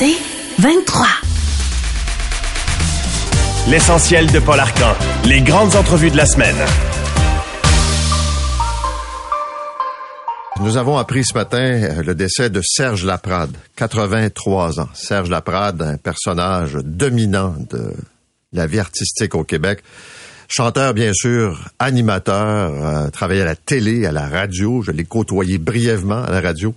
C'est 0.00 0.16
23. 0.58 1.06
L'essentiel 3.68 4.32
de 4.32 4.38
Paul 4.38 4.58
Arcan. 4.58 4.94
Les 5.26 5.42
grandes 5.42 5.76
entrevues 5.76 6.10
de 6.10 6.16
la 6.16 6.24
semaine. 6.24 6.56
Nous 10.62 10.78
avons 10.78 10.96
appris 10.96 11.26
ce 11.26 11.34
matin 11.34 11.58
euh, 11.58 12.02
le 12.02 12.14
décès 12.14 12.48
de 12.48 12.62
Serge 12.64 13.04
Laprade, 13.04 13.54
83 13.76 14.80
ans. 14.80 14.88
Serge 14.94 15.28
Laprade, 15.28 15.82
un 15.82 15.98
personnage 15.98 16.78
dominant 16.82 17.54
de 17.68 17.92
la 18.54 18.66
vie 18.66 18.80
artistique 18.80 19.34
au 19.34 19.44
Québec. 19.44 19.82
Chanteur, 20.52 20.94
bien 20.94 21.12
sûr, 21.14 21.60
animateur, 21.78 22.72
euh, 22.74 23.08
travaillait 23.10 23.42
à 23.42 23.44
la 23.44 23.54
télé, 23.54 24.04
à 24.04 24.10
la 24.10 24.26
radio. 24.26 24.82
Je 24.82 24.90
l'ai 24.90 25.04
côtoyé 25.04 25.58
brièvement 25.58 26.24
à 26.24 26.30
la 26.32 26.40
radio. 26.40 26.74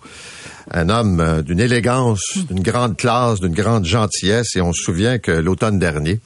Un 0.69 0.89
homme 0.89 1.19
euh, 1.19 1.41
d'une 1.41 1.59
élégance, 1.59 2.37
d'une 2.47 2.61
grande 2.61 2.95
classe, 2.95 3.39
d'une 3.39 3.55
grande 3.55 3.83
gentillesse. 3.83 4.55
Et 4.55 4.61
on 4.61 4.73
se 4.73 4.83
souvient 4.83 5.17
que 5.17 5.31
l'automne 5.31 5.79
dernier, 5.79 6.19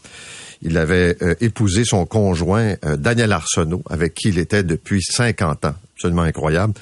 il 0.61 0.77
avait 0.77 1.15
euh, 1.21 1.35
épousé 1.39 1.85
son 1.85 2.05
conjoint 2.05 2.73
euh, 2.85 2.97
Daniel 2.97 3.31
Arsenault, 3.31 3.83
avec 3.89 4.13
qui 4.13 4.27
il 4.27 4.39
était 4.39 4.63
depuis 4.63 5.01
50 5.01 5.63
ans. 5.63 5.75
Absolument 5.95 6.23
incroyable. 6.23 6.73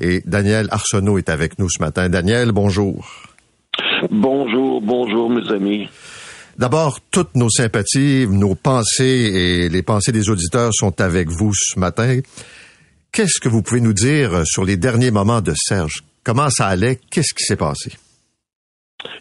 Et 0.00 0.22
Daniel 0.24 0.68
Arsenault 0.70 1.18
est 1.18 1.28
avec 1.28 1.58
nous 1.58 1.68
ce 1.68 1.82
matin. 1.82 2.08
Daniel, 2.08 2.50
bonjour. 2.52 3.28
Bonjour, 4.10 4.80
bonjour 4.80 5.28
mes 5.28 5.46
amis. 5.52 5.88
D'abord, 6.58 7.00
toutes 7.10 7.34
nos 7.34 7.50
sympathies, 7.50 8.26
nos 8.28 8.54
pensées 8.54 9.04
et 9.04 9.68
les 9.68 9.82
pensées 9.82 10.12
des 10.12 10.30
auditeurs 10.30 10.70
sont 10.72 11.00
avec 11.00 11.28
vous 11.28 11.52
ce 11.54 11.78
matin. 11.78 12.20
Qu'est-ce 13.12 13.40
que 13.40 13.48
vous 13.48 13.62
pouvez 13.62 13.80
nous 13.80 13.92
dire 13.92 14.46
sur 14.46 14.64
les 14.64 14.76
derniers 14.76 15.10
moments 15.10 15.40
de 15.40 15.52
Serge? 15.56 16.04
Comment 16.22 16.50
ça 16.50 16.66
allait? 16.66 16.98
Qu'est-ce 17.10 17.34
qui 17.34 17.44
s'est 17.44 17.56
passé? 17.56 17.92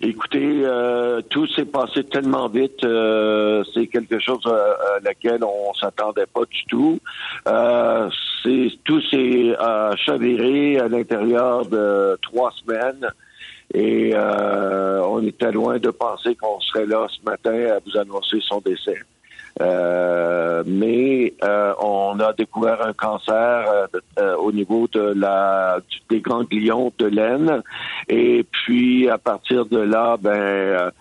Écoutez, 0.02 0.62
euh, 0.64 1.22
tout 1.30 1.46
s'est 1.48 1.66
passé 1.66 2.04
tellement 2.06 2.48
vite. 2.48 2.84
euh, 2.86 3.64
c'est 3.74 3.88
quelque 3.88 4.18
chose 4.20 4.40
à, 4.46 4.96
à 4.96 5.00
laquelle 5.04 5.44
on 5.44 5.74
s'attendait 5.74 6.26
pas 6.34 6.46
du 6.50 6.64
tout. 6.70 7.00
Euh, 7.48 8.10
tout 8.84 9.02
s'est 9.12 9.56
euh, 9.60 9.96
chaviré 9.98 10.80
à 10.80 10.88
l'intérieur 10.88 11.66
de 11.66 12.18
trois 12.22 12.52
semaines. 12.64 13.08
Et 13.74 14.12
euh, 14.14 15.02
on 15.06 15.26
était 15.26 15.52
loin 15.52 15.80
de 15.80 15.90
penser 15.90 16.36
qu'on 16.36 16.60
serait 16.60 16.86
là 16.86 17.08
ce 17.10 17.24
matin 17.30 17.76
à 17.76 17.80
vous 17.86 17.98
annoncer 17.98 18.40
son 18.42 18.60
décès. 18.60 19.00
Euh, 19.62 20.64
mais 20.66 21.34
euh, 21.44 21.74
on 21.80 22.20
a 22.20 22.34
découvert 22.34 22.86
un 22.86 22.94
cancer 22.94 23.36
euh, 23.36 23.88
euh, 24.18 24.36
au 24.38 24.52
niveau 24.52 24.88
de 24.92 25.14
la 25.16 25.78
des 26.10 26.22
ganglions 26.22 26.92
de 26.98 27.06
l'aine 27.06 27.62
et 28.10 28.44
puis 28.52 29.08
à 29.10 29.20
partir 29.20 29.68
de 29.68 29.78
là 29.78 30.18
ben 30.20 30.92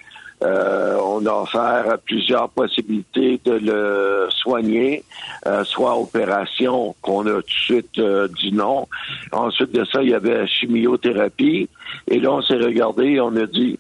euh, 0.43 0.99
on 1.03 1.25
a 1.27 1.43
offert 1.43 1.99
plusieurs 2.05 2.49
possibilités 2.51 3.41
de 3.45 3.53
le 3.53 4.27
soigner, 4.31 5.05
euh, 5.47 5.65
soit 5.65 5.97
opération 5.97 6.95
qu'on 7.01 7.27
a 7.27 7.35
tout 7.35 7.43
de 7.43 7.51
suite 7.51 7.99
euh, 7.99 8.29
dit 8.41 8.53
non. 8.53 8.89
Ensuite 9.31 9.73
de 9.73 9.85
ça, 9.85 10.03
il 10.03 10.11
y 10.11 10.15
avait 10.15 10.47
chimiothérapie. 10.47 11.69
Et 12.09 12.19
là, 12.19 12.33
on 12.33 12.43
s'est 12.43 12.57
regardé 12.57 13.05
et 13.05 13.21
on 13.21 13.37
a 13.37 13.47
dit 13.47 13.79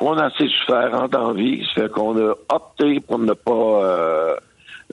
on 0.00 0.16
a 0.16 0.26
assez 0.26 0.48
souffert 0.48 0.94
en 0.94 1.08
d'envie, 1.08 1.64
ça 1.74 1.82
fait 1.82 1.90
qu'on 1.90 2.16
a 2.16 2.32
opté 2.50 3.00
pour 3.00 3.18
ne 3.18 3.32
pas 3.32 3.52
euh, 3.52 4.36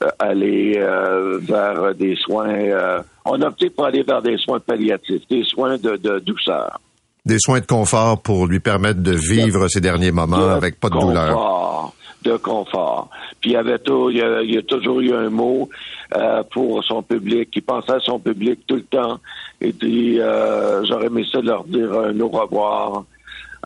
euh, 0.02 0.10
aller 0.18 0.78
euh, 0.78 1.38
vers 1.40 1.94
des 1.94 2.16
soins. 2.16 3.04
on 3.24 3.40
a 3.42 3.48
opté 3.48 3.70
pour 3.70 3.86
aller 3.86 4.02
vers 4.02 4.24
des 4.24 4.38
soins 4.38 4.60
palliatifs, 4.60 5.28
des 5.28 5.44
soins 5.44 5.78
de 5.78 6.20
douceur. 6.20 6.80
Des 7.26 7.40
soins 7.40 7.60
de 7.60 7.66
confort 7.66 8.22
pour 8.22 8.46
lui 8.46 8.60
permettre 8.60 9.02
de 9.02 9.14
vivre 9.14 9.68
ces 9.68 9.82
derniers 9.82 10.12
moments 10.12 10.50
avec 10.50 10.80
pas 10.80 10.90
de 10.90 11.00
douleur. 11.00 11.34
confort, 11.34 11.96
De 12.24 12.38
confort. 12.38 13.10
Puis 13.42 13.52
il 13.52 13.54
y 13.54 13.58
avait 13.58 13.80
tout, 13.80 14.10
il 14.12 14.18
y 14.18 14.22
a, 14.22 14.42
il 14.42 14.54
y 14.54 14.58
a 14.58 14.62
toujours 14.62 15.00
eu 15.00 15.14
un 15.14 15.30
mot 15.30 15.68
euh, 16.16 16.44
pour 16.52 16.84
son 16.84 17.02
public. 17.02 17.50
Il 17.56 17.64
pensait 17.64 17.94
à 17.94 18.00
son 18.00 18.20
public 18.20 18.60
tout 18.68 18.76
le 18.76 18.84
temps. 18.84 19.20
Et 19.60 19.74
puis 19.74 20.20
euh, 20.20 20.84
j'aurais 20.86 21.08
aimé 21.08 21.26
ça 21.32 21.42
leur 21.42 21.64
dire 21.64 21.92
un 21.94 22.20
au 22.20 22.28
revoir. 22.28 23.06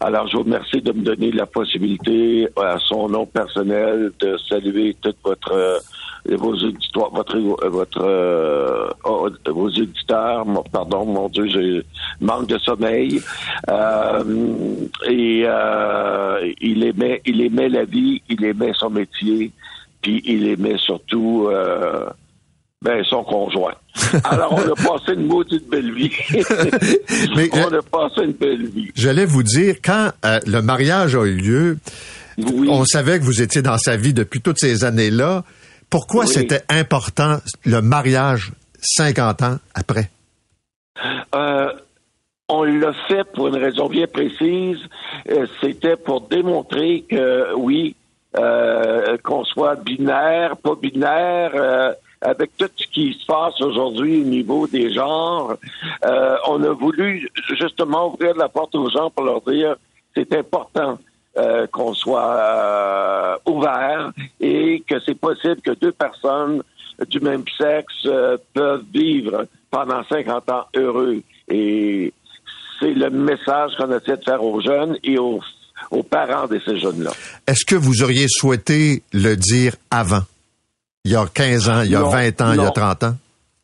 Alors 0.01 0.27
je 0.27 0.37
vous 0.37 0.43
remercie 0.43 0.81
de 0.81 0.93
me 0.93 1.03
donner 1.03 1.31
la 1.31 1.45
possibilité 1.45 2.47
à 2.55 2.77
son 2.79 3.09
nom 3.09 3.25
personnel 3.25 4.11
de 4.19 4.37
saluer 4.47 4.95
toute 5.01 5.17
votre 5.23 5.51
euh, 5.51 5.77
vos 6.25 6.53
auditoires, 6.53 7.11
votre 7.11 7.35
euh, 7.37 7.69
votre 7.69 8.01
euh, 8.01 8.89
oh, 9.03 9.29
vos 9.47 9.67
auditeurs, 9.67 10.45
pardon, 10.71 11.05
mon 11.05 11.29
Dieu, 11.29 11.47
j'ai 11.47 11.83
manque 12.21 12.47
de 12.47 12.57
sommeil. 12.59 13.21
Euh, 13.69 14.23
et 15.07 15.43
euh, 15.45 16.51
il 16.61 16.83
aimait, 16.83 17.21
il 17.25 17.41
aimait 17.41 17.69
la 17.69 17.85
vie, 17.85 18.21
il 18.29 18.43
aimait 18.43 18.73
son 18.77 18.89
métier, 18.89 19.51
puis 20.01 20.21
il 20.25 20.47
aimait 20.47 20.77
surtout 20.77 21.47
euh, 21.49 22.05
ben, 22.81 23.03
son 23.03 23.23
conjoint. 23.23 23.73
Alors 24.23 24.53
on 24.53 24.71
a 24.71 24.75
passé 24.75 25.13
une 25.13 25.27
maudite 25.27 25.69
belle 25.69 25.93
vie. 25.93 26.11
Mais, 27.35 27.49
on 27.51 27.73
euh, 27.73 27.79
a 27.79 27.81
passé 27.81 28.21
une 28.25 28.33
belle 28.33 28.67
vie. 28.67 28.89
J'allais 28.95 29.25
vous 29.25 29.43
dire, 29.43 29.75
quand 29.83 30.11
euh, 30.25 30.39
le 30.45 30.61
mariage 30.61 31.15
a 31.15 31.23
eu 31.25 31.35
lieu, 31.35 31.77
Oui. 32.37 32.67
on 32.69 32.85
savait 32.85 33.19
que 33.19 33.25
vous 33.25 33.41
étiez 33.41 33.61
dans 33.61 33.77
sa 33.77 33.97
vie 33.97 34.13
depuis 34.13 34.39
toutes 34.41 34.59
ces 34.59 34.85
années-là. 34.85 35.43
Pourquoi 35.89 36.25
Oui. 36.25 36.27
c'était 36.31 36.61
important 36.69 37.37
le 37.65 37.81
mariage 37.81 38.51
50 38.81 39.41
ans 39.43 39.57
après? 39.73 40.09
Euh, 41.35 41.71
on 42.47 42.63
l'a 42.63 42.93
fait 43.07 43.23
pour 43.33 43.47
une 43.47 43.55
raison 43.55 43.87
bien 43.87 44.07
précise. 44.07 44.79
Euh, 45.29 45.45
C'était 45.61 45.95
pour 45.97 46.21
démontrer 46.21 47.05
que 47.09 47.53
oui, 47.55 47.95
euh, 48.37 49.17
qu'on 49.23 49.43
soit 49.45 49.75
binaire, 49.75 50.57
pas 50.57 50.75
binaire, 50.75 51.51
euh, 51.55 51.93
avec 52.21 52.55
tout 52.57 52.69
ce 52.75 52.85
qui 52.87 53.13
se 53.13 53.25
passe 53.25 53.59
aujourd'hui 53.61 54.21
au 54.21 54.25
niveau 54.25 54.67
des 54.67 54.93
genres, 54.93 55.55
euh, 56.05 56.35
on 56.47 56.61
a 56.63 56.73
voulu 56.73 57.29
justement 57.57 58.13
ouvrir 58.13 58.35
la 58.35 58.49
porte 58.49 58.75
aux 58.75 58.89
gens 58.89 59.09
pour 59.09 59.23
leur 59.23 59.41
dire 59.41 59.75
c'est 60.15 60.33
important. 60.33 60.97
Euh, 61.37 61.67
qu'on 61.67 61.93
soit 61.93 62.35
euh, 62.35 63.35
ouvert 63.45 64.11
et 64.39 64.83
que 64.87 64.95
c'est 65.05 65.17
possible 65.19 65.61
que 65.61 65.71
deux 65.71 65.91
personnes 65.91 66.63
du 67.07 67.19
même 67.19 67.43
sexe 67.57 67.93
euh, 68.05 68.37
peuvent 68.53 68.83
vivre 68.93 69.45
pendant 69.71 70.03
50 70.09 70.49
ans 70.49 70.65
heureux. 70.75 71.21
Et 71.47 72.11
c'est 72.79 72.93
le 72.93 73.09
message 73.09 73.71
qu'on 73.77 73.91
essaie 73.95 74.17
de 74.17 74.23
faire 74.23 74.43
aux 74.43 74.59
jeunes 74.61 74.97
et 75.03 75.17
aux, 75.17 75.39
aux 75.91 76.03
parents 76.03 76.47
de 76.47 76.59
ces 76.65 76.79
jeunes-là. 76.79 77.11
Est-ce 77.47 77.65
que 77.65 77.75
vous 77.75 78.03
auriez 78.03 78.25
souhaité 78.27 79.03
le 79.13 79.35
dire 79.35 79.75
avant? 79.91 80.23
Il 81.05 81.11
y 81.11 81.15
a 81.15 81.25
15 81.25 81.69
ans, 81.69 81.81
il 81.83 81.91
y 81.91 81.95
a 81.95 81.99
Non, 81.99 82.09
20 82.09 82.41
ans, 82.41 82.51
il 82.53 82.57
y 82.57 82.59
a 82.59 82.65
non. 82.65 82.71
30 82.71 83.03
ans? 83.03 83.15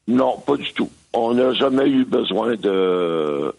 Non, 0.08 0.38
pas 0.46 0.56
du 0.56 0.72
tout. 0.74 0.90
On 1.14 1.34
n'a 1.34 1.54
jamais 1.54 1.90
eu 1.90 2.06
besoin 2.06 2.56
de... 2.56 3.54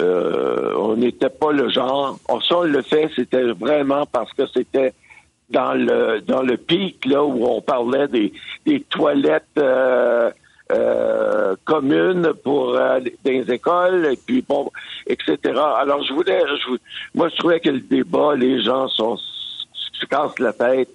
euh, 0.00 0.74
on 0.76 0.96
n'était 0.96 1.30
pas 1.30 1.52
le 1.52 1.68
genre. 1.68 2.18
On, 2.28 2.40
ça, 2.40 2.58
on 2.58 2.62
le 2.62 2.82
fait, 2.82 3.10
c'était 3.14 3.52
vraiment 3.52 4.06
parce 4.06 4.32
que 4.32 4.42
c'était 4.52 4.92
dans 5.50 5.74
le 5.74 6.20
dans 6.20 6.42
le 6.42 6.56
pic 6.56 7.04
là 7.04 7.22
où 7.24 7.44
on 7.44 7.60
parlait 7.60 8.08
des, 8.08 8.32
des 8.66 8.80
toilettes 8.80 9.44
euh, 9.58 10.30
euh, 10.72 11.54
communes 11.64 12.32
pour 12.42 12.74
euh, 12.74 12.98
des 13.24 13.52
écoles 13.52 14.06
et 14.12 14.16
puis 14.16 14.42
bon 14.46 14.70
etc. 15.06 15.36
Alors 15.76 16.02
je 16.02 16.12
voulais, 16.12 16.40
je, 16.40 16.76
moi 17.14 17.28
je 17.28 17.36
trouvais 17.36 17.60
que 17.60 17.70
le 17.70 17.80
débat, 17.80 18.34
les 18.34 18.62
gens 18.62 18.88
sont 18.88 19.16
se 19.16 20.06
cassent 20.06 20.38
la 20.38 20.52
tête. 20.52 20.88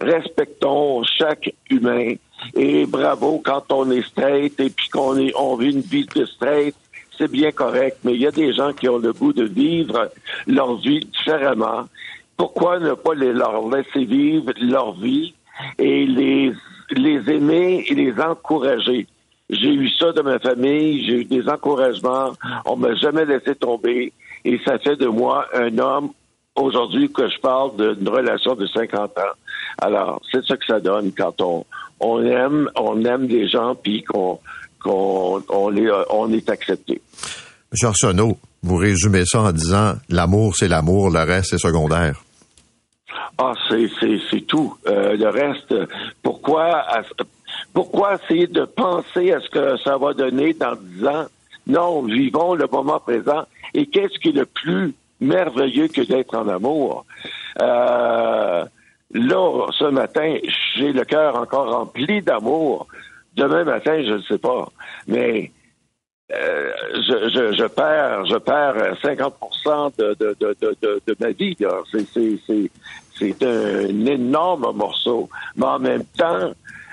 Respectons 0.00 1.02
chaque 1.02 1.52
humain 1.68 2.14
et 2.54 2.86
bravo 2.86 3.42
quand 3.44 3.64
on 3.70 3.90
est 3.90 4.06
straight 4.06 4.58
et 4.60 4.70
puis 4.70 4.88
qu'on 4.88 5.18
est 5.18 5.32
on 5.36 5.56
vit 5.56 5.72
une 5.72 5.80
vie 5.80 6.06
de 6.06 6.24
straight 6.24 6.74
c'est 7.18 7.30
bien 7.30 7.50
correct, 7.50 7.98
mais 8.04 8.14
il 8.14 8.20
y 8.20 8.26
a 8.26 8.30
des 8.30 8.52
gens 8.52 8.72
qui 8.72 8.88
ont 8.88 8.98
le 8.98 9.12
goût 9.12 9.32
de 9.32 9.44
vivre 9.44 10.10
leur 10.46 10.76
vie 10.76 11.00
différemment. 11.00 11.84
Pourquoi 12.36 12.78
ne 12.78 12.94
pas 12.94 13.14
les, 13.14 13.32
leur 13.32 13.68
laisser 13.68 14.04
vivre 14.04 14.52
leur 14.60 14.94
vie 14.94 15.34
et 15.78 16.06
les, 16.06 16.54
aimer 16.96 17.84
et 17.88 17.94
les 17.94 18.14
encourager? 18.20 19.06
J'ai 19.50 19.72
eu 19.72 19.90
ça 19.90 20.12
de 20.12 20.20
ma 20.22 20.38
famille, 20.38 21.04
j'ai 21.04 21.20
eu 21.20 21.24
des 21.24 21.48
encouragements, 21.48 22.32
on 22.64 22.76
m'a 22.76 22.94
jamais 22.94 23.24
laissé 23.24 23.54
tomber 23.54 24.12
et 24.44 24.60
ça 24.64 24.78
fait 24.78 24.96
de 24.96 25.06
moi 25.06 25.46
un 25.54 25.76
homme 25.78 26.10
aujourd'hui 26.54 27.10
que 27.10 27.28
je 27.28 27.38
parle 27.40 27.76
d'une 27.76 28.08
relation 28.08 28.54
de 28.54 28.66
50 28.66 29.18
ans. 29.18 29.34
Alors, 29.80 30.20
c'est 30.30 30.44
ça 30.44 30.56
que 30.56 30.66
ça 30.66 30.80
donne 30.80 31.12
quand 31.12 31.40
on, 32.00 32.22
aime, 32.22 32.70
on 32.76 33.04
aime 33.04 33.26
les 33.26 33.48
gens 33.48 33.74
puis 33.74 34.02
qu'on 34.02 34.38
qu'on 34.82 35.42
on, 35.48 35.68
les, 35.68 35.90
on 36.10 36.32
est 36.32 36.48
accepté. 36.48 37.00
Monsieur 37.70 37.88
Arsenault, 37.88 38.38
vous 38.62 38.76
résumez 38.76 39.24
ça 39.24 39.42
en 39.42 39.52
disant 39.52 39.94
l'amour, 40.08 40.56
c'est 40.56 40.68
l'amour, 40.68 41.10
le 41.10 41.20
reste, 41.20 41.50
c'est 41.50 41.58
secondaire. 41.58 42.22
Ah, 43.36 43.52
c'est 43.68 43.88
c'est 44.00 44.18
c'est 44.30 44.40
tout. 44.40 44.76
Euh, 44.86 45.16
le 45.16 45.28
reste, 45.28 45.74
pourquoi 46.22 46.84
pourquoi 47.72 48.14
essayer 48.14 48.46
de 48.46 48.64
penser 48.64 49.32
à 49.32 49.40
ce 49.40 49.48
que 49.48 49.76
ça 49.84 49.96
va 49.96 50.12
donner 50.12 50.54
dans 50.54 50.74
dix 50.74 51.06
ans? 51.06 51.26
Non, 51.66 52.02
vivons 52.02 52.54
le 52.54 52.66
moment 52.70 52.98
présent. 52.98 53.44
Et 53.74 53.86
qu'est-ce 53.86 54.18
qui 54.18 54.30
est 54.30 54.32
le 54.32 54.46
plus 54.46 54.94
merveilleux 55.20 55.88
que 55.88 56.00
d'être 56.00 56.34
en 56.34 56.48
amour? 56.48 57.04
Euh, 57.60 58.64
là, 59.12 59.66
ce 59.78 59.84
matin, 59.84 60.36
j'ai 60.74 60.92
le 60.92 61.04
cœur 61.04 61.36
encore 61.36 61.70
rempli 61.70 62.22
d'amour. 62.22 62.86
Demain 63.38 63.64
matin, 63.64 64.02
je 64.04 64.14
ne 64.14 64.22
sais 64.22 64.38
pas. 64.38 64.68
Mais 65.06 65.52
euh, 66.34 66.70
je, 66.94 67.54
je, 67.56 67.66
perds, 67.68 68.26
je 68.26 68.36
perds 68.36 68.96
50 69.00 69.34
de, 69.98 70.16
de, 70.18 70.36
de, 70.40 70.76
de, 70.82 71.00
de 71.06 71.16
ma 71.20 71.30
vie. 71.30 71.56
C'est 73.18 73.42
un 73.42 74.06
énorme 74.06 74.76
morceau. 74.76 75.28
Mais 75.56 75.66
en 75.66 75.78
même 75.78 76.04
temps, 76.16 76.52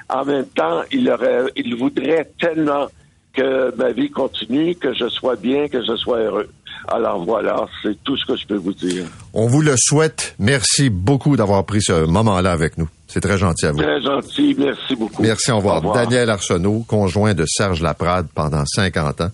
en 0.10 0.26
même 0.26 0.46
temps, 0.46 0.82
il 0.92 1.10
aurait, 1.10 1.46
il 1.56 1.76
voudrait 1.76 2.32
tellement 2.40 2.88
que 3.34 3.76
ma 3.76 3.92
vie 3.92 4.12
continue, 4.12 4.76
que 4.76 4.94
je 4.94 5.10
sois 5.10 5.36
bien, 5.36 5.68
que 5.68 5.84
je 5.84 5.96
sois 5.98 6.20
heureux. 6.20 6.50
Alors 6.88 7.26
voilà, 7.26 7.68
c'est 7.82 8.02
tout 8.04 8.16
ce 8.16 8.26
que 8.26 8.36
je 8.38 8.46
peux 8.46 8.58
vous 8.58 8.74
dire. 8.74 9.06
On 9.34 9.48
vous 9.48 9.62
le 9.62 9.74
souhaite. 9.78 10.36
Merci 10.40 10.90
beaucoup 10.90 11.36
d'avoir 11.36 11.66
pris 11.66 11.82
ce 11.82 12.06
moment-là 12.06 12.52
avec 12.52 12.78
nous. 12.78 12.88
C'est 13.16 13.22
très 13.22 13.38
gentil 13.38 13.66
à 13.66 13.72
vous. 13.72 13.78
Très 13.78 14.02
gentil, 14.02 14.54
merci 14.60 14.94
beaucoup. 14.94 15.24
Merci, 15.24 15.50
au 15.50 15.56
revoir. 15.56 15.82
Daniel 15.94 16.30
Arsenault, 16.30 16.84
conjoint 16.86 17.34
de 17.34 17.46
Serge 17.48 17.82
Laprade 17.82 18.28
pendant 18.36 18.66
50 18.66 19.22
ans. 19.22 19.32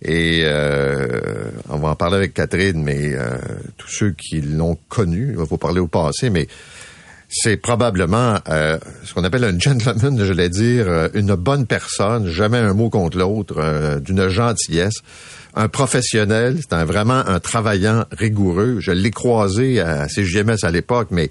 Et 0.00 0.40
euh, 0.44 1.20
on 1.68 1.76
va 1.76 1.90
en 1.90 1.96
parler 1.96 2.16
avec 2.16 2.32
Catherine, 2.32 2.82
mais 2.82 3.12
euh, 3.12 3.36
tous 3.76 3.90
ceux 3.90 4.10
qui 4.12 4.40
l'ont 4.40 4.78
connu, 4.88 5.32
il 5.32 5.36
va 5.36 5.44
vous 5.44 5.58
parler 5.58 5.80
au 5.80 5.86
passé, 5.86 6.30
mais 6.30 6.48
c'est 7.28 7.58
probablement 7.58 8.38
euh, 8.48 8.78
ce 9.04 9.12
qu'on 9.12 9.22
appelle 9.22 9.44
un 9.44 9.58
gentleman, 9.58 10.24
je 10.24 10.32
vais 10.32 10.48
dire, 10.48 10.88
euh, 10.88 11.08
une 11.12 11.34
bonne 11.34 11.66
personne, 11.66 12.26
jamais 12.26 12.56
un 12.56 12.72
mot 12.72 12.88
contre 12.88 13.18
l'autre, 13.18 13.56
euh, 13.58 14.00
d'une 14.00 14.28
gentillesse, 14.28 15.02
un 15.54 15.68
professionnel, 15.68 16.56
c'est 16.60 16.72
un, 16.72 16.86
vraiment 16.86 17.22
un 17.26 17.38
travaillant 17.38 18.06
rigoureux. 18.12 18.78
Je 18.80 18.92
l'ai 18.92 19.10
croisé 19.10 19.80
à 19.80 20.08
CGMS 20.08 20.58
à 20.62 20.70
l'époque, 20.70 21.08
mais 21.10 21.30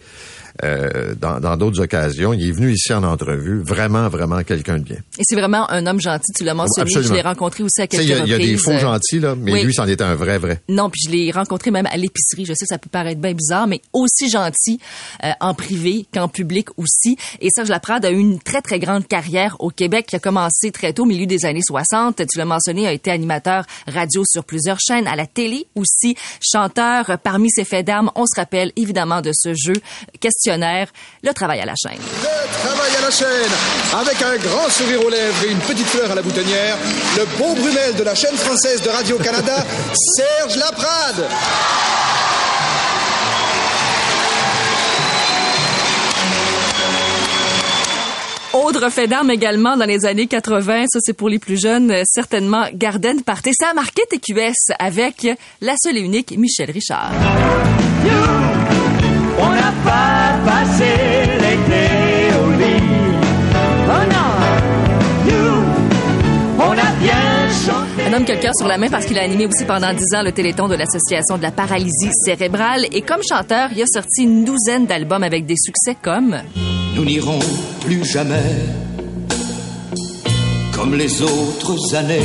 euh, 0.64 1.14
dans 1.16 1.58
d'autres 1.58 1.82
occasions. 1.82 2.34
Il 2.34 2.48
est 2.48 2.52
venu 2.52 2.72
ici 2.72 2.94
en 2.94 3.04
entrevue. 3.04 3.62
Vraiment, 3.62 4.10
vraiment 4.10 4.44
quelqu'un 4.44 4.80
de 4.80 4.84
bien. 4.84 4.98
Et 5.20 5.24
c'est 5.24 5.36
vraiment 5.36 5.70
un 5.70 5.86
homme 5.86 6.02
gentil. 6.02 6.32
Tu 6.36 6.44
l'as 6.44 6.54
mentionné. 6.54 6.90
Je 6.90 7.14
l'ai 7.14 7.22
rencontré 7.22 7.64
aussi 7.64 7.82
à 7.82 7.88
quelques 7.88 8.10
reprises. 8.10 8.24
Il 8.26 8.32
y, 8.32 8.34
a 8.34 8.38
des 8.38 8.58
faux 8.58 8.78
gentils, 8.78 9.20
là, 9.20 9.36
mais 9.36 9.64
lui, 9.64 9.74
c'en 9.74 9.88
était 9.88 10.04
un 10.04 10.16
vrai, 10.16 10.38
vrai. 10.38 10.62
Non, 10.68 10.90
puis 10.90 11.02
je 11.06 11.12
l'ai 11.12 11.32
rencontré 11.32 11.70
même 11.70 11.86
à 11.86 11.98
l'épicerie. 11.98 12.46
Je 12.46 12.54
sais, 12.54 12.66
ça 12.66 12.78
peut 12.78 12.90
paraître 12.90 13.22
bien 13.22 13.34
bizarre, 13.34 13.68
mais 13.68 13.82
aussi 13.94 14.30
gentil 14.30 14.80
euh, 15.24 15.32
en 15.40 15.54
privé 15.54 16.06
qu'en 16.14 16.28
public 16.28 16.70
aussi. 16.78 17.18
Et 17.40 17.50
Serge 17.54 17.70
Laprade 17.70 18.06
a 18.06 18.12
eu 18.12 18.18
une 18.18 18.40
très, 18.40 18.62
très 18.62 18.80
grande 18.80 19.08
carrière 19.08 19.56
au 19.60 19.70
Québec 19.70 20.08
qui 20.08 20.16
a 20.16 20.20
commencé 20.20 20.72
très 20.72 20.94
tôt, 20.94 21.04
au 21.04 21.06
milieu 21.06 21.26
des 21.26 21.46
années 21.46 21.62
60. 21.66 22.24
Tu 22.28 22.38
l'as 22.38 22.46
mentionné, 22.46 22.88
a 22.88 22.94
été 22.94 23.12
animateur 23.12 23.66
radio 23.88 24.24
sur 24.26 24.44
plusieurs 24.44 24.80
chaînes, 24.80 25.08
à 25.08 25.16
la 25.16 25.28
télé 25.28 25.68
aussi, 25.76 26.16
chanteur 26.42 27.18
parmi 27.24 27.52
ses 27.52 27.64
faits 27.64 27.86
d'armes. 27.86 28.12
On 28.16 28.26
se 28.26 28.40
rappelle 28.40 28.72
évidemment 28.76 29.22
de 29.22 29.32
ce 29.34 29.54
jeu 29.54 29.74
question 30.20 30.47
le 30.48 31.34
travail 31.34 31.60
à 31.60 31.66
la 31.66 31.74
chaîne. 31.76 32.00
Le 32.00 32.68
travail 32.68 32.92
à 32.98 33.02
la 33.02 33.12
chaîne, 33.12 33.52
avec 34.00 34.22
un 34.22 34.38
grand 34.38 34.70
sourire 34.70 35.06
aux 35.06 35.10
lèvres 35.10 35.44
et 35.46 35.52
une 35.52 35.60
petite 35.60 35.88
fleur 35.88 36.12
à 36.12 36.16
la 36.16 36.22
boutonnière, 36.22 36.78
le 37.18 37.26
beau 37.38 37.54
Brumel 37.54 37.96
de 37.96 38.04
la 38.04 38.16
chaîne 38.16 38.36
française 38.36 38.82
de 38.82 38.90
Radio-Canada, 38.90 39.66
Serge 40.16 40.56
Laprade. 40.56 41.26
Autre 48.54 48.90
fait 48.90 49.08
d'armes 49.08 49.32
également 49.32 49.78
dans 49.78 49.86
les 49.86 50.06
années 50.06 50.28
80, 50.28 50.86
ça 50.88 51.00
c'est 51.02 51.14
pour 51.14 51.30
les 51.30 51.40
plus 51.40 51.62
jeunes, 51.62 51.94
certainement 52.06 52.66
Garden 52.74 53.22
Party. 53.22 53.52
Ça 53.54 53.70
a 53.72 53.74
marqué 53.74 54.02
TQS 54.10 54.74
avec 54.80 55.28
la 55.62 55.76
seule 55.78 55.98
et 55.98 56.02
unique 56.02 56.36
Michel 56.38 56.72
Richard. 56.72 57.12
On 59.40 59.50
n'a 59.50 59.72
pas 59.84 60.40
passé 60.46 60.86
l'été 61.40 62.36
au 62.44 62.52
lit. 62.52 62.84
Oh 63.86 64.04
non, 64.12 65.32
nous, 65.32 65.64
on 66.60 66.72
a 66.72 66.92
bien 67.00 67.50
chanté. 67.66 68.04
Un 68.10 68.14
homme 68.14 68.26
qui 68.26 68.32
a 68.32 68.36
le 68.36 68.42
cœur 68.42 68.54
sur 68.58 68.68
la 68.68 68.78
main 68.78 68.90
parce 68.90 69.06
qu'il 69.06 69.18
a 69.20 69.22
animé 69.24 69.46
aussi 69.46 69.66
pendant 69.66 69.94
dix 69.94 70.16
ans 70.16 70.24
le 70.24 70.32
Téléthon 70.32 70.68
de 70.68 70.76
l'Association 70.76 71.38
de 71.38 71.44
la 71.44 71.52
paralysie 71.52 72.12
cérébrale. 72.26 72.86
Et 72.92 73.02
comme 73.02 73.22
chanteur, 73.28 73.70
il 73.76 73.82
a 73.82 73.86
sorti 73.86 74.24
une 74.24 74.44
douzaine 74.44 74.86
d'albums 74.86 75.24
avec 75.24 75.46
des 75.46 75.56
succès 75.58 75.96
comme 76.02 76.38
Nous 76.96 77.06
n'irons 77.06 77.40
plus 77.82 78.04
jamais 78.06 78.44
comme 80.74 80.94
les 80.94 81.22
autres 81.24 81.96
années 81.96 82.22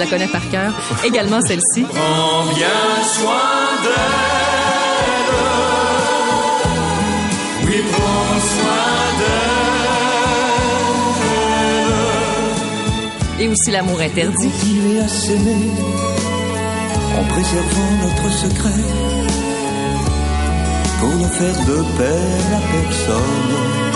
la 0.00 0.06
connais 0.06 0.26
par 0.28 0.48
cœur. 0.50 0.72
Également 1.04 1.40
celle-ci. 1.42 1.82
Prends 1.82 2.44
bien 2.54 3.02
soin 3.16 3.60
d'elle. 3.82 4.16
Oui, 7.66 7.82
prends 7.92 8.40
soin 8.54 8.94
d'elle. 13.38 13.44
Et 13.44 13.48
aussi 13.48 13.70
l'amour 13.70 14.00
interdit. 14.00 14.50
Continuer 14.50 15.00
à 15.00 15.08
s'aimer 15.08 15.70
en 17.18 17.24
préservant 17.24 17.92
notre 18.02 18.28
secret 18.32 18.82
pour 20.98 21.14
ne 21.14 21.28
faire 21.28 21.58
de 21.66 21.84
peine 21.98 22.54
à 22.54 22.60
personne. 22.72 23.89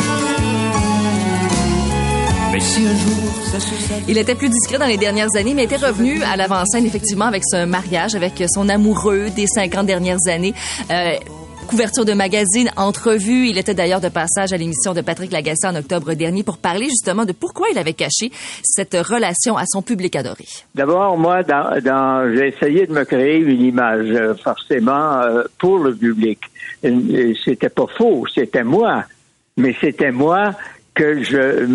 Il 4.06 4.16
était 4.16 4.36
plus 4.36 4.48
discret 4.48 4.78
dans 4.78 4.86
les 4.86 4.96
dernières 4.96 5.34
années, 5.36 5.54
mais 5.54 5.64
était 5.64 5.74
revenu 5.74 6.22
à 6.22 6.36
l'avant-scène, 6.36 6.86
effectivement, 6.86 7.24
avec 7.24 7.42
ce 7.44 7.64
mariage, 7.64 8.14
avec 8.14 8.44
son 8.48 8.68
amoureux 8.68 9.30
des 9.34 9.46
50 9.48 9.86
dernières 9.86 10.28
années. 10.28 10.54
Euh, 10.88 11.14
couverture 11.66 12.04
de 12.04 12.12
magazine, 12.12 12.70
entrevue. 12.76 13.48
Il 13.48 13.58
était 13.58 13.74
d'ailleurs 13.74 14.00
de 14.00 14.08
passage 14.08 14.52
à 14.52 14.56
l'émission 14.56 14.94
de 14.94 15.00
Patrick 15.00 15.32
Lagacé 15.32 15.66
en 15.66 15.74
octobre 15.74 16.14
dernier 16.14 16.44
pour 16.44 16.58
parler 16.58 16.84
justement 16.86 17.24
de 17.24 17.32
pourquoi 17.32 17.66
il 17.72 17.78
avait 17.78 17.94
caché 17.94 18.30
cette 18.62 18.94
relation 18.94 19.56
à 19.56 19.64
son 19.66 19.82
public 19.82 20.14
adoré. 20.14 20.44
D'abord, 20.76 21.18
moi, 21.18 21.42
dans, 21.42 22.32
j'ai 22.36 22.48
essayé 22.48 22.86
de 22.86 22.92
me 22.92 23.04
créer 23.04 23.38
une 23.38 23.62
image, 23.62 24.10
euh, 24.10 24.34
forcément, 24.36 25.22
euh, 25.22 25.42
pour 25.58 25.78
le 25.78 25.92
public. 25.92 26.38
C'était 27.44 27.70
pas 27.70 27.86
faux, 27.98 28.26
c'était 28.32 28.62
moi. 28.62 29.02
Mais 29.56 29.74
c'était 29.80 30.10
moi 30.10 30.52
que 30.94 31.22
je, 31.22 31.66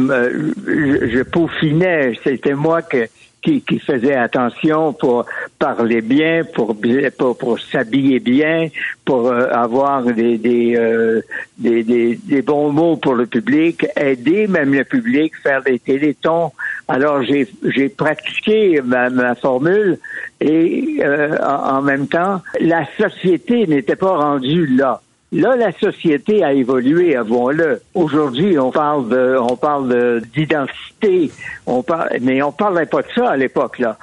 je, 1.11 1.23
peaufinais. 1.23 2.13
C'était 2.23 2.53
moi 2.53 2.81
que, 2.81 3.07
qui, 3.41 3.61
qui 3.61 3.79
faisait 3.79 4.15
attention 4.15 4.93
pour 4.93 5.25
parler 5.57 6.01
bien, 6.01 6.43
pour 6.55 6.75
pour, 7.17 7.59
s'habiller 7.59 8.19
bien, 8.19 8.69
pour 9.05 9.27
euh, 9.27 9.49
avoir 9.51 10.03
des 10.03 10.37
des, 10.37 10.75
euh, 10.77 11.21
des, 11.57 11.83
des, 11.83 12.15
des 12.15 12.41
bons 12.41 12.71
mots 12.71 12.97
pour 12.97 13.15
le 13.15 13.25
public, 13.25 13.85
aider 13.95 14.47
même 14.47 14.73
le 14.73 14.83
public, 14.83 15.33
faire 15.43 15.61
des 15.63 15.79
télétons. 15.79 16.51
Alors 16.87 17.23
j'ai 17.23 17.47
j'ai 17.63 17.89
pratiqué 17.89 18.81
ma, 18.81 19.09
ma 19.09 19.35
formule 19.35 19.99
et 20.39 20.99
euh, 21.01 21.37
en 21.43 21.81
même 21.81 22.07
temps 22.07 22.41
la 22.61 22.85
société 22.97 23.67
n'était 23.67 23.97
pas 23.97 24.15
rendue 24.15 24.65
là. 24.67 25.01
Là, 25.31 25.55
la 25.55 25.71
société 25.71 26.43
a 26.43 26.53
évolué, 26.53 27.15
avouons-le. 27.15 27.81
Aujourd'hui, 27.93 28.57
on 28.57 28.71
parle 28.71 29.09
de, 29.09 29.37
on 29.39 29.55
parle 29.55 30.21
d'identité, 30.35 31.31
on 31.67 31.83
parle, 31.83 32.09
mais 32.21 32.41
on 32.41 32.51
parlait 32.51 32.87
pas 32.87 33.03
de 33.03 33.07
ça 33.13 33.29
à 33.29 33.37
l'époque, 33.37 33.77
là. 33.77 33.97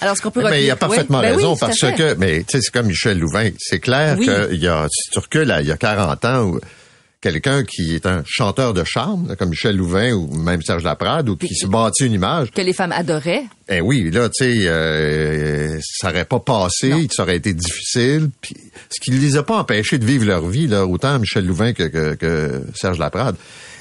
Alors, 0.00 0.16
ce 0.16 0.22
qu'on 0.22 0.30
peut 0.30 0.44
Mais 0.48 0.62
il 0.62 0.70
a 0.70 0.76
parfaitement 0.76 1.20
ben 1.20 1.34
raison 1.34 1.56
parce 1.56 1.80
que, 1.80 2.14
mais 2.14 2.44
tu 2.44 2.52
sais, 2.52 2.60
c'est 2.60 2.70
comme 2.70 2.86
Michel 2.86 3.18
Louvain. 3.18 3.50
C'est 3.58 3.80
clair 3.80 4.16
qu'il 4.16 4.58
y 4.58 4.68
a, 4.68 4.86
si 4.88 5.10
tu 5.10 5.18
recules, 5.18 5.52
il 5.60 5.66
y 5.66 5.72
a 5.72 5.76
40 5.76 6.24
ans, 6.24 6.42
où 6.44 6.60
quelqu'un 7.20 7.64
qui 7.64 7.94
est 7.94 8.06
un 8.06 8.22
chanteur 8.26 8.74
de 8.74 8.84
charme, 8.84 9.34
comme 9.36 9.50
Michel 9.50 9.76
Louvain 9.76 10.12
ou 10.12 10.32
même 10.36 10.62
Serge 10.62 10.84
Laprade, 10.84 11.28
ou 11.28 11.36
qui 11.36 11.54
se 11.54 11.66
bâtit 11.66 12.06
une 12.06 12.12
image. 12.12 12.50
Que 12.52 12.60
les 12.60 12.72
femmes 12.72 12.92
adoraient. 12.92 13.44
Eh 13.68 13.80
oui, 13.80 14.10
là, 14.10 14.28
tu 14.28 14.44
sais, 14.44 14.68
euh, 14.68 15.78
ça 15.82 16.10
aurait 16.10 16.24
pas 16.24 16.40
passé, 16.40 17.08
ça 17.10 17.24
aurait 17.24 17.36
été 17.36 17.52
difficile. 17.54 18.30
Puis, 18.40 18.54
ce 18.88 19.00
qui 19.00 19.10
ne 19.10 19.18
les 19.18 19.36
a 19.36 19.42
pas 19.42 19.58
empêchés 19.58 19.98
de 19.98 20.04
vivre 20.04 20.24
leur 20.24 20.46
vie, 20.46 20.66
là, 20.66 20.86
autant 20.86 21.18
Michel 21.18 21.46
Louvain 21.46 21.72
que, 21.72 21.84
que, 21.84 22.14
que 22.14 22.62
Serge 22.74 22.98
Laprade. 22.98 23.36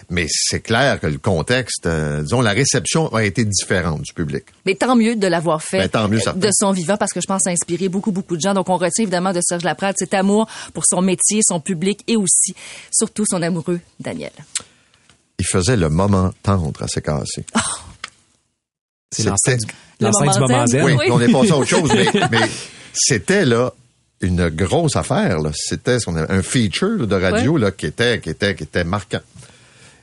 Mais 0.09 0.25
c'est 0.29 0.61
clair 0.61 0.99
que 1.01 1.07
le 1.07 1.17
contexte, 1.17 1.85
euh, 1.85 2.21
disons, 2.21 2.39
la 2.41 2.51
réception 2.51 3.13
a 3.13 3.25
été 3.25 3.43
différente 3.43 4.01
du 4.01 4.13
public. 4.13 4.45
Mais 4.65 4.75
tant 4.75 4.95
mieux 4.95 5.17
de 5.17 5.27
l'avoir 5.27 5.61
fait 5.61 5.79
ben, 5.79 5.89
tant 5.89 6.07
mieux, 6.07 6.19
de 6.35 6.49
son 6.53 6.71
vivant, 6.71 6.95
parce 6.95 7.11
que 7.11 7.19
je 7.19 7.27
pense 7.27 7.45
inspirer 7.45 7.57
inspiré 7.75 7.89
beaucoup, 7.89 8.11
beaucoup 8.11 8.37
de 8.37 8.41
gens. 8.41 8.53
Donc, 8.53 8.69
on 8.69 8.77
retient 8.77 9.03
évidemment 9.03 9.33
de 9.33 9.41
Serge 9.41 9.63
Laprade 9.63 9.95
cet 9.97 10.13
amour 10.13 10.47
pour 10.73 10.83
son 10.85 11.01
métier, 11.01 11.41
son 11.43 11.59
public 11.59 12.03
et 12.07 12.15
aussi, 12.15 12.55
surtout, 12.89 13.25
son 13.29 13.41
amoureux, 13.41 13.81
Daniel. 13.99 14.31
Il 15.39 15.45
faisait 15.45 15.75
le 15.75 15.89
moment 15.89 16.33
tendre 16.41 16.81
à 16.81 16.87
ses 16.87 17.01
cassés. 17.01 17.45
Oh. 17.55 17.59
C'est 19.11 19.23
l'enceinte 19.23 19.61
du, 19.99 20.05
moment, 20.39 20.67
zen. 20.67 20.83
Oui, 20.83 20.95
on 21.09 21.19
est 21.19 21.31
passé 21.31 21.51
à 21.51 21.57
autre 21.57 21.69
chose, 21.69 21.91
mais, 21.93 22.07
mais 22.31 22.49
c'était 22.93 23.45
là 23.45 23.73
une 24.21 24.49
grosse 24.49 24.95
affaire. 24.95 25.39
là. 25.39 25.51
C'était 25.53 25.99
ce 25.99 26.05
qu'on 26.05 26.15
avait- 26.15 26.31
un 26.31 26.41
feature 26.41 26.97
là, 26.97 27.05
de 27.05 27.15
radio 27.15 27.57
là, 27.57 27.71
qui 27.71 27.85
était 27.85 28.19
qui 28.19 28.29
était 28.29 28.55
qui 28.55 28.63
était 28.63 28.83
marquant. 28.83 29.21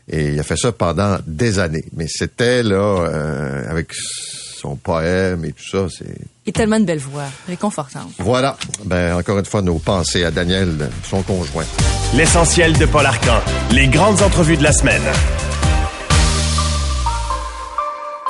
Et 0.08 0.28
il 0.32 0.38
a 0.40 0.42
fait 0.42 0.56
ça 0.56 0.70
pendant 0.72 1.18
des 1.26 1.58
années. 1.58 1.84
Mais 1.96 2.06
c'était 2.08 2.62
là 2.62 2.76
euh, 2.76 3.70
avec 3.70 3.88
son 3.94 4.76
poème 4.76 5.44
et 5.44 5.52
tout 5.52 5.64
ça. 5.70 5.86
C'est 5.90 6.14
Et 6.46 6.52
tellement 6.52 6.78
de 6.80 6.84
belles 6.84 6.98
voix, 6.98 7.24
réconfortantes. 7.48 8.10
voilà. 8.18 8.56
Ben 8.84 9.16
encore 9.16 9.38
une 9.38 9.44
fois 9.44 9.62
nos 9.62 9.78
pensées 9.78 10.24
à 10.24 10.30
Daniel, 10.30 10.90
son 11.08 11.22
conjoint. 11.22 11.64
L'essentiel 12.14 12.76
de 12.78 12.86
Paul 12.86 13.06
Arcan. 13.06 13.40
Les 13.72 13.88
grandes 13.88 14.22
entrevues 14.22 14.56
de 14.56 14.62
la 14.62 14.72
semaine. 14.72 15.02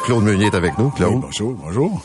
Claude 0.05 0.23
Meunier 0.25 0.47
est 0.47 0.55
avec 0.55 0.77
nous. 0.79 0.91
Claude, 0.91 1.15
Oui, 1.15 1.21
bonjour, 1.23 1.53
bonjour. 1.55 2.03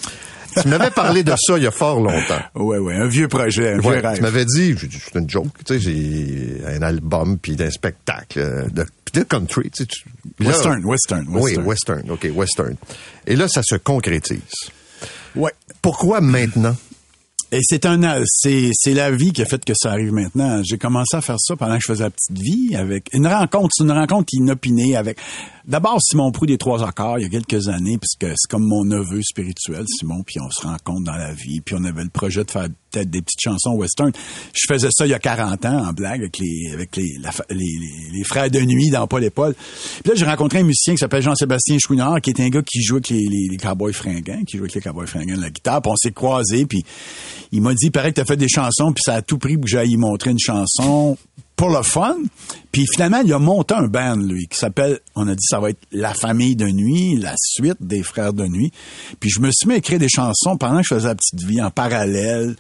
Tu 0.62 0.68
m'avais 0.68 0.92
parlé 0.92 1.24
de 1.24 1.34
ça 1.38 1.58
il 1.58 1.64
y 1.64 1.68
a 1.68 1.72
fort 1.72 2.00
longtemps. 2.02 2.42
Ouais, 2.56 2.78
ouais, 2.78 2.96
un 2.96 3.08
vieux 3.08 3.28
projet, 3.28 3.74
un 3.74 3.80
Ouais, 3.80 3.98
vieux 4.00 4.08
rêve. 4.08 4.16
tu 4.18 4.22
m'avais 4.22 4.46
dit, 4.46 4.76
c'est 4.80 5.20
une 5.20 5.30
joke, 5.30 5.48
tu 5.66 5.74
sais, 5.74 5.80
j'ai 5.80 6.62
un 6.68 6.82
album 6.82 7.38
puis 7.38 7.56
d'un 7.56 7.70
spectacle 7.72 8.68
de, 8.72 8.86
de 9.14 9.24
country, 9.24 9.70
tu 9.72 9.84
sais. 9.84 9.86
tu- 9.88 10.04
là- 10.44 10.50
Western, 10.50 10.86
western, 10.86 11.26
Oui, 11.30 11.42
western. 11.58 11.66
western, 11.68 12.12
ok, 12.12 12.28
western. 12.36 12.76
Et 13.28 13.36
là, 13.36 13.48
ça 13.48 13.62
se 13.64 13.76
concrétise. 13.76 14.40
Ouais. 15.36 15.52
Pourquoi 15.82 16.22
maintenant? 16.22 16.76
Et 17.52 17.62
c'est 17.64 17.88
un, 17.88 18.24
c'est, 18.28 18.70
c'est 18.74 18.94
la 18.94 19.10
vie 19.10 19.34
qui 19.34 19.42
a 19.42 19.46
fait 19.46 19.64
que 19.66 19.74
ça 19.76 19.92
arrive 19.92 20.14
maintenant. 20.14 20.62
J'ai 20.64 20.78
commencé 20.78 21.18
à 21.18 21.22
faire 21.22 21.40
ça 21.40 21.56
pendant 21.56 21.76
que 21.78 21.82
je 21.82 21.92
faisais 21.92 22.04
la 22.04 22.12
petite 22.12 22.38
vie 22.38 22.76
avec 22.76 23.10
une 23.12 23.26
rencontre, 23.26 23.70
c'est 23.74 23.84
une 23.84 23.92
rencontre 23.92 24.28
inopinée 24.34 24.96
avec, 24.96 25.18
d'abord 25.66 26.00
Simon 26.00 26.32
Prou 26.32 26.46
des 26.46 26.60
Trois 26.60 26.88
Accords 26.88 27.18
il 27.18 27.24
y 27.24 27.26
a 27.26 27.30
quelques 27.30 27.68
années, 27.68 27.98
puisque 27.98 28.36
c'est 28.38 28.50
comme 28.50 28.68
mon 28.68 28.86
neveu 28.86 29.24
spirituel, 29.24 29.84
Simon, 29.88 30.22
puis 30.24 30.36
on 30.40 30.50
se 30.52 30.62
rencontre 30.62 31.06
dans 31.06 31.16
la 31.16 31.34
vie, 31.34 31.60
puis 31.62 31.76
on 31.76 31.84
avait 31.86 32.04
le 32.04 32.10
projet 32.10 32.44
de 32.44 32.52
faire 32.52 32.68
peut-être 32.92 33.10
des 33.10 33.22
petites 33.22 33.42
chansons 33.42 33.74
western. 33.74 34.12
Je 34.54 34.72
faisais 34.72 34.90
ça 34.92 35.08
il 35.08 35.10
y 35.10 35.14
a 35.14 35.20
40 35.20 35.66
ans 35.66 35.88
en 35.88 35.94
blague 35.94 36.22
avec 36.22 36.38
les, 36.38 36.72
avec 36.74 36.96
les, 36.96 37.18
les, 37.50 37.80
les, 38.14 38.24
frères 38.24 38.50
de 38.50 38.60
nuit 38.60 38.90
dans 38.90 39.08
Paul 39.08 39.24
et 39.24 39.30
Paul. 39.30 39.56
Puis 40.04 40.10
là, 40.10 40.16
j'ai 40.16 40.26
rencontré 40.26 40.60
un 40.60 40.64
musicien 40.64 40.94
qui 40.94 41.00
s'appelle 41.00 41.22
Jean-Sébastien 41.24 41.78
Chouinard, 41.80 42.22
qui 42.22 42.30
est 42.30 42.40
un 42.40 42.50
gars 42.50 42.62
qui 42.62 42.82
joue 42.82 42.96
avec 42.96 43.10
les, 43.10 43.28
les, 43.28 43.48
les 43.50 43.58
cowboys 43.58 43.94
fringants, 43.94 44.44
qui 44.46 44.58
joue 44.58 44.64
avec 44.64 44.76
les 44.76 44.82
cowboys 44.82 45.08
fringants 45.08 45.38
de 45.38 45.42
la 45.42 45.50
guitare. 45.50 45.82
Puis 45.82 45.92
on 45.92 45.96
s'est 45.96 46.12
croisés, 46.12 46.66
puis 46.66 46.84
il 47.52 47.62
m'a 47.62 47.74
dit, 47.74 47.88
il 47.88 47.92
paraît 47.92 48.12
que 48.12 48.22
t'as 48.22 48.26
fait 48.26 48.38
des 48.38 48.48
chansons, 48.48 48.92
puis 48.94 49.02
ça 49.04 49.16
a 49.16 49.22
tout 49.22 49.38
pris 49.38 49.56
pour 49.56 49.66
que 49.66 49.70
j'aille 49.70 49.92
y 49.92 49.98
montrer 49.98 50.32
une 50.32 50.40
chanson 50.40 51.18
pour 51.56 51.70
le 51.70 51.84
fun. 51.84 52.16
Puis 52.72 52.86
finalement, 52.94 53.22
il 53.26 53.34
a 53.34 53.40
monté 53.40 53.74
un 53.74 53.88
band, 53.88 54.16
lui, 54.16 54.48
qui 54.48 54.58
s'appelle, 54.58 55.00
on 55.16 55.28
a 55.28 55.36
dit, 55.36 55.46
ça 55.46 55.60
va 55.60 55.72
être 55.72 55.82
La 55.92 56.14
Famille 56.14 56.56
de 56.56 56.68
Nuit, 56.68 57.18
la 57.18 57.34
suite 57.38 57.78
des 57.82 58.02
Frères 58.02 58.34
de 58.34 58.46
Nuit. 58.46 58.72
Puis 59.20 59.30
je 59.30 59.42
me 59.42 59.50
suis 59.52 59.68
mis 59.68 59.74
à 59.74 59.78
écrire 59.78 60.00
des 60.00 60.10
chansons 60.10 60.58
pendant 60.58 60.78
que 60.78 60.88
je 60.90 60.96
faisais 60.96 61.08
la 61.08 61.16
petite 61.16 61.44
vie 61.44 61.62
en 61.62 61.70
parallèle. 61.70 62.56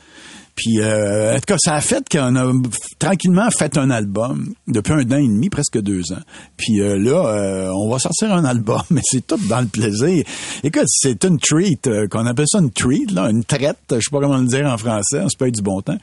Puis, 0.59 0.81
euh, 0.81 1.31
en 1.31 1.35
tout 1.35 1.45
cas, 1.47 1.55
ça 1.57 1.75
a 1.75 1.79
fait 1.79 2.03
qu'on 2.11 2.35
a 2.35 2.51
tranquillement 2.99 3.47
fait 3.57 3.77
un 3.77 3.89
album 3.89 4.53
depuis 4.67 4.91
un 4.91 5.09
an 5.09 5.17
et 5.17 5.25
demi, 5.25 5.49
presque 5.49 5.79
deux 5.79 6.11
ans. 6.11 6.19
Puis 6.57 6.81
euh, 6.81 6.97
là, 6.97 7.27
euh, 7.27 7.71
on 7.73 7.89
va 7.89 7.97
sortir 7.97 8.33
un 8.33 8.43
album, 8.43 8.81
mais 8.89 8.99
c'est 9.05 9.25
tout 9.25 9.39
dans 9.47 9.61
le 9.61 9.67
plaisir. 9.67 10.25
Écoute, 10.61 10.83
c'est 10.87 11.23
une 11.23 11.39
treat, 11.39 11.87
euh, 11.87 12.09
qu'on 12.09 12.25
appelle 12.25 12.47
ça 12.49 12.59
une 12.59 12.71
treat, 12.71 13.09
là, 13.11 13.29
une 13.29 13.45
traite, 13.45 13.77
je 13.89 13.99
sais 13.99 14.11
pas 14.11 14.19
comment 14.19 14.35
le 14.35 14.47
dire 14.47 14.65
en 14.65 14.77
français, 14.77 15.21
on 15.23 15.29
se 15.29 15.37
paye 15.37 15.53
du 15.53 15.61
bon 15.61 15.81
temps. 15.81 15.97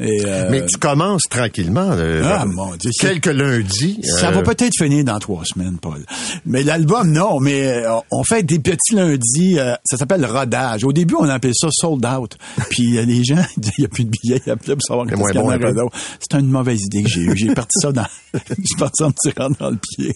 Et, 0.00 0.22
euh, 0.26 0.48
Mais 0.50 0.66
tu 0.66 0.76
commences 0.76 1.22
tranquillement. 1.30 1.90
euh, 1.92 2.22
Ah, 2.24 2.28
vers 2.38 2.46
mon 2.46 2.74
Dieu, 2.76 2.90
c'est- 2.92 3.06
Quelques 3.08 3.26
lundis. 3.26 4.00
ça 4.02 4.28
euh, 4.28 4.30
va 4.32 4.42
peut-être 4.42 4.74
finir 4.76 5.04
dans 5.04 5.18
trois 5.20 5.44
semaines, 5.44 5.78
Paul. 5.80 6.04
Mais 6.46 6.62
l'album, 6.64 7.12
non. 7.12 7.38
Mais 7.38 7.84
euh, 7.84 7.90
on 8.10 8.24
fait 8.24 8.42
des 8.42 8.58
petits 8.58 8.94
lundis. 8.94 9.58
euh, 9.58 9.74
ça 9.84 9.96
s'appelle 9.96 10.24
rodage. 10.26 10.82
Au 10.84 10.92
début, 10.92 11.14
on 11.18 11.28
appelait 11.28 11.52
ça 11.54 11.68
sold 11.70 12.04
out. 12.06 12.36
Puis 12.70 12.98
euh, 12.98 13.04
les 13.04 13.22
gens, 13.22 13.36
il 13.56 13.70
n'y 13.78 13.84
a 13.84 13.88
plus 13.88 14.04
de 14.04 14.10
billets, 14.10 14.40
il 14.44 14.48
y 14.48 14.52
a 14.52 14.56
plus 14.56 14.72
pour 14.74 14.82
savoir 14.82 15.06
C'est 15.08 15.14
qu'est-ce 15.16 15.30
qu'il 15.30 15.40
y 15.40 15.70
en 15.70 15.74
bon. 15.84 15.90
C'était 16.20 16.40
une 16.40 16.48
mauvaise 16.50 16.80
idée 16.82 17.02
que 17.04 17.08
j'ai 17.08 17.20
eue. 17.20 17.36
J'ai 17.36 17.54
parti 17.54 17.78
ça 17.80 17.92
dans, 17.92 18.06
j'ai 18.34 18.76
parti 18.78 18.98
ça 18.98 19.04
en 19.06 19.08
me 19.10 19.14
tirant 19.30 19.50
dans 19.60 19.70
le 19.70 19.76
pied. 19.78 20.14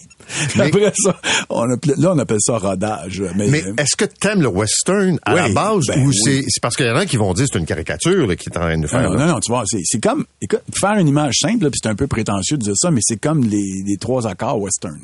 Mais- 0.57 0.65
Après 0.67 0.91
ça, 0.97 1.15
on 1.49 1.69
appelait- 1.71 1.95
là, 1.97 2.11
on 2.13 2.19
appelle 2.19 2.37
ça 2.41 2.57
rodage. 2.57 3.23
Mais, 3.35 3.47
Mais 3.47 3.63
euh, 3.65 3.73
est-ce 3.77 3.95
que 3.95 4.05
tu 4.05 4.27
aimes 4.27 4.41
le 4.41 4.49
western 4.49 5.19
à 5.25 5.35
Oui, 5.35 5.41
la 5.41 5.49
base 5.49 5.85
ben 5.87 6.03
ou 6.03 6.09
oui. 6.09 6.17
c'est 6.23 6.43
c'est 6.47 6.61
parce 6.61 6.75
qu'il 6.75 6.85
y 6.85 6.89
en 6.89 6.95
a 6.97 7.05
qui 7.05 7.15
vont 7.17 7.33
dire 7.33 7.45
que 7.45 7.51
c'est 7.53 7.59
une 7.59 7.65
caricature 7.65 8.27
là, 8.27 8.35
qui 8.35 8.49
est 8.49 8.57
en 8.57 8.61
train 8.61 8.77
de 8.77 8.87
faire? 8.87 9.03
Non, 9.09 9.13
là? 9.13 9.25
non, 9.27 9.33
non, 9.33 9.39
tu 9.39 9.51
vois, 9.51 9.63
c'est, 9.83 9.99
comme, 9.99 10.25
écoute, 10.41 10.61
faire 10.73 10.97
une 10.97 11.07
image 11.07 11.37
simple, 11.41 11.69
puis 11.69 11.79
c'est 11.81 11.89
un 11.89 11.95
peu 11.95 12.07
prétentieux 12.07 12.57
de 12.57 12.63
dire 12.63 12.75
ça, 12.75 12.91
mais 12.91 13.01
c'est 13.03 13.19
comme 13.19 13.43
les, 13.45 13.97
trois 13.99 14.27
accords 14.27 14.61
western. 14.61 14.99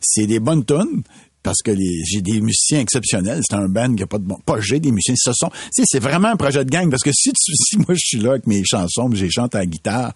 C'est 0.00 0.26
des 0.26 0.40
bonnes 0.40 0.64
tunes, 0.64 1.02
parce 1.42 1.60
que 1.62 1.74
j'ai 2.04 2.20
des 2.20 2.40
musiciens 2.40 2.80
exceptionnels. 2.80 3.40
C'est 3.48 3.56
un 3.56 3.68
band 3.68 3.94
qui 3.94 4.02
a 4.02 4.06
pas 4.06 4.18
de 4.18 4.24
bon, 4.24 4.38
pas 4.46 4.60
j'ai 4.60 4.80
des 4.80 4.92
musiciens, 4.92 5.14
ce 5.16 5.32
sont, 5.32 5.50
c'est 5.72 5.98
vraiment 6.00 6.28
un 6.28 6.36
projet 6.36 6.64
de 6.64 6.70
gang, 6.70 6.90
parce 6.90 7.02
que 7.02 7.12
si 7.12 7.32
tu, 7.32 7.52
si 7.54 7.76
moi 7.76 7.94
je 7.94 8.00
suis 8.00 8.18
là 8.18 8.32
avec 8.32 8.46
mes 8.46 8.62
chansons, 8.64 9.10
j'ai 9.12 9.30
chante 9.30 9.54
à 9.54 9.58
la 9.58 9.66
guitare, 9.66 10.12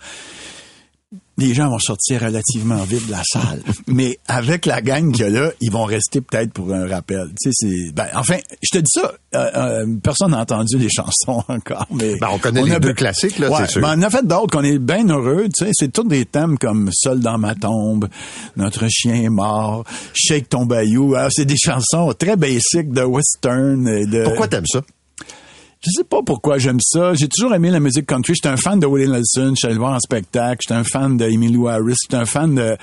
les 1.39 1.53
gens 1.55 1.69
vont 1.69 1.79
sortir 1.79 2.23
relativement 2.23 2.83
vite 2.85 3.07
de 3.07 3.13
la 3.13 3.23
salle. 3.25 3.63
Mais 3.87 4.19
avec 4.27 4.65
la 4.67 4.81
gang 4.81 5.13
qu'il 5.13 5.25
y 5.25 5.29
a 5.29 5.31
là, 5.31 5.51
ils 5.61 5.71
vont 5.71 5.85
rester 5.85 6.21
peut-être 6.21 6.53
pour 6.53 6.73
un 6.73 6.89
rappel. 6.89 7.29
Tu 7.43 7.51
sais, 7.51 7.55
c'est, 7.55 7.93
ben, 7.95 8.07
enfin, 8.15 8.37
je 8.63 8.79
te 8.79 8.83
dis 8.83 8.91
ça, 8.93 9.13
euh, 9.35 9.51
euh, 9.55 9.87
personne 10.03 10.31
n'a 10.31 10.41
entendu 10.41 10.79
les 10.79 10.89
chansons 10.95 11.43
encore, 11.49 11.87
mais. 11.91 12.17
Ben, 12.19 12.29
on 12.33 12.39
connaît 12.39 12.63
les 12.63 12.73
a 12.73 12.81
deux 12.81 12.95
classiques, 12.95 13.39
là, 13.39 13.51
Ouais, 13.51 13.59
c'est 13.67 13.73
sûr. 13.73 13.83
ben, 13.83 13.99
on 13.99 14.03
a 14.03 14.11
fait 14.11 14.27
d'autres 14.27 14.57
qu'on 14.57 14.65
est 14.65 14.79
bien 14.79 15.07
heureux, 15.09 15.45
tu 15.57 15.65
sais, 15.67 15.71
c'est 15.75 15.93
tous 15.93 16.05
des 16.05 16.25
thèmes 16.25 16.59
comme 16.59 16.91
Seul 16.93 17.21
dans 17.21 17.39
ma 17.39 17.55
tombe, 17.55 18.09
Notre 18.57 18.89
chien 18.89 19.15
est 19.15 19.29
mort, 19.29 19.85
Shake 20.15 20.49
ton 20.49 20.65
bayou. 20.65 21.15
Alors, 21.15 21.31
c'est 21.33 21.45
des 21.45 21.57
chansons 21.63 22.13
très 22.19 22.37
basiques 22.37 22.93
de 22.93 23.03
western 23.03 23.87
et 23.89 24.07
de. 24.07 24.25
Pourquoi 24.25 24.49
t'aimes 24.49 24.67
ça? 24.67 24.81
Je 25.87 25.93
sais 25.93 26.05
pas 26.05 26.21
pourquoi 26.21 26.59
j'aime 26.59 26.81
ça. 26.81 27.15
J'ai 27.15 27.29
toujours 27.29 27.55
aimé 27.55 27.71
la 27.71 27.79
musique 27.79 28.07
country. 28.07 28.35
J'étais 28.35 28.49
un 28.49 28.57
fan 28.57 28.81
de 28.81 28.89
Willie 28.89 29.09
Nelson. 29.09 29.55
J'étais 29.55 29.67
allé 29.67 29.75
le 29.75 29.79
voir 29.79 29.93
en 29.93 30.01
spectacle. 30.01 30.59
J'étais 30.61 30.75
un 30.75 30.83
fan 30.83 31.17
de 31.17 31.25
Emmylou 31.27 31.69
Harris. 31.69 31.95
J'étais 32.03 32.17
un 32.17 32.25
fan 32.25 32.57
de... 32.57 32.77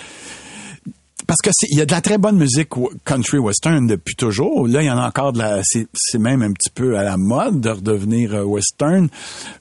Parce 1.28 1.42
que 1.42 1.50
il 1.70 1.78
y 1.78 1.82
a 1.82 1.86
de 1.86 1.92
la 1.92 2.02
très 2.02 2.18
bonne 2.18 2.38
musique 2.38 2.70
country 3.06 3.38
western 3.38 3.88
depuis 3.88 4.16
toujours. 4.16 4.68
Là, 4.68 4.82
il 4.82 4.86
y 4.86 4.92
en 4.92 4.98
a 4.98 5.08
encore 5.08 5.34
de 5.34 5.40
la, 5.40 5.62
c'est, 5.64 5.88
même 6.18 6.42
un 6.42 6.52
petit 6.52 6.70
peu 6.70 6.98
à 6.98 7.04
la 7.04 7.18
mode 7.18 7.62
de 7.62 7.70
redevenir 7.70 8.34
euh, 8.34 8.44
western. 8.44 9.10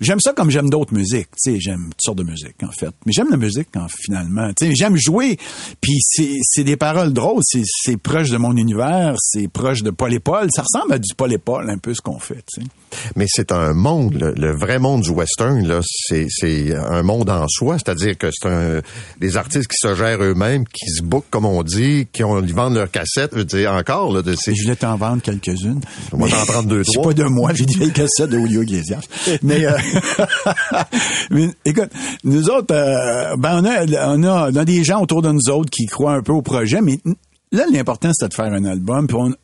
J'aime 0.00 0.20
ça 0.20 0.32
comme 0.32 0.50
j'aime 0.50 0.70
d'autres 0.70 0.94
musiques. 0.94 1.28
Tu 1.42 1.52
sais, 1.52 1.60
j'aime 1.60 1.90
toutes 1.90 2.02
sortes 2.02 2.18
de 2.18 2.24
musique, 2.24 2.56
en 2.62 2.70
fait. 2.70 2.92
Mais 3.06 3.12
j'aime 3.12 3.28
la 3.30 3.36
musique, 3.36 3.68
en, 3.76 3.86
finalement. 3.88 4.48
Tu 4.54 4.66
sais, 4.66 4.74
j'aime 4.74 4.96
jouer. 4.96 5.38
Puis 5.80 5.98
c'est, 6.00 6.64
des 6.64 6.76
paroles 6.76 7.12
drôles. 7.12 7.42
C'est, 7.44 7.96
proche 7.96 8.30
de 8.30 8.36
mon 8.36 8.56
univers. 8.56 9.14
C'est 9.18 9.48
proche 9.48 9.82
de 9.82 9.90
Paul 9.90 10.12
et 10.12 10.20
Paul. 10.20 10.48
Ça 10.54 10.62
ressemble 10.62 10.94
à 10.94 10.98
du 10.98 11.14
Paul 11.14 11.32
et 11.32 11.38
Paul, 11.38 11.68
un 11.70 11.78
peu 11.78 11.94
ce 11.94 12.00
qu'on 12.00 12.18
fait. 12.18 12.44
Mais 13.16 13.26
c'est 13.28 13.52
un 13.52 13.72
monde, 13.72 14.14
le, 14.14 14.32
le 14.32 14.56
vrai 14.56 14.78
monde 14.78 15.02
du 15.02 15.10
western, 15.10 15.66
là, 15.66 15.80
c'est, 15.82 16.28
un 16.74 17.02
monde 17.02 17.30
en 17.30 17.46
soi, 17.48 17.78
c'est-à-dire 17.78 18.18
que 18.18 18.28
c'est 18.32 18.82
des 19.20 19.36
artistes 19.36 19.68
qui 19.68 19.76
se 19.76 19.94
gèrent 19.94 20.22
eux-mêmes, 20.22 20.64
qui 20.66 20.88
se 20.90 21.02
bookent, 21.02 21.30
comme 21.30 21.46
on 21.46 21.51
dit, 21.62 22.06
qui 22.12 22.24
ont, 22.24 22.40
ils 22.42 22.54
vendent 22.54 22.74
leurs 22.74 22.90
cassettes, 22.90 23.30
je 23.32 23.38
veux 23.38 23.44
dire, 23.44 23.72
encore, 23.72 24.12
là, 24.12 24.22
de 24.22 24.34
ces... 24.34 24.54
Je 24.54 24.62
voulais 24.62 24.76
t'en 24.76 24.96
vendre 24.96 25.20
quelques-unes. 25.20 25.80
On 26.12 26.16
va 26.16 26.24
Mais 26.24 26.30
t'en 26.30 26.44
prendre 26.46 26.68
deux, 26.68 26.82
C'est 26.84 26.92
trois. 26.94 27.08
pas 27.12 27.14
de 27.22 27.24
moi, 27.24 27.52
j'ai 27.52 27.66
des 27.66 27.74
vieilles 27.74 27.92
cassettes 27.92 28.30
de 28.30 28.38
Julio 28.38 28.62
Iglesias. 28.62 29.02
Mais, 29.42 29.66
euh, 29.66 29.76
mais 31.30 31.48
écoute, 31.64 31.90
nous 32.24 32.48
autres, 32.48 32.74
euh, 32.74 33.36
ben 33.36 33.60
on 33.62 33.64
a, 33.66 34.06
on 34.08 34.22
a, 34.22 34.50
on 34.50 34.56
a 34.56 34.64
des 34.64 34.82
gens 34.84 35.02
autour 35.02 35.20
de 35.20 35.30
nous 35.30 35.50
autres 35.50 35.70
qui 35.70 35.86
croient 35.86 36.14
un 36.14 36.22
peu 36.22 36.32
au 36.32 36.42
projet, 36.42 36.80
mais 36.80 36.98
là, 37.50 37.64
l'important, 37.70 38.10
c'était 38.14 38.30
de 38.30 38.34
faire 38.34 38.52
un 38.52 38.64
album. 38.64 39.06
Puis 39.06 39.16
on, 39.18 39.34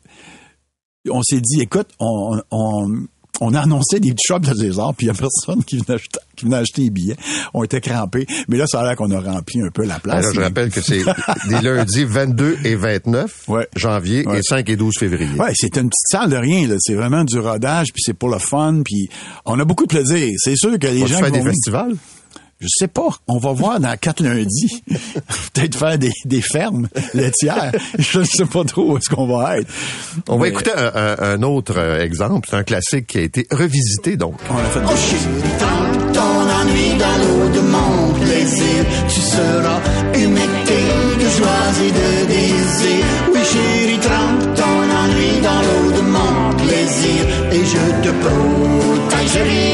on 1.11 1.21
s'est 1.23 1.41
dit, 1.41 1.61
écoute, 1.61 1.87
on, 1.99 2.41
on, 2.51 3.05
on 3.41 3.53
a 3.53 3.61
annoncé 3.61 3.99
des 4.01 4.11
petits 4.11 4.25
shops 4.27 4.39
de 4.41 4.53
César, 4.53 4.93
puis 4.95 5.05
il 5.05 5.09
y 5.09 5.11
a 5.11 5.13
personne 5.13 5.63
qui 5.63 5.77
venait, 5.77 5.95
acheter, 5.95 6.19
qui 6.35 6.45
venait 6.45 6.57
acheter 6.57 6.81
les 6.83 6.89
billets. 6.89 7.15
On 7.53 7.63
était 7.63 7.79
crampés. 7.79 8.25
Mais 8.49 8.57
là, 8.57 8.65
ça 8.67 8.81
a 8.81 8.83
l'air 8.83 8.95
qu'on 8.97 9.09
a 9.11 9.19
rempli 9.21 9.61
un 9.61 9.69
peu 9.69 9.83
la 9.85 9.95
Ben 9.95 9.99
place. 10.01 10.25
là, 10.25 10.31
je 10.33 10.39
Mais- 10.39 10.45
rappelle 10.45 10.69
que 10.71 10.81
c'est 10.81 11.03
des 11.47 11.61
lundis 11.61 12.03
22 12.03 12.57
et 12.65 12.75
29 12.75 13.43
Ouais. 13.47 13.67
janvier 13.77 14.27
Ouais. 14.27 14.39
et 14.39 14.41
5 14.43 14.67
et 14.69 14.75
12 14.75 14.93
février. 14.99 15.39
Ouais, 15.39 15.51
c'est 15.55 15.75
une 15.77 15.89
petite 15.89 16.07
salle 16.11 16.29
de 16.29 16.35
rien, 16.35 16.67
là. 16.67 16.75
C'est 16.79 16.95
vraiment 16.95 17.23
du 17.23 17.39
rodage, 17.39 17.87
puis 17.93 18.01
c'est 18.05 18.13
pour 18.13 18.29
le 18.29 18.39
fun, 18.39 18.81
puis 18.83 19.07
on 19.45 19.57
a 19.59 19.63
beaucoup 19.63 19.85
de 19.85 19.89
plaisir. 19.89 20.27
C'est 20.37 20.57
sûr 20.57 20.77
que 20.77 20.87
les 20.87 21.07
gens 21.07 21.19
faire 21.19 21.27
qui 21.27 21.31
des 21.31 21.39
vont 21.39 21.45
festivals? 21.45 21.95
Je 22.59 22.67
sais 22.69 22.87
pas. 22.87 23.07
On 23.27 23.37
va 23.37 23.53
voir 23.53 23.79
dans 23.79 23.95
quatre 23.95 24.21
lundis. 24.21 24.83
Peut-être 25.53 25.75
faire 25.77 25.97
des, 25.97 26.11
des 26.25 26.41
fermes 26.41 26.89
laitières. 27.13 27.71
Je 27.99 28.19
ne 28.19 28.23
sais 28.25 28.45
pas 28.45 28.63
trop 28.65 28.91
où 28.93 28.97
est-ce 28.97 29.09
qu'on 29.09 29.27
va 29.27 29.59
être. 29.59 29.69
On 30.27 30.37
va 30.37 30.43
Mais 30.43 30.49
écouter 30.49 30.71
un, 30.75 30.91
un- 30.93 31.17
un 31.19 31.41
autre 31.43 31.75
euh, 31.77 32.01
exemple. 32.01 32.47
C'est 32.51 32.57
un 32.57 32.63
classique 32.63 33.07
qui 33.07 33.17
a 33.19 33.21
été 33.21 33.47
revisité, 33.51 34.17
donc. 34.17 34.35
On 34.49 34.57
a 34.57 34.63
fait 34.65 34.81
Trempe 34.81 36.11
ton 36.13 36.21
ennui 36.21 36.89
dans 36.99 37.17
l'eau 37.23 37.49
de 37.55 37.59
mon 37.61 38.13
plaisir. 38.25 38.85
Tu 39.07 39.21
seras 39.21 39.79
humecté 40.15 40.79
de 41.15 41.29
joie 41.29 41.69
et 41.85 41.91
de 41.91 42.27
désir. 42.27 43.05
Oui, 43.33 43.39
chérie, 43.53 43.99
trempe 43.99 44.55
ton 44.55 44.63
ennui 45.01 45.41
dans 45.41 45.61
l'eau 45.61 45.91
de 45.97 46.01
mon 46.01 46.57
plaisir. 46.57 47.25
Et 47.53 47.63
je 47.65 48.03
te 48.03 48.09
protégerai 48.25 49.68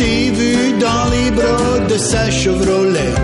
t'ai 0.00 0.30
vu 0.30 0.56
dans 0.86 1.04
les 1.14 1.30
bras 1.30 1.78
de 1.90 1.96
sa 1.98 2.30
Chevrolet. 2.30 3.14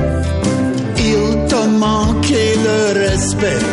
Il 1.08 1.46
t'a 1.48 1.64
manqué 1.86 2.44
le 2.66 2.78
respect 3.06 3.64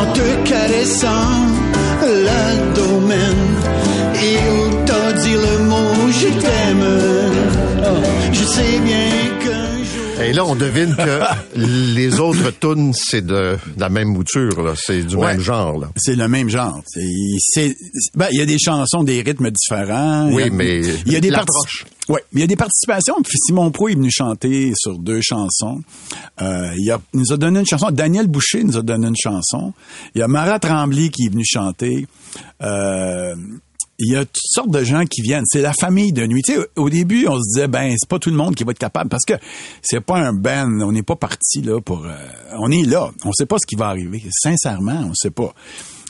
en 0.00 0.06
te 0.16 0.26
caressant 0.50 1.36
l'abdomen. 2.26 3.38
Il 4.32 4.84
t'a 4.88 5.06
dit 5.22 5.38
le 5.46 5.54
mot 5.70 5.94
je 6.20 6.28
t'aime. 6.42 6.86
Je 8.32 8.44
sais 8.54 8.78
bien. 8.88 9.33
Et 10.22 10.32
là, 10.32 10.44
on 10.44 10.54
devine 10.54 10.94
que 10.96 11.20
les 11.56 12.18
autres 12.20 12.50
tunes, 12.58 12.92
c'est 12.94 13.24
de, 13.24 13.56
de 13.76 13.80
la 13.80 13.88
même 13.88 14.08
mouture. 14.08 14.74
C'est 14.76 15.02
du 15.02 15.16
Ouais. 15.16 15.32
même 15.32 15.40
genre. 15.40 15.84
C'est 15.96 16.16
le 16.16 16.28
même 16.28 16.48
genre. 16.48 16.82
Ben, 18.14 18.28
il 18.32 18.38
y 18.38 18.40
a 18.40 18.46
des 18.46 18.58
chansons, 18.58 19.02
des 19.04 19.20
rythmes 19.22 19.50
différents. 19.50 20.28
Oui, 20.32 20.42
Il 20.42 20.46
y 20.46 20.48
a- 20.48 20.50
mais 20.50 20.80
il 21.06 21.12
y 21.12 21.16
a 21.16 21.20
des 21.20 21.30
l'approche. 21.30 21.84
Ouais, 22.08 22.22
mais 22.32 22.40
il 22.40 22.42
y 22.42 22.44
a 22.44 22.46
des 22.46 22.56
participations. 22.56 23.14
Puis 23.22 23.38
Simon 23.46 23.70
Pro 23.70 23.88
est 23.88 23.94
venu 23.94 24.10
chanter 24.10 24.72
sur 24.76 24.98
deux 24.98 25.20
chansons. 25.22 25.82
Euh, 26.42 26.70
il, 26.78 26.90
a, 26.90 27.00
il 27.14 27.20
nous 27.20 27.32
a 27.32 27.36
donné 27.36 27.60
une 27.60 27.66
chanson. 27.66 27.90
Daniel 27.90 28.26
Boucher 28.26 28.62
nous 28.64 28.76
a 28.76 28.82
donné 28.82 29.08
une 29.08 29.16
chanson. 29.16 29.72
Il 30.14 30.18
y 30.18 30.22
a 30.22 30.28
Marat 30.28 30.58
Tremblay 30.58 31.08
qui 31.08 31.26
est 31.26 31.30
venu 31.30 31.44
chanter. 31.46 32.06
Euh, 32.62 33.34
il 33.98 34.12
y 34.12 34.16
a 34.16 34.24
toutes 34.24 34.36
sortes 34.44 34.70
de 34.70 34.82
gens 34.82 35.04
qui 35.04 35.22
viennent. 35.22 35.44
C'est 35.46 35.62
la 35.62 35.72
famille 35.72 36.12
de 36.12 36.26
nuit. 36.26 36.42
Tu 36.42 36.54
sais, 36.54 36.60
au 36.76 36.90
début, 36.90 37.26
on 37.28 37.36
se 37.36 37.42
disait, 37.54 37.68
ben, 37.68 37.94
c'est 37.98 38.08
pas 38.08 38.18
tout 38.18 38.30
le 38.30 38.36
monde 38.36 38.54
qui 38.54 38.64
va 38.64 38.72
être 38.72 38.78
capable 38.78 39.08
parce 39.08 39.24
que 39.24 39.34
c'est 39.82 40.00
pas 40.00 40.16
un 40.18 40.32
band. 40.32 40.80
On 40.80 40.92
n'est 40.92 41.02
pas 41.02 41.16
parti 41.16 41.62
là 41.62 41.80
pour. 41.80 42.04
euh, 42.04 42.16
on 42.58 42.70
est 42.70 42.82
là. 42.82 43.10
On 43.24 43.32
sait 43.32 43.46
pas 43.46 43.56
ce 43.60 43.66
qui 43.66 43.76
va 43.76 43.86
arriver. 43.88 44.22
Sincèrement, 44.30 45.04
on 45.08 45.14
sait 45.14 45.30
pas. 45.30 45.54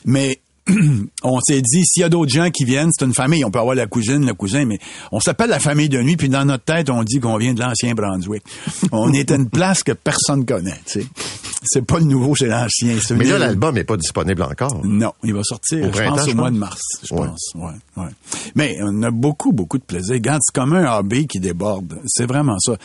Mais 0.05 0.39
on 1.23 1.39
s'est 1.41 1.61
dit, 1.61 1.85
s'il 1.85 2.01
y 2.01 2.03
a 2.03 2.09
d'autres 2.09 2.31
gens 2.33 2.49
qui 2.49 2.65
viennent, 2.65 2.89
c'est 2.91 3.05
une 3.05 3.13
famille. 3.13 3.45
On 3.45 3.51
peut 3.51 3.59
avoir 3.59 3.75
la 3.75 3.85
cousine, 3.85 4.25
le 4.25 4.33
cousin, 4.33 4.65
mais 4.65 4.79
on 5.11 5.19
s'appelle 5.19 5.49
la 5.51 5.59
famille 5.59 5.89
de 5.89 6.01
nuit, 6.01 6.17
puis 6.17 6.27
dans 6.27 6.43
notre 6.43 6.63
tête, 6.63 6.89
on 6.89 7.03
dit 7.03 7.19
qu'on 7.19 7.37
vient 7.37 7.53
de 7.53 7.61
l'ancien 7.61 7.93
Brunswick. 7.93 8.43
on 8.91 9.13
est 9.13 9.29
une 9.31 9.47
place 9.49 9.83
que 9.83 9.91
personne 9.91 10.43
connaît, 10.43 10.79
tu 10.87 11.01
sais. 11.01 11.05
C'est 11.65 11.85
pas 11.85 11.99
le 11.99 12.05
nouveau, 12.05 12.35
c'est 12.35 12.47
l'ancien. 12.47 12.97
Mais 13.15 13.25
là, 13.25 13.37
l'album 13.37 13.75
n'est 13.75 13.83
pas 13.83 13.97
disponible 13.97 14.43
encore. 14.43 14.85
non, 14.85 15.13
il 15.23 15.33
va 15.33 15.43
sortir, 15.43 15.87
Au 15.89 15.93
je 15.93 16.03
pense, 16.03 16.27
au 16.27 16.35
mois 16.35 16.51
de 16.51 16.57
mars, 16.57 16.81
je 17.03 17.13
Ouais. 17.13 17.27
pense. 17.27 17.51
Ouais, 17.55 17.73
ouais. 18.03 18.09
Mais 18.55 18.77
on 18.81 19.03
a 19.03 19.11
beaucoup, 19.11 19.51
beaucoup 19.51 19.77
de 19.77 19.83
plaisir. 19.83 20.13
Regarde, 20.15 20.41
c'est 20.43 20.53
comme 20.59 20.73
un 20.73 20.91
hobby 20.97 21.27
qui 21.27 21.39
déborde. 21.39 21.99
C'est 22.07 22.25
vraiment 22.25 22.57
ça. 22.59 22.77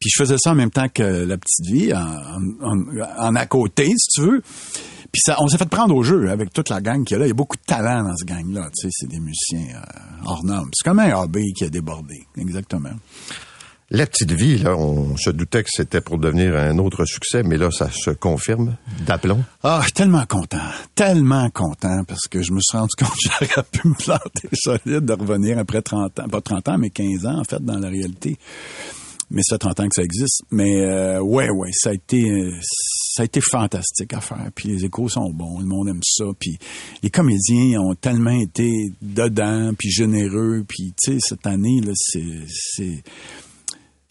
Puis 0.00 0.10
je 0.10 0.22
faisais 0.22 0.36
ça 0.38 0.52
en 0.52 0.54
même 0.54 0.70
temps 0.70 0.88
que 0.88 1.02
la 1.02 1.36
petite 1.38 1.66
vie, 1.66 1.92
en, 1.92 2.40
en, 2.62 2.84
en 3.18 3.34
à 3.34 3.46
côté, 3.46 3.86
si 3.96 4.08
tu 4.14 4.20
veux. 4.22 4.42
Puis 5.10 5.22
ça, 5.24 5.36
on 5.40 5.48
s'est 5.48 5.56
fait 5.58 5.68
prendre 5.68 5.94
au 5.96 6.02
jeu 6.02 6.30
avec 6.30 6.52
toute 6.52 6.68
la 6.68 6.80
gang 6.82 7.02
qu'il 7.02 7.14
y 7.14 7.16
a 7.16 7.20
là. 7.20 7.24
Il 7.26 7.28
y 7.28 7.32
a 7.32 7.34
beaucoup 7.34 7.56
de 7.56 7.62
talent 7.66 8.04
dans 8.04 8.14
ce 8.16 8.24
gang-là. 8.26 8.68
Tu 8.78 8.82
sais, 8.82 8.88
c'est 8.92 9.08
des 9.08 9.18
musiciens 9.18 9.74
euh, 9.76 10.26
hors 10.26 10.44
normes. 10.44 10.68
C'est 10.74 10.86
comme 10.88 10.98
un 10.98 11.12
hobby 11.18 11.52
qui 11.54 11.64
a 11.64 11.70
débordé. 11.70 12.26
Exactement. 12.36 12.90
La 13.90 14.06
petite 14.06 14.32
vie, 14.32 14.58
là, 14.58 14.76
on 14.76 15.16
se 15.16 15.30
doutait 15.30 15.62
que 15.62 15.70
c'était 15.72 16.02
pour 16.02 16.18
devenir 16.18 16.54
un 16.54 16.76
autre 16.76 17.06
succès, 17.06 17.42
mais 17.42 17.56
là, 17.56 17.70
ça 17.70 17.90
se 17.90 18.10
confirme 18.10 18.76
d'aplomb. 19.06 19.42
Ah, 19.62 19.82
tellement 19.94 20.26
content, 20.26 20.58
tellement 20.94 21.48
content, 21.48 22.04
parce 22.06 22.28
que 22.28 22.42
je 22.42 22.52
me 22.52 22.60
suis 22.60 22.76
rendu 22.76 22.94
compte 22.98 23.08
que 23.08 23.46
j'aurais 23.46 23.66
pu 23.72 23.88
me 23.88 23.94
planter 23.94 24.48
solide 24.52 25.06
de 25.06 25.12
revenir 25.14 25.58
après 25.58 25.80
30 25.80 26.20
ans, 26.20 26.28
pas 26.28 26.42
30 26.42 26.68
ans, 26.68 26.76
mais 26.76 26.90
15 26.90 27.24
ans, 27.24 27.38
en 27.38 27.44
fait, 27.44 27.64
dans 27.64 27.78
la 27.78 27.88
réalité. 27.88 28.36
Mais 29.30 29.40
ça 29.42 29.54
fait 29.54 29.60
30 29.60 29.80
ans 29.80 29.88
que 29.88 29.94
ça 29.94 30.02
existe. 30.02 30.42
Mais 30.50 30.82
euh, 30.82 31.20
ouais, 31.20 31.48
ouais, 31.48 31.70
ça 31.72 31.88
a 31.88 31.94
été 31.94 32.30
euh, 32.30 32.52
ça 33.14 33.22
a 33.22 33.24
été 33.24 33.40
fantastique 33.40 34.12
à 34.12 34.20
faire. 34.20 34.50
Puis 34.54 34.68
les 34.68 34.84
échos 34.84 35.08
sont 35.08 35.30
bons, 35.30 35.60
le 35.60 35.66
monde 35.66 35.88
aime 35.88 36.02
ça. 36.02 36.26
Puis 36.38 36.58
les 37.02 37.10
comédiens 37.10 37.80
ont 37.80 37.94
tellement 37.94 38.38
été 38.38 38.70
dedans, 39.00 39.72
puis 39.78 39.90
généreux. 39.90 40.62
Puis 40.68 40.92
tu 41.02 41.12
sais, 41.12 41.18
cette 41.20 41.46
année, 41.46 41.80
là, 41.80 41.92
c'est... 41.96 43.02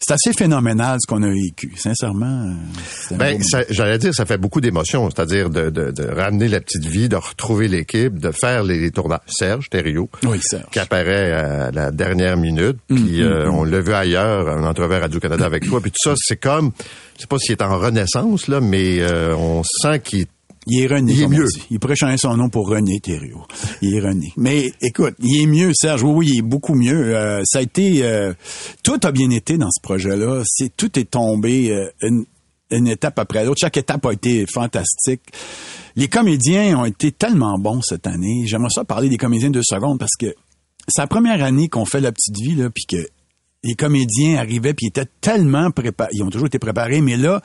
c'est 0.00 0.14
assez 0.14 0.32
phénoménal 0.32 0.98
ce 1.00 1.06
qu'on 1.12 1.22
a 1.22 1.28
vécu, 1.28 1.72
sincèrement. 1.76 2.52
Ben, 3.12 3.40
j'allais 3.70 3.98
dire, 3.98 4.14
ça 4.14 4.24
fait 4.26 4.38
beaucoup 4.38 4.60
d'émotions, 4.60 5.10
c'est-à-dire 5.10 5.50
de, 5.50 5.70
de, 5.70 5.90
de 5.90 6.04
ramener 6.04 6.48
la 6.48 6.60
petite 6.60 6.86
vie, 6.86 7.08
de 7.08 7.16
retrouver 7.16 7.66
l'équipe, 7.68 8.18
de 8.18 8.30
faire 8.30 8.62
les, 8.62 8.78
les 8.78 8.90
tournages. 8.90 9.20
Serge 9.26 9.68
Thériault, 9.70 10.08
Oui, 10.24 10.38
Serge. 10.40 10.66
qui 10.70 10.78
apparaît 10.78 11.32
à 11.32 11.70
la 11.72 11.90
dernière 11.90 12.36
minute, 12.36 12.76
puis 12.88 13.22
euh, 13.22 13.50
on 13.50 13.64
l'a 13.64 13.80
vu 13.80 13.92
ailleurs, 13.92 14.48
un 14.48 14.64
entrevers 14.64 15.00
Radio-Canada 15.00 15.44
avec 15.44 15.66
toi, 15.66 15.80
puis 15.80 15.90
tout 15.90 16.10
ça, 16.10 16.14
c'est 16.16 16.36
comme, 16.36 16.70
je 17.16 17.22
sais 17.22 17.26
pas 17.26 17.38
s'il 17.38 17.52
est 17.52 17.62
en 17.62 17.76
renaissance, 17.78 18.46
là, 18.48 18.60
mais 18.60 19.00
euh, 19.00 19.34
on 19.34 19.62
sent 19.64 20.00
qu'il 20.00 20.26
Il 20.68 20.82
est 20.82 20.86
René, 20.86 21.12
Il 21.12 21.22
est 21.22 21.28
mieux. 21.28 21.46
dit. 21.46 21.62
Il 21.70 21.78
pourrait 21.80 21.96
changer 21.96 22.18
son 22.18 22.36
nom 22.36 22.48
pour 22.50 22.68
René 22.68 23.00
Thériault. 23.00 23.46
Il 23.82 23.94
est 23.94 24.00
René. 24.00 24.32
Mais 24.36 24.72
écoute, 24.82 25.14
il 25.20 25.42
est 25.42 25.46
mieux, 25.46 25.72
Serge. 25.74 26.02
Oui, 26.02 26.12
oui, 26.14 26.28
il 26.34 26.38
est 26.38 26.42
beaucoup 26.42 26.74
mieux. 26.74 27.16
Euh, 27.16 27.42
ça 27.44 27.58
a 27.58 27.62
été... 27.62 28.02
euh, 28.04 28.34
tout 28.82 28.98
a 29.02 29.10
bien 29.12 29.30
été 29.30 29.56
dans 29.58 29.70
ce 29.70 29.80
projet-là. 29.82 30.42
C'est 30.46 30.76
Tout 30.76 30.98
est 30.98 31.10
tombé 31.10 31.70
euh, 31.72 31.88
une, 32.02 32.24
une 32.70 32.86
étape 32.86 33.18
après 33.18 33.44
l'autre. 33.44 33.60
Chaque 33.60 33.76
étape 33.78 34.04
a 34.06 34.12
été 34.12 34.44
fantastique. 34.46 35.22
Les 35.96 36.08
comédiens 36.08 36.78
ont 36.78 36.84
été 36.84 37.12
tellement 37.12 37.58
bons 37.58 37.80
cette 37.82 38.06
année. 38.06 38.44
J'aimerais 38.46 38.70
ça 38.70 38.84
parler 38.84 39.08
des 39.08 39.16
comédiens 39.16 39.50
deux 39.50 39.62
secondes 39.64 39.98
parce 39.98 40.16
que 40.18 40.26
c'est 40.86 41.00
la 41.02 41.06
première 41.08 41.42
année 41.42 41.68
qu'on 41.68 41.84
fait 41.84 42.00
La 42.00 42.12
Petite 42.12 42.36
Vie, 42.40 42.54
là, 42.54 42.70
puis 42.70 42.84
que 42.88 43.08
les 43.64 43.74
comédiens 43.74 44.36
arrivaient, 44.38 44.72
puis 44.74 44.86
ils 44.86 44.88
étaient 44.90 45.10
tellement 45.20 45.70
préparés. 45.70 46.10
Ils 46.14 46.22
ont 46.22 46.30
toujours 46.30 46.46
été 46.46 46.58
préparés, 46.58 47.00
mais 47.00 47.16
là, 47.16 47.42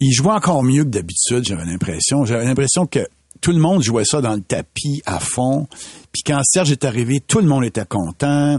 il 0.00 0.12
jouait 0.12 0.32
encore 0.32 0.62
mieux 0.62 0.84
que 0.84 0.90
d'habitude, 0.90 1.44
j'avais 1.44 1.64
l'impression. 1.64 2.24
J'avais 2.24 2.44
l'impression 2.44 2.86
que 2.86 3.00
tout 3.40 3.52
le 3.52 3.58
monde 3.58 3.82
jouait 3.82 4.04
ça 4.04 4.20
dans 4.20 4.34
le 4.34 4.40
tapis 4.40 5.02
à 5.06 5.20
fond. 5.20 5.66
Puis 6.12 6.22
quand 6.24 6.40
Serge 6.44 6.72
est 6.72 6.84
arrivé, 6.84 7.20
tout 7.20 7.38
le 7.38 7.46
monde 7.46 7.64
était 7.64 7.84
content. 7.86 8.58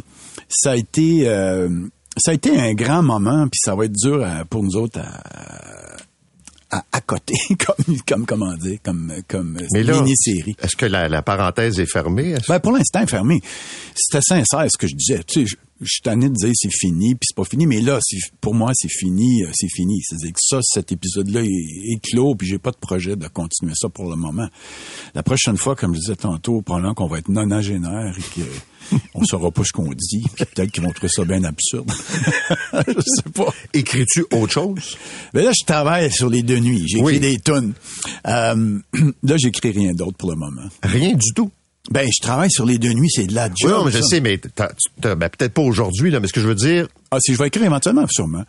Ça 0.50 0.72
a 0.72 0.76
été 0.76 1.28
euh, 1.28 1.70
ça 2.18 2.32
a 2.32 2.34
été 2.34 2.58
un 2.60 2.74
grand 2.74 3.02
moment, 3.04 3.44
puis 3.48 3.60
ça 3.64 3.76
va 3.76 3.86
être 3.86 3.94
dur 3.94 4.24
à- 4.26 4.44
pour 4.46 4.64
nous 4.64 4.76
autres 4.76 5.00
à, 5.00 6.78
à, 6.78 6.84
à 6.92 7.02
côté, 7.02 7.34
comme, 7.66 7.98
comme 8.08 8.26
comment 8.26 8.56
dire, 8.56 8.78
comme 8.84 9.14
comme 9.28 9.58
mini-série. 10.02 10.56
est-ce 10.62 10.76
que 10.76 10.86
la, 10.86 11.08
la 11.10 11.22
parenthèse 11.22 11.80
est 11.80 11.86
fermée? 11.92 12.36
Ben, 12.48 12.60
pour 12.60 12.72
l'instant, 12.74 13.06
fermé. 13.08 13.40
C'était 13.96 14.22
sincère 14.24 14.66
ce 14.72 14.78
que 14.78 14.88
je 14.88 14.96
disais. 14.96 15.24
Tu 15.24 15.48
sais, 15.48 15.56
je, 15.82 15.88
suis 15.88 16.02
tanné 16.02 16.30
de 16.30 16.34
dire 16.34 16.52
c'est 16.54 16.72
fini, 16.72 17.16
puis 17.16 17.28
c'est 17.30 17.36
pas 17.36 17.46
fini, 17.46 17.66
mais 17.66 17.82
là, 17.82 18.00
pour 18.42 18.54
moi, 18.54 18.72
c'est 18.74 18.92
fini, 18.92 19.44
euh, 19.44 19.50
c'est 19.54 19.70
fini. 19.70 20.02
C'est-à-dire 20.02 20.34
que 20.34 20.40
ça, 20.42 20.60
cet 20.62 20.92
épisode-là 20.92 21.42
est, 21.44 21.48
est 21.48 22.00
clos, 22.02 22.36
puis 22.36 22.48
j'ai 22.48 22.60
pas 22.60 22.72
de 22.72 22.78
projet 22.78 23.16
de 23.16 23.28
continuer 23.28 23.74
ça 23.76 23.90
pour 23.90 24.10
le 24.10 24.16
moment. 24.16 24.48
La 25.16 25.24
prochaine 25.24 25.58
fois, 25.58 25.76
comme 25.76 25.94
je 25.96 26.00
disais 26.00 26.16
tantôt, 26.16 26.62
probablement 26.62 26.94
qu'on 26.94 27.08
va 27.08 27.20
être 27.20 27.30
nonagénaire 27.30 28.16
et 28.18 28.40
que 28.40 28.98
on 29.14 29.24
saura 29.24 29.52
pas 29.52 29.64
ce 29.64 29.72
qu'on 29.72 29.90
dit, 29.92 30.24
puis 30.36 30.46
peut-être 30.46 30.72
qu'ils 30.72 30.84
vont 30.84 30.92
trouver 30.92 31.10
ça 31.10 31.24
bien 31.26 31.44
absurde. 31.44 31.92
je 32.88 33.02
sais 33.06 33.30
pas. 33.34 33.54
Écris-tu 33.74 34.26
autre 34.32 34.52
chose? 34.52 34.98
Mais 35.34 35.44
là, 35.44 35.52
je 35.58 35.66
travaille 35.66 36.12
sur 36.12 36.30
les 36.30 36.44
deux 36.44 36.60
nuits. 36.60 36.88
J'écris 36.88 37.06
Oui. 37.06 37.20
des 37.20 37.40
tonnes. 37.40 37.74
Euh, 38.28 38.80
là, 39.24 39.38
j'écris 39.38 39.72
rien 39.72 39.94
d'autre 39.94 40.18
pour 40.18 40.30
le 40.30 40.38
moment. 40.38 40.68
Rien 40.84 41.14
du 41.14 41.34
tout? 41.36 41.52
Ben, 41.92 42.08
je 42.08 42.22
travaille 42.22 42.52
sur 42.52 42.66
les 42.66 42.78
deux 42.78 42.94
nuits, 42.94 43.10
c'est 43.10 43.26
de 43.26 43.34
la 43.34 43.48
Oui, 43.48 43.54
job. 43.62 43.72
non, 43.72 43.86
mais 43.86 43.92
je 43.92 43.98
ça. 44.00 44.04
sais, 44.08 44.22
mais 44.22 44.38
t'as- 44.38 44.68
tu- 44.70 45.02
t'as- 45.02 45.16
ben, 45.16 45.28
peut-être 45.30 45.54
pas 45.54 45.62
aujourd'hui, 45.64 46.12
là, 46.12 46.20
mais 46.20 46.28
ce 46.28 46.34
que 46.34 46.42
je 46.42 46.48
veux 46.48 46.56
dire, 46.56 46.88
Ah, 47.12 47.18
si 47.20 47.34
je 47.34 47.38
vais 47.40 47.48
écrire 47.48 47.66
éventuellement, 47.66 48.06
sûrement. 48.10 48.44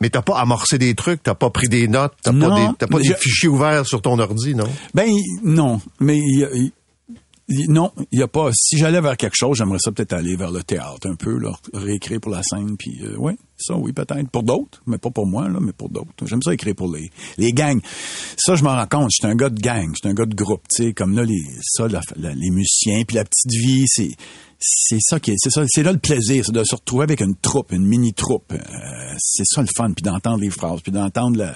mais 0.00 0.10
t'as 0.10 0.20
pas 0.22 0.38
amorcé 0.38 0.76
des 0.76 0.94
trucs, 0.94 1.22
t'as 1.22 1.34
pas 1.34 1.48
pris 1.50 1.68
des 1.68 1.88
notes, 1.88 2.12
t'as 2.22 2.32
pas 2.32 2.50
des, 2.54 2.66
t'as 2.78 2.86
pas 2.86 2.98
des 2.98 3.14
fichiers 3.14 3.48
ouverts 3.48 3.86
sur 3.86 4.02
ton 4.02 4.18
ordi, 4.18 4.54
non? 4.54 4.68
Ben 4.92 5.08
non, 5.42 5.80
mais 6.00 6.18
il 6.18 6.40
y 6.40 6.72
non, 7.48 7.92
il 8.10 8.20
y 8.20 8.22
a 8.22 8.28
pas. 8.28 8.50
Si 8.54 8.78
j'allais 8.78 9.00
vers 9.02 9.16
quelque 9.18 9.36
chose, 9.36 9.58
j'aimerais 9.58 9.78
ça 9.78 9.92
peut-être 9.92 10.14
aller 10.14 10.34
vers 10.36 10.50
le 10.50 10.62
théâtre 10.62 11.06
un 11.08 11.14
peu, 11.14 11.36
là, 11.38 11.52
réécrire 11.74 12.20
pour 12.20 12.32
la 12.32 12.42
scène, 12.42 12.76
puis 12.78 12.98
euh, 13.02 13.16
ouais, 13.16 13.36
ça 13.58 13.74
oui 13.76 13.92
peut-être 13.92 14.30
pour 14.30 14.42
d'autres, 14.42 14.82
mais 14.86 14.96
pas 14.98 15.10
pour 15.10 15.26
moi 15.26 15.48
là, 15.48 15.58
mais 15.60 15.72
pour 15.72 15.90
d'autres. 15.90 16.08
J'aime 16.26 16.40
ça 16.42 16.54
écrire 16.54 16.74
pour 16.74 16.90
les 16.94 17.10
les 17.36 17.52
gangs. 17.52 17.80
Ça 18.38 18.54
je 18.56 18.64
m'en 18.64 18.70
rends 18.74 18.86
compte. 18.86 19.10
J'étais 19.14 19.30
un 19.30 19.36
gars 19.36 19.50
de 19.50 19.60
gang, 19.60 19.92
j'étais 19.94 20.08
un 20.08 20.14
gars 20.14 20.24
de 20.26 20.34
groupe, 20.34 20.62
tu 20.74 20.84
sais, 20.84 20.92
comme 20.94 21.14
là 21.14 21.24
les 21.24 21.42
ça 21.62 21.86
la- 21.88 22.00
la- 22.16 22.34
les 22.34 22.50
musiciens, 22.50 23.02
puis 23.06 23.16
la 23.16 23.24
petite 23.24 23.52
vie, 23.52 23.84
c'est 23.88 24.10
c'est 24.60 24.98
ça 25.00 25.20
qui 25.20 25.30
est, 25.32 25.36
c'est 25.38 25.50
ça, 25.50 25.64
c'est 25.66 25.82
là 25.82 25.92
le 25.92 25.98
plaisir, 25.98 26.44
c'est 26.44 26.52
de 26.52 26.64
se 26.64 26.74
retrouver 26.74 27.04
avec 27.04 27.20
une 27.20 27.34
troupe, 27.36 27.72
une 27.72 27.84
mini 27.86 28.12
troupe. 28.12 28.52
Euh, 28.52 29.14
c'est 29.18 29.44
ça 29.46 29.60
le 29.62 29.68
fun, 29.76 29.92
puis 29.92 30.02
d'entendre 30.02 30.38
les 30.38 30.50
phrases, 30.50 30.80
puis 30.80 30.92
d'entendre 30.92 31.38
le, 31.38 31.48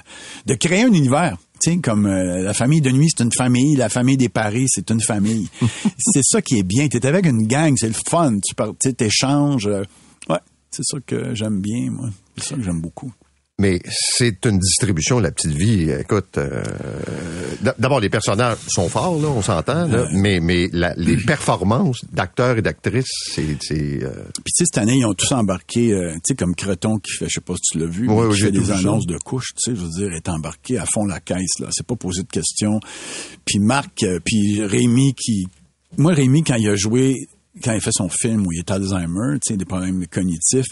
de 0.45 0.53
créer 0.55 0.83
un 0.83 0.93
univers. 0.93 1.37
Tu 1.61 1.71
sais, 1.71 1.77
comme 1.79 2.05
euh, 2.05 2.41
la 2.41 2.53
famille 2.53 2.79
de 2.81 2.89
nuit, 2.91 3.07
c'est 3.15 3.23
une 3.23 3.33
famille, 3.33 3.75
la 3.75 3.89
famille 3.89 4.15
des 4.17 4.29
paris, 4.29 4.65
c'est 4.69 4.89
une 4.91 5.01
famille. 5.01 5.49
c'est 5.99 6.23
ça 6.23 6.41
qui 6.41 6.57
est 6.59 6.63
bien. 6.63 6.87
T'es 6.87 7.05
avec 7.05 7.25
une 7.25 7.47
gang, 7.47 7.75
c'est 7.77 7.87
le 7.87 7.93
fun. 7.93 8.39
Tu 8.45 8.55
par- 8.55 8.69
tu 8.79 8.89
sais, 8.89 8.93
t'échanges. 8.93 9.67
euh, 9.67 9.83
ouais, 10.29 10.39
c'est 10.71 10.85
ça 10.85 10.97
que 11.05 11.35
j'aime 11.35 11.59
bien, 11.59 11.91
moi. 11.91 12.09
C'est 12.37 12.49
ça 12.49 12.55
que 12.55 12.63
j'aime 12.63 12.79
beaucoup. 12.79 13.11
Mais 13.59 13.81
c'est 13.91 14.45
une 14.45 14.57
distribution, 14.57 15.19
la 15.19 15.31
petite 15.31 15.51
vie. 15.51 15.91
Écoute, 15.91 16.37
euh, 16.37 16.63
d'abord, 17.77 17.99
les 17.99 18.09
personnages 18.09 18.57
sont 18.69 18.87
forts, 18.89 19.19
là, 19.21 19.27
on 19.27 19.41
s'entend, 19.41 19.85
là, 19.85 20.07
mais, 20.13 20.39
mais 20.39 20.69
la- 20.71 20.93
les 20.95 21.17
performances 21.17 21.99
d'acteurs 22.11 22.57
et 22.57 22.61
d'actrices, 22.61 23.09
c'est... 23.33 23.57
c'est, 23.61 24.01
euh, 24.03 24.11
Puis 24.43 24.53
tu 24.55 24.63
sais, 24.63 24.65
cette 24.65 24.77
année, 24.77 24.97
ils 24.99 25.05
ont 25.05 25.13
tous 25.13 25.31
embarqué, 25.33 25.91
euh, 25.93 26.13
tu 26.13 26.19
sais, 26.29 26.35
comme 26.35 26.55
Creton 26.55 26.99
qui 26.99 27.11
fait, 27.11 27.27
je 27.27 27.33
sais 27.35 27.41
pas 27.41 27.53
si 27.55 27.73
tu 27.73 27.79
l'as 27.79 27.85
vu, 27.85 28.07
Ouais, 28.09 28.27
mais 28.29 28.33
qui 28.33 28.39
fait 28.41 28.51
des 28.51 28.63
ça. 28.65 28.77
annonces 28.77 29.05
de 29.05 29.17
couches, 29.17 29.53
tu 29.55 29.71
sais, 29.71 29.75
je 29.77 29.81
veux 29.81 29.89
dire, 29.89 30.13
est 30.15 30.29
embarqué 30.29 30.77
à 30.77 30.85
fond 30.85 31.03
la 31.05 31.19
caisse, 31.19 31.59
là. 31.59 31.67
C'est 31.71 31.85
pas 31.85 31.95
posé 31.97 32.23
de 32.23 32.27
questions. 32.29 32.79
Puis 33.45 33.59
Marc, 33.59 34.03
euh, 34.03 34.19
puis 34.23 34.63
Rémi 34.63 35.13
qui... 35.15 35.47
Moi, 35.97 36.13
Rémi, 36.13 36.43
quand 36.43 36.55
il 36.55 36.69
a 36.69 36.75
joué, 36.75 37.15
quand 37.63 37.73
il 37.73 37.81
fait 37.81 37.91
son 37.93 38.09
film 38.09 38.45
où 38.47 38.51
il 38.51 38.59
est 38.59 38.71
Alzheimer, 38.71 39.39
tu 39.39 39.53
sais, 39.53 39.57
des 39.57 39.65
problèmes 39.65 40.05
cognitifs, 40.07 40.67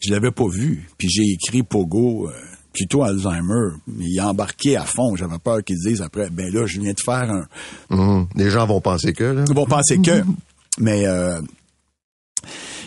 je 0.00 0.10
l'avais 0.10 0.30
pas 0.30 0.48
vu. 0.48 0.88
Puis 0.98 1.08
j'ai 1.08 1.24
écrit 1.32 1.62
Pogo... 1.62 2.28
euh, 2.28 2.32
plutôt 2.72 3.02
Alzheimer, 3.02 3.74
il 3.98 4.20
a 4.20 4.28
embarqué 4.28 4.76
à 4.76 4.84
fond. 4.84 5.16
J'avais 5.16 5.38
peur 5.38 5.62
qu'ils 5.64 5.78
disent 5.78 6.02
après, 6.02 6.30
ben 6.30 6.52
là, 6.52 6.66
je 6.66 6.80
viens 6.80 6.92
de 6.92 7.00
faire 7.04 7.30
un, 7.30 7.46
hum, 7.90 8.28
les 8.36 8.50
gens 8.50 8.66
vont 8.66 8.80
penser 8.80 9.12
que, 9.12 9.24
là. 9.24 9.44
ils 9.48 9.54
vont 9.54 9.66
penser 9.66 9.98
que. 9.98 10.22
Mais 10.78 11.04
euh, 11.06 11.40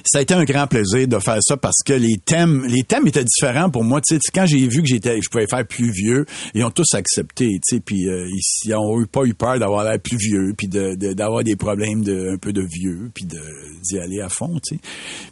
ça 0.06 0.20
a 0.20 0.22
été 0.22 0.34
un 0.34 0.44
grand 0.44 0.68
plaisir 0.68 1.08
de 1.08 1.20
faire 1.20 1.38
ça 1.42 1.58
parce 1.58 1.78
que 1.86 1.94
les 1.94 2.18
thèmes, 2.18 2.66
les 2.68 2.84
thèmes 2.84 3.08
étaient 3.08 3.24
différents 3.24 3.70
pour 3.70 3.84
moi. 3.84 4.02
Tu 4.02 4.16
sais, 4.16 4.22
quand 4.34 4.46
j'ai 4.46 4.68
vu 4.68 4.82
que 4.82 4.88
j'étais, 4.88 5.20
je 5.22 5.30
pouvais 5.30 5.48
faire 5.48 5.66
plus 5.66 5.92
vieux, 5.92 6.26
ils 6.54 6.64
ont 6.64 6.72
tous 6.72 6.94
accepté. 6.94 7.48
Tu 7.68 7.76
sais, 7.78 7.80
puis 7.80 8.08
euh, 8.10 8.28
ils, 8.30 8.42
ils 8.66 8.76
ont 8.76 9.02
eu- 9.02 9.08
pas 9.08 9.24
eu 9.24 9.34
peur 9.34 9.60
d'avoir 9.60 9.84
l'air 9.84 10.00
plus 10.00 10.18
vieux, 10.18 10.54
puis 10.58 10.68
de, 10.68 10.96
de- 10.96 11.14
d'avoir 11.14 11.44
des 11.44 11.56
problèmes 11.56 12.04
de 12.04 12.34
un 12.34 12.38
peu 12.38 12.54
de 12.54 12.62
vieux, 12.62 13.10
puis 13.14 13.26
de 13.26 13.40
d'y 13.84 14.00
aller 14.00 14.20
à 14.22 14.30
fond. 14.30 14.60
Tu 14.68 14.76
sais. 14.76 14.82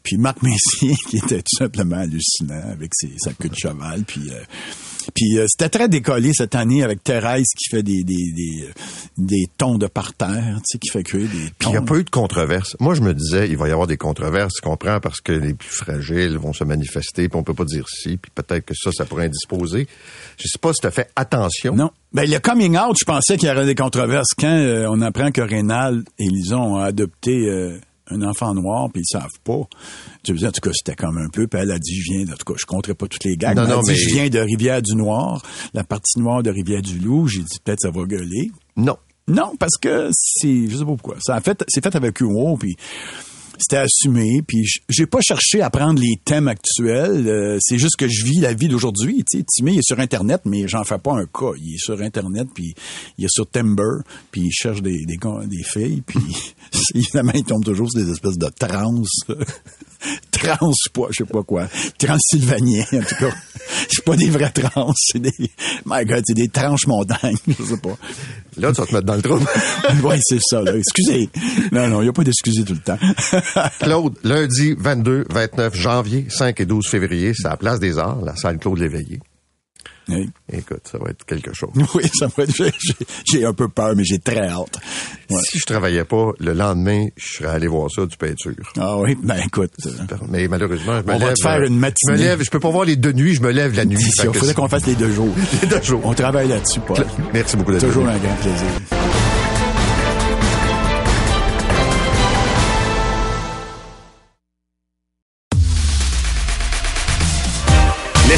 Puis 0.04 0.18
Marc 0.18 0.42
Messier 0.44 0.94
qui 1.10 1.18
était 1.18 1.42
tout 1.42 1.58
simplement 1.58 1.98
hallucinant 1.98 2.62
avec 2.72 2.92
ses, 2.94 3.12
sa 3.18 3.34
queue 3.34 3.50
de 3.50 3.56
cheval, 3.56 4.04
puis. 4.06 4.22
euh, 4.32 4.42
puis 5.14 5.38
euh, 5.38 5.46
c'était 5.48 5.70
très 5.70 5.88
décollé 5.88 6.32
cette 6.34 6.56
année 6.56 6.84
avec 6.84 7.04
Thérèse 7.04 7.48
qui 7.58 7.70
fait 7.70 7.84
des 7.84 8.04
des, 8.04 8.32
des, 8.36 8.70
des 9.18 9.46
tons 9.58 9.78
de 9.78 9.88
parterre, 9.88 10.58
tu 10.58 10.64
sais, 10.66 10.78
qui 10.80 10.90
fait 10.90 11.04
cuire 11.04 11.30
des 11.30 11.52
Puis 11.58 11.68
il 11.68 11.72
n'y 11.72 11.78
a 11.78 11.82
pas 11.82 11.96
eu 11.96 12.04
de 12.04 12.10
controverse. 12.10 12.76
Moi, 12.80 12.94
je 12.94 13.02
me 13.02 13.14
disais, 13.14 13.50
il 13.50 13.58
va 13.58 13.68
y 13.68 13.72
avoir 13.72 13.88
des 13.88 13.98
controverses, 13.98 14.54
tu 14.56 14.62
comprends, 14.62 15.00
parce 15.00 15.22
que 15.22 15.32
les 15.32 15.54
plus 15.54 15.70
fragiles 15.70 16.38
vont 16.38 16.54
se 16.54 16.64
manifester, 16.64 17.30
puis 17.30 17.38
on 17.38 17.44
peut 17.44 17.54
pas 17.54 17.66
dire 17.66 17.86
si, 17.88 18.18
puis 18.18 18.32
peut-être 18.34 18.66
que 18.66 18.74
ça, 18.76 18.92
ça 18.92 19.06
pourrait 19.06 19.26
indisposer. 19.26 19.88
Je 20.38 20.48
sais 20.48 20.60
pas 20.60 20.74
si 20.74 20.82
tu 20.82 20.88
as 20.88 20.92
fait 20.92 21.10
attention. 21.16 21.76
Non. 21.76 21.92
Ben, 22.14 22.30
le 22.30 22.40
coming 22.40 22.78
out, 22.78 22.98
je 23.00 23.06
pensais 23.06 23.38
qu'il 23.38 23.48
y 23.48 23.52
aurait 23.52 23.66
des 23.66 23.76
controverses. 23.76 24.34
Quand 24.38 24.48
euh, 24.48 24.86
on 24.90 25.02
apprend 25.02 25.32
que 25.32 25.42
Rénal 25.42 26.04
et 26.20 26.28
Lison 26.28 26.76
ont 26.76 26.78
adopté 26.78 27.48
euh, 27.48 27.80
un 28.12 28.22
enfant 28.24 28.54
noir, 28.54 28.90
puis 28.94 29.04
ils 29.04 29.12
savent 29.12 29.40
pas. 29.44 29.62
Me 30.30 30.34
dis, 30.38 30.46
en 30.48 30.52
tout 30.52 30.62
cas, 30.62 30.72
c'était 30.74 30.96
comme 30.96 31.18
un 31.18 31.30
peu. 31.30 31.48
Puis 31.48 31.60
elle 31.62 31.72
a 31.72 31.80
dit, 31.80 31.96
je 31.96 32.14
viens, 32.14 32.26
de- 32.26 32.32
en 32.32 32.36
tout 32.36 32.54
cas, 32.54 32.60
je 32.60 32.66
compterai 32.66 32.94
pas 32.94 33.08
toutes 33.08 33.24
les 33.24 33.38
gags. 33.38 33.56
Non, 33.56 33.64
mais 33.64 33.70
elle 33.70 33.74
non, 33.76 33.80
a 33.80 33.84
dit, 33.84 33.92
mais- 33.92 33.96
je 33.98 34.10
viens 34.10 34.30
de 34.30 34.40
Rivière-du-Noir, 34.40 35.42
la 35.74 35.84
partie 35.84 36.20
noire 36.20 36.44
de 36.44 36.50
Rivière-du-Loup. 36.52 37.28
J'ai 37.28 37.40
dit, 37.42 37.58
peut-être 37.64 37.80
ça 37.82 37.92
va 37.92 38.04
gueuler. 38.06 38.52
Non. 38.78 38.98
Non, 39.28 39.54
parce 39.60 39.78
que 39.80 40.10
c'est, 40.14 40.68
je 40.68 40.74
sais 40.78 40.80
pas 40.84 40.86
pourquoi. 40.96 41.16
Ça 41.22 41.36
a 41.36 41.42
fait, 41.42 41.64
c'est 41.68 41.82
fait 41.84 41.96
avec 41.96 42.20
humour, 42.20 42.58
puis 42.60 42.76
c'était 43.62 43.78
assumé, 43.78 44.42
puis 44.46 44.66
j'ai 44.90 45.06
pas 45.06 45.22
cherché 45.22 45.62
à 45.62 45.70
prendre 45.70 46.02
les 46.02 46.16
thèmes 46.24 46.48
actuels. 46.48 47.28
euh, 47.28 47.58
c'est 47.62 47.78
juste 47.78 47.96
que 47.98 48.08
je 48.08 48.26
vis 48.26 48.40
la 48.40 48.54
vie 48.54 48.68
d'aujourd'hui. 48.68 49.24
Tu 49.30 49.40
sais, 49.40 49.46
Timmy 49.48 49.78
est 49.78 49.84
sur 49.84 50.00
Internet, 50.00 50.42
mais 50.46 50.68
j'en 50.68 50.84
fais 50.84 50.98
pas 50.98 51.14
un 51.14 51.26
cas. 51.26 51.52
Il 51.58 51.76
est 51.76 51.84
sur 51.84 52.02
Internet, 52.02 52.48
puis 52.54 52.74
il 53.18 53.26
est 53.26 53.32
sur 53.32 53.50
Timber, 53.50 54.04
puis 54.32 54.42
il 54.42 54.52
cherche 54.52 54.82
des, 54.82 55.06
des, 55.06 55.18
des 55.48 55.64
filles, 55.64 56.02
puis 56.06 56.20
évidemment, 56.96 57.34
il 57.36 57.44
tombe 57.44 57.64
toujours 57.64 57.90
sur 57.92 58.04
des 58.04 58.12
espèces 58.12 58.38
de 58.38 58.50
trans. 58.50 59.02
trans, 60.32 60.72
pas, 60.94 61.08
je 61.12 61.18
sais 61.18 61.26
pas 61.26 61.44
quoi. 61.44 61.68
Transylvanien, 61.98 62.84
en 62.94 63.04
tout 63.04 63.16
cas. 63.16 63.32
C'est 63.90 64.04
pas 64.04 64.16
des 64.16 64.30
vrais 64.30 64.50
trans, 64.50 64.92
c'est 64.96 65.20
des, 65.20 65.34
my 65.86 66.04
god, 66.06 66.24
c'est 66.26 66.34
des 66.34 66.50
tranches 66.50 66.88
montagnes, 66.88 67.38
je 67.48 67.64
sais 67.64 67.78
pas. 67.78 67.96
Là, 68.58 68.72
tu 68.74 68.82
vas 68.82 68.88
te 68.88 68.94
mettre 68.94 69.06
dans 69.06 69.16
le 69.16 69.22
trouble. 69.22 69.46
oui, 70.04 70.16
c'est 70.22 70.40
ça, 70.42 70.62
là. 70.62 70.76
Excusez. 70.76 71.30
Non, 71.72 71.88
non, 71.88 72.02
il 72.02 72.06
n'y 72.06 72.10
a 72.10 72.14
pas 72.14 72.24
d'excuser 72.24 72.64
tout 72.66 72.74
le 72.74 72.80
temps. 72.80 72.98
Claude, 73.80 74.18
lundi 74.24 74.76
22, 74.78 75.26
29 75.30 75.76
janvier, 75.76 76.26
5 76.30 76.60
et 76.60 76.66
12 76.66 76.88
février, 76.88 77.34
c'est 77.36 77.48
à 77.48 77.52
la 77.52 77.58
Place 77.58 77.80
des 77.80 77.98
Arts, 77.98 78.22
la 78.22 78.36
salle 78.36 78.58
Claude 78.58 78.80
Léveillé. 78.80 79.20
Oui. 80.12 80.30
Écoute, 80.52 80.82
ça 80.92 80.98
va 80.98 81.10
être 81.12 81.26
quelque 81.26 81.54
chose. 81.54 81.72
Oui, 81.96 82.04
ça 82.14 82.28
va 82.36 82.44
être, 82.44 82.52
j'ai- 83.26 83.46
un 83.46 83.54
peu 83.54 83.68
peur, 83.70 83.94
mais 83.96 84.04
j'ai 84.04 84.20
très 84.20 84.48
hâte. 84.48 84.80
Ouais. 85.30 85.38
Si 85.44 85.60
je 85.60 85.66
travaillais 85.66 86.04
pas, 86.04 86.32
le 86.40 86.54
lendemain, 86.54 87.08
je 87.18 87.38
serais 87.38 87.50
allé 87.50 87.68
voir 87.68 87.90
ça 87.90 88.06
du 88.06 88.16
peinture. 88.18 88.52
Ah 88.80 88.98
oui, 88.98 89.18
ben 89.22 89.38
écoute. 89.46 89.72
euh, 89.86 89.92
Mais 90.30 90.48
malheureusement, 90.48 91.00
je 91.02 91.08
me 91.08 91.14
On 91.14 91.18
va 91.18 91.26
lève. 91.28 91.34
te 91.36 91.42
faire 91.42 91.60
euh, 91.62 91.68
une 91.68 91.80
matinée. 91.80 91.96
Je 92.08 92.12
me 92.12 92.18
lève, 92.18 92.44
je 92.44 92.50
peux 92.50 92.60
pas 92.60 92.70
voir 92.70 92.86
les 92.86 92.96
deux 92.96 93.12
nuits, 93.14 93.34
je 93.36 93.42
me 93.42 93.52
lève 93.52 93.76
la 93.76 93.86
nuit. 93.86 93.98
Il 94.00 94.24
faudrait 94.34 94.54
qu'on 94.54 94.68
fasse 94.68 94.86
les 94.86 94.96
deux 94.96 95.12
jours. 95.12 95.34
Les 95.62 95.68
deux 95.68 95.82
jours. 95.82 96.02
On 96.04 96.14
travaille 96.14 96.48
là-dessus, 96.50 96.80
Paul. 96.82 97.06
Merci 97.34 97.58
beaucoup 97.58 97.72
d'être 97.72 97.86
Toujours 97.88 98.08
un 98.08 98.18
grand 98.18 98.36
plaisir. 98.36 99.01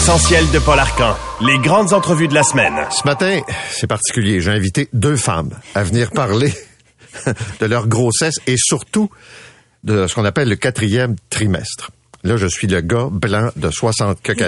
L'essentiel 0.03 0.51
de 0.51 0.59
Paul 0.59 0.77
Arcan. 0.77 1.15
Les 1.39 1.57
grandes 1.59 1.93
entrevues 1.93 2.27
de 2.27 2.33
la 2.33 2.43
semaine. 2.43 2.73
Ce 2.91 3.07
matin, 3.07 3.39
c'est 3.71 3.87
particulier. 3.87 4.41
J'ai 4.41 4.51
invité 4.51 4.89
deux 4.91 5.15
femmes 5.15 5.51
à 5.75 5.83
venir 5.85 6.11
parler 6.11 6.53
de 7.61 7.65
leur 7.65 7.87
grossesse 7.87 8.35
et 8.45 8.57
surtout 8.57 9.09
de 9.85 10.05
ce 10.05 10.13
qu'on 10.13 10.25
appelle 10.25 10.49
le 10.49 10.57
quatrième 10.57 11.15
trimestre. 11.29 11.91
Là, 12.23 12.35
je 12.35 12.47
suis 12.47 12.67
le 12.67 12.81
gars 12.81 13.07
blanc 13.09 13.47
de 13.55 13.71
60 13.71 14.21
quelques 14.21 14.41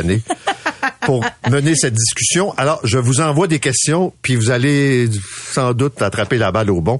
pour 1.06 1.24
mener 1.50 1.76
cette 1.76 1.94
discussion. 1.94 2.54
Alors, 2.58 2.80
je 2.84 2.98
vous 2.98 3.22
envoie 3.22 3.48
des 3.48 3.60
questions, 3.60 4.13
puis 4.22 4.36
vous 4.36 4.50
allez 4.50 5.10
sans 5.52 5.74
doute 5.74 6.02
attraper 6.02 6.38
la 6.38 6.52
balle 6.52 6.72
au 6.72 6.82
bon. 6.82 7.00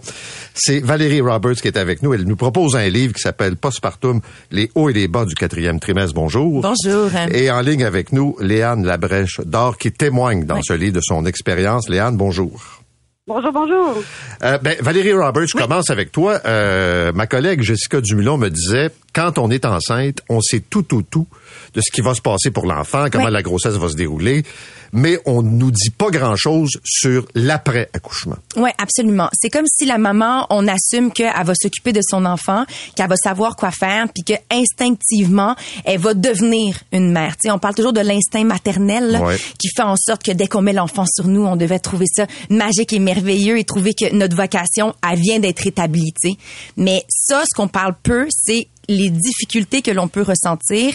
C'est 0.54 0.80
Valérie 0.80 1.22
Roberts 1.22 1.56
qui 1.56 1.68
est 1.68 1.78
avec 1.78 2.02
nous. 2.02 2.14
Elle 2.14 2.24
nous 2.24 2.36
propose 2.36 2.76
un 2.76 2.88
livre 2.88 3.14
qui 3.14 3.22
s'appelle 3.22 3.56
Postpartum, 3.56 4.22
les 4.52 4.72
hauts 4.76 4.90
et 4.90 4.94
les 4.94 5.08
bas 5.08 5.26
du 5.26 5.36
quatrième 5.36 5.80
trimestre. 5.80 6.14
Bonjour. 6.14 6.62
Bonjour. 6.62 7.10
Et 7.34 7.52
en 7.52 7.62
ligne 7.62 7.84
avec 7.84 8.14
nous, 8.14 8.38
Léane 8.40 8.86
Labrèche 8.86 9.42
d'Or 9.46 9.78
qui 9.78 9.92
témoigne 9.92 10.46
dans 10.46 10.62
ce 10.62 10.74
livre 10.74 10.94
de 10.94 11.02
son 11.02 11.26
expérience. 11.26 11.90
Léane, 11.90 12.16
bonjour. 12.16 12.85
Bonjour, 13.28 13.52
bonjour. 13.52 14.04
Euh, 14.44 14.60
ben, 14.60 14.78
Valérie 14.82 15.12
Roberts, 15.14 15.48
je 15.48 15.58
commence 15.58 15.90
avec 15.90 16.12
toi. 16.12 16.40
Euh, 16.46 17.12
ma 17.12 17.26
collègue 17.26 17.64
Jessica 17.64 18.00
Dumulon 18.00 18.38
me 18.38 18.50
disait, 18.50 18.92
quand 19.16 19.40
on 19.40 19.50
est 19.50 19.66
enceinte, 19.66 20.20
on 20.30 20.42
sait 20.42 20.60
tout, 20.60 20.84
tout, 20.84 21.02
tout 21.02 21.26
de 21.74 21.82
ce 21.82 21.92
qui 21.92 22.02
va 22.02 22.14
se 22.14 22.22
passer 22.22 22.52
pour 22.52 22.68
l'enfant, 22.68 23.08
comment 23.12 23.26
Oui. 23.26 23.32
la 23.32 23.42
grossesse 23.42 23.78
va 23.78 23.90
se 23.90 23.96
dérouler, 23.96 24.44
mais 24.94 25.20
on 25.26 25.42
nous 25.42 25.72
dit 25.72 25.90
pas 25.90 26.10
grand-chose 26.10 26.80
sur 26.84 27.26
l'après-accouchement. 27.36 28.36
Oui, 28.58 28.70
absolument. 28.78 29.30
C'est 29.34 29.50
comme 29.50 29.66
si 29.68 29.86
la 29.86 29.98
maman, 29.98 30.46
on 30.50 30.68
assume 30.68 31.12
qu'elle 31.12 31.34
va 31.44 31.54
s'occuper 31.56 31.94
de 31.94 32.02
son 32.08 32.26
enfant, 32.26 32.66
qu'elle 32.96 33.10
va 33.10 33.16
savoir 33.18 33.56
quoi 33.56 33.72
faire, 33.72 34.08
puis 34.14 34.24
que 34.24 34.34
instinctivement, 34.52 35.56
elle 35.86 36.00
va 36.00 36.14
devenir 36.14 36.80
une 36.92 37.12
mère. 37.12 37.36
Tu 37.38 37.48
sais, 37.48 37.52
on 37.52 37.60
parle 37.60 37.76
toujours 37.76 37.94
de 37.94 38.02
l'instinct 38.02 38.44
maternel 38.44 39.12
là, 39.12 39.22
Ouais. 39.22 39.38
qui 39.58 39.70
fait 39.76 39.82
en 39.84 39.96
sorte 39.98 40.24
que 40.24 40.32
dès 40.32 40.48
qu'on 40.48 40.62
met 40.62 40.74
l'enfant 40.74 41.06
sur 41.08 41.28
nous, 41.28 41.46
on 41.46 41.56
devait 41.56 41.80
trouver 41.80 42.06
ça 42.14 42.28
magique 42.50 42.94
et 42.94 43.00
merveilleux 43.00 43.58
et 43.58 43.64
trouver 43.64 43.94
que 43.94 44.14
notre 44.14 44.36
vocation, 44.36 44.94
elle 45.10 45.20
vient 45.20 45.40
d'être 45.40 45.66
établie. 45.66 46.14
tu 46.22 46.30
sais. 46.32 46.38
Mais 46.78 47.04
ça, 47.10 47.44
ce 47.50 47.56
qu'on 47.56 47.68
parle 47.68 47.96
peu, 48.04 48.28
c'est 48.30 48.68
les 48.88 49.10
difficultés 49.10 49.82
que 49.82 49.92
l'on 49.92 50.08
peut 50.08 50.22
ressentir 50.22 50.94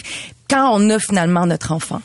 quand 0.51 0.69
on 0.77 0.89
a 0.89 0.99
finalement 0.99 1.45
notre 1.45 1.71
enfant, 1.71 2.01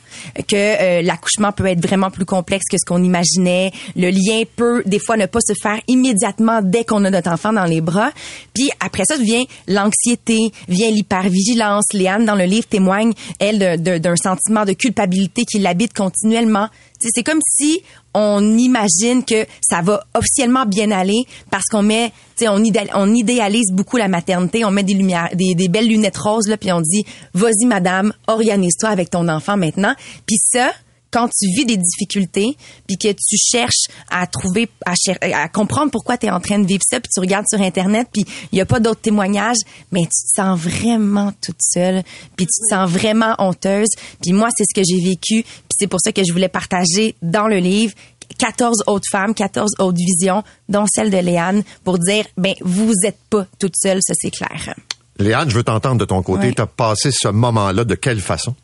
que 0.46 0.54
euh, 0.54 1.02
l'accouchement 1.02 1.50
peut 1.50 1.66
être 1.66 1.84
vraiment 1.84 2.12
plus 2.12 2.24
complexe 2.24 2.64
que 2.70 2.76
ce 2.78 2.84
qu'on 2.86 3.02
imaginait, 3.02 3.72
le 3.96 4.08
lien 4.10 4.44
peut 4.54 4.84
des 4.86 5.00
fois 5.00 5.16
ne 5.16 5.26
pas 5.26 5.40
se 5.40 5.52
faire 5.60 5.80
immédiatement 5.88 6.60
dès 6.62 6.84
qu'on 6.84 7.04
a 7.04 7.10
notre 7.10 7.30
enfant 7.30 7.52
dans 7.52 7.64
les 7.64 7.80
bras, 7.80 8.12
puis 8.54 8.70
après 8.78 9.02
ça 9.04 9.16
vient 9.16 9.42
l'anxiété, 9.66 10.38
vient 10.68 10.90
l'hypervigilance. 10.90 11.86
Léane 11.92 12.24
dans 12.24 12.36
le 12.36 12.44
livre 12.44 12.68
témoigne 12.68 13.12
elle 13.40 13.82
d'un 13.82 14.16
sentiment 14.16 14.64
de 14.64 14.74
culpabilité 14.74 15.44
qui 15.44 15.58
l'habite 15.58 15.92
continuellement. 15.92 16.68
C'est 16.98 17.22
comme 17.22 17.40
si 17.42 17.82
on 18.14 18.56
imagine 18.56 19.24
que 19.24 19.46
ça 19.60 19.82
va 19.82 20.04
officiellement 20.14 20.64
bien 20.64 20.90
aller 20.90 21.24
parce 21.50 21.64
qu'on 21.70 21.82
met, 21.82 22.12
on, 22.42 22.62
on 22.94 23.14
idéalise 23.14 23.72
beaucoup 23.72 23.96
la 23.96 24.08
maternité, 24.08 24.64
on 24.64 24.70
met 24.70 24.82
des 24.82 24.94
lumières, 24.94 25.28
des, 25.34 25.54
des 25.54 25.68
belles 25.68 25.88
lunettes 25.88 26.16
roses 26.16 26.48
là, 26.48 26.56
puis 26.56 26.72
on 26.72 26.80
dit, 26.80 27.04
vas-y 27.34 27.66
madame, 27.66 28.12
organise-toi 28.26 28.88
avec 28.88 29.10
ton 29.10 29.28
enfant 29.28 29.56
maintenant. 29.56 29.94
Puis 30.26 30.36
ça, 30.38 30.72
quand 31.10 31.28
tu 31.28 31.46
vis 31.56 31.64
des 31.64 31.76
difficultés, 31.76 32.56
puis 32.86 32.96
que 32.98 33.08
tu 33.12 33.36
cherches 33.38 33.86
à 34.10 34.26
trouver, 34.26 34.68
à, 34.84 34.94
cher- 34.94 35.18
à 35.22 35.48
comprendre 35.48 35.90
pourquoi 35.90 36.18
tu 36.18 36.26
es 36.26 36.30
en 36.30 36.40
train 36.40 36.58
de 36.58 36.66
vivre 36.66 36.82
ça, 36.88 37.00
puis 37.00 37.08
tu 37.12 37.20
regardes 37.20 37.46
sur 37.48 37.60
Internet, 37.60 38.08
puis 38.12 38.24
il 38.52 38.56
n'y 38.56 38.60
a 38.60 38.66
pas 38.66 38.80
d'autres 38.80 39.00
témoignages, 39.00 39.56
mais 39.92 40.02
tu 40.02 40.08
te 40.08 40.40
sens 40.42 40.58
vraiment 40.58 41.32
toute 41.40 41.60
seule, 41.60 42.02
puis 42.36 42.46
tu 42.46 42.60
te 42.68 42.74
sens 42.74 42.90
vraiment 42.90 43.34
honteuse. 43.38 43.88
Puis 44.22 44.32
moi, 44.32 44.48
c'est 44.56 44.64
ce 44.68 44.74
que 44.78 44.84
j'ai 44.86 45.00
vécu, 45.02 45.42
puis 45.42 45.76
c'est 45.78 45.86
pour 45.86 46.00
ça 46.00 46.12
que 46.12 46.22
je 46.26 46.32
voulais 46.32 46.48
partager 46.48 47.14
dans 47.22 47.46
le 47.48 47.58
livre 47.58 47.94
14 48.38 48.82
autres 48.88 49.08
femmes, 49.10 49.34
14 49.34 49.70
autres 49.78 49.96
visions, 49.98 50.42
dont 50.68 50.84
celle 50.92 51.10
de 51.10 51.16
Léane, 51.18 51.62
pour 51.84 51.98
dire, 51.98 52.26
ben 52.36 52.54
vous 52.60 52.92
êtes 53.04 53.18
pas 53.30 53.46
toute 53.58 53.74
seule, 53.80 54.00
ça 54.02 54.14
c'est 54.16 54.32
clair. 54.32 54.74
Léane, 55.18 55.48
je 55.48 55.54
veux 55.54 55.62
t'entendre 55.62 55.98
de 55.98 56.04
ton 56.04 56.22
côté. 56.22 56.48
Ouais. 56.48 56.52
Tu 56.52 56.60
as 56.60 56.66
passé 56.66 57.10
ce 57.12 57.28
moment-là 57.28 57.84
de 57.84 57.94
quelle 57.94 58.20
façon? 58.20 58.54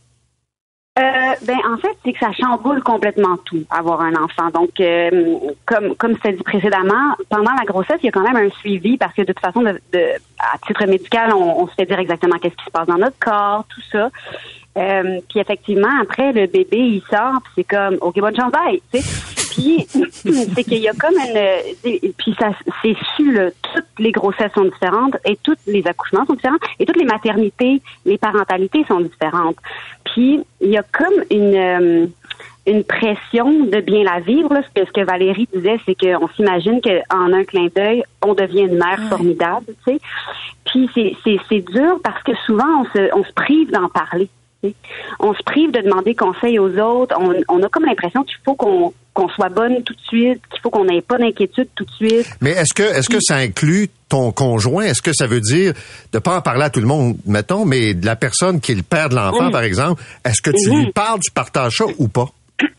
Euh, 1.32 1.36
ben 1.46 1.56
en 1.72 1.76
fait, 1.78 1.96
c'est 2.04 2.12
que 2.12 2.18
ça 2.18 2.32
chamboule 2.32 2.82
complètement 2.82 3.36
tout, 3.44 3.64
avoir 3.70 4.00
un 4.02 4.14
enfant. 4.14 4.50
Donc, 4.52 4.70
euh, 4.80 5.10
comme 5.66 5.94
comme 5.96 6.14
c'était 6.14 6.32
dit 6.32 6.42
précédemment, 6.42 7.14
pendant 7.28 7.52
la 7.52 7.64
grossesse, 7.64 7.98
il 8.02 8.06
y 8.06 8.08
a 8.08 8.12
quand 8.12 8.22
même 8.22 8.36
un 8.36 8.50
suivi 8.60 8.96
parce 8.98 9.14
que 9.14 9.22
de 9.22 9.32
toute 9.32 9.40
façon, 9.40 9.60
de, 9.62 9.80
de- 9.92 10.12
à 10.38 10.58
titre 10.66 10.84
médical, 10.86 11.32
on, 11.34 11.62
on 11.62 11.66
se 11.68 11.74
fait 11.74 11.86
dire 11.86 11.98
exactement 11.98 12.36
qu'est-ce 12.38 12.56
qui 12.56 12.64
se 12.64 12.70
passe 12.70 12.86
dans 12.86 12.98
notre 12.98 13.18
corps, 13.18 13.64
tout 13.68 13.82
ça. 13.90 14.10
Euh, 14.78 15.20
puis 15.28 15.38
effectivement, 15.40 15.90
après 16.00 16.32
le 16.32 16.46
bébé, 16.46 16.78
il 16.78 17.02
sort, 17.10 17.40
c'est 17.54 17.64
comme 17.64 17.96
ok 18.00 18.18
bonne 18.20 18.34
chance, 18.36 18.52
bye. 18.52 18.80
Tu 18.92 19.00
sais. 19.00 19.41
Puis 19.52 19.86
c'est 20.54 20.64
qu'il 20.64 20.78
y 20.78 20.88
a 20.88 20.92
comme 20.92 21.14
une, 21.14 21.34
des- 21.84 22.14
puis 22.16 22.34
ça 22.38 22.50
c'est 22.82 22.96
su 23.16 23.32
là, 23.32 23.50
toutes 23.74 23.84
les 23.98 24.12
grossesses 24.12 24.52
sont 24.54 24.64
différentes 24.64 25.16
et 25.24 25.36
tous 25.42 25.56
les 25.66 25.86
accouchements 25.86 26.26
sont 26.26 26.34
différents 26.34 26.58
et 26.78 26.86
toutes 26.86 26.96
les 26.96 27.04
maternités, 27.04 27.82
les 28.04 28.18
parentalités 28.18 28.84
sont 28.88 29.00
différentes. 29.00 29.56
Puis 30.04 30.40
il 30.60 30.70
y 30.70 30.76
a 30.76 30.82
comme 30.82 31.24
une 31.30 31.54
euh, 31.54 32.06
une 32.66 32.84
pression 32.84 33.64
de 33.64 33.80
bien 33.80 34.04
la 34.04 34.20
vivre. 34.20 34.52
Là. 34.52 34.62
Ce, 34.76 34.90
que, 34.92 35.04
Valérie 35.04 35.48
disait, 35.52 35.80
c'est 35.84 35.96
qu'on 35.96 36.28
s'imagine 36.36 36.80
qu'en 36.80 37.32
un 37.32 37.44
clin 37.44 37.66
d'œil, 37.74 38.04
on 38.24 38.34
devient 38.34 38.62
une 38.62 38.78
mère 38.78 39.00
formidable, 39.08 39.66
tu 39.84 39.94
sais. 39.94 40.00
Puis 40.64 40.88
c'est, 40.94 41.60
dur 41.60 41.98
parce 42.04 42.22
que 42.22 42.32
souvent, 42.46 42.82
on 42.82 42.84
se, 42.84 43.14
on 43.14 43.24
se 43.24 43.32
prive 43.32 43.70
d'en 43.72 43.88
parler. 43.88 44.28
tu 44.62 44.70
sais. 44.70 44.74
On 45.18 45.34
se 45.34 45.42
prive 45.42 45.72
de 45.72 45.80
demander 45.80 46.14
conseil 46.14 46.58
aux 46.58 46.78
autres. 46.78 47.16
On, 47.18 47.34
on 47.48 47.62
a 47.62 47.68
comme 47.68 47.84
l'impression 47.84 48.22
qu'il 48.22 48.36
faut 48.44 48.54
qu'on, 48.54 48.92
qu'on 49.14 49.28
soit 49.28 49.50
bonne 49.50 49.82
tout 49.82 49.92
de 49.94 50.00
suite, 50.08 50.40
qu'il 50.50 50.60
faut 50.62 50.70
qu'on 50.70 50.84
n'ait 50.86 51.02
pas 51.02 51.18
d'inquiétude 51.18 51.68
tout 51.74 51.84
de 51.84 51.90
suite. 51.90 52.26
Mais 52.40 52.50
est-ce 52.52 52.72
que 52.74 52.82
est-ce 52.82 53.08
que 53.08 53.20
ça 53.20 53.36
inclut 53.36 53.88
ton 54.08 54.32
conjoint? 54.32 54.84
Est-ce 54.84 55.02
que 55.02 55.12
ça 55.12 55.26
veut 55.26 55.40
dire 55.40 55.74
de 56.12 56.18
pas 56.18 56.36
en 56.38 56.40
parler 56.42 56.62
à 56.64 56.70
tout 56.70 56.80
le 56.80 56.86
monde, 56.86 57.16
mettons, 57.26 57.64
mais 57.66 57.92
de 57.94 58.06
la 58.06 58.16
personne 58.16 58.60
qui 58.60 58.72
est 58.72 58.76
le 58.76 58.82
père 58.82 59.08
de 59.10 59.14
l'enfant, 59.16 59.50
par 59.50 59.62
exemple, 59.62 60.02
est-ce 60.24 60.40
que 60.42 60.50
tu 60.50 60.70
Mhm. 60.70 60.78
lui 60.84 60.92
parles, 60.92 61.20
tu 61.20 61.30
partages 61.30 61.76
ça 61.76 61.84
ou 61.98 62.08
pas? 62.08 62.28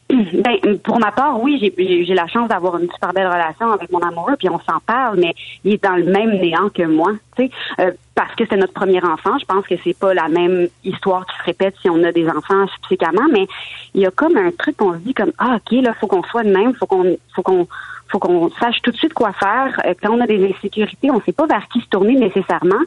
Ben, 0.09 0.77
pour 0.83 0.99
ma 0.99 1.11
part, 1.11 1.41
oui, 1.41 1.57
j'ai- 1.59 2.05
j'ai 2.05 2.13
la 2.13 2.27
chance 2.27 2.47
d'avoir 2.47 2.77
une 2.77 2.91
super 2.91 3.13
belle 3.13 3.27
relation 3.27 3.71
avec 3.71 3.91
mon 3.91 3.99
amoureux, 3.99 4.35
puis 4.37 4.47
on 4.49 4.59
s'en 4.59 4.79
parle, 4.85 5.19
mais 5.19 5.33
il 5.63 5.73
est 5.73 5.83
dans 5.83 5.95
le 5.95 6.03
même 6.03 6.31
néant 6.39 6.69
que 6.69 6.83
moi, 6.83 7.13
tu 7.35 7.45
sais, 7.45 7.51
euh, 7.79 7.91
parce 8.13 8.35
que 8.35 8.43
c'est 8.47 8.57
notre 8.57 8.73
premier 8.73 9.03
enfant. 9.03 9.39
Je 9.39 9.45
pense 9.45 9.65
que 9.65 9.73
c'est 9.83 9.97
pas 9.97 10.13
la 10.13 10.27
même 10.29 10.67
histoire 10.83 11.25
qui 11.25 11.35
se 11.37 11.43
répète 11.45 11.75
si 11.81 11.89
on 11.89 12.03
a 12.03 12.11
des 12.11 12.29
enfants 12.29 12.67
subséquemment, 12.75 13.27
mais 13.31 13.47
il 13.95 14.01
y 14.01 14.05
a 14.05 14.11
comme 14.11 14.37
un 14.37 14.51
truc 14.51 14.77
qu'on 14.77 14.93
se 14.93 14.99
dit 14.99 15.15
comme 15.15 15.31
ah 15.39 15.55
ok 15.57 15.81
là, 15.81 15.93
faut 15.99 16.05
qu'on 16.07 16.23
soit 16.23 16.43
de 16.43 16.51
même, 16.51 16.75
faut 16.75 16.85
qu'on 16.85 17.17
faut 17.35 17.41
qu'on 17.41 17.67
faut 18.13 18.19
qu'on 18.19 18.49
sache 18.51 18.79
tout 18.83 18.91
de 18.91 18.95
suite 18.97 19.13
quoi 19.13 19.33
faire. 19.33 19.81
Euh, 19.85 19.93
Quand 20.01 20.11
on 20.13 20.21
a 20.21 20.27
des 20.27 20.47
insécurités, 20.47 21.09
on 21.09 21.15
ne 21.15 21.21
sait 21.21 21.31
pas 21.33 21.47
vers 21.47 21.67
qui 21.67 21.81
se 21.81 21.87
tourner 21.87 22.13
nécessairement. 22.13 22.79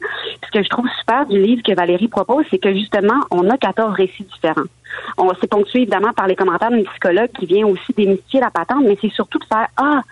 Ce 0.44 0.50
que 0.56 0.62
je 0.62 0.68
trouve 0.68 0.86
super 1.00 1.26
du 1.26 1.42
livre 1.42 1.62
que 1.64 1.74
Valérie 1.74 2.06
propose, 2.06 2.44
c'est 2.48 2.58
que 2.58 2.72
justement, 2.72 3.20
on 3.32 3.50
a 3.50 3.58
14 3.58 3.92
récits 3.92 4.22
différents. 4.22 4.68
On 5.18 5.34
s'est 5.34 5.48
ponctué 5.48 5.80
évidemment 5.82 6.12
par 6.12 6.28
les 6.28 6.36
commentaires 6.36 6.70
d'une 6.70 6.84
psychologue 6.84 7.30
qui 7.36 7.46
vient 7.46 7.66
aussi 7.66 7.92
démystifier 7.96 8.40
la 8.40 8.50
patente, 8.50 8.84
mais 8.84 8.96
c'est 9.00 9.10
surtout 9.10 9.40
de 9.40 9.44
faire 9.44 9.66
Ah, 9.76 10.02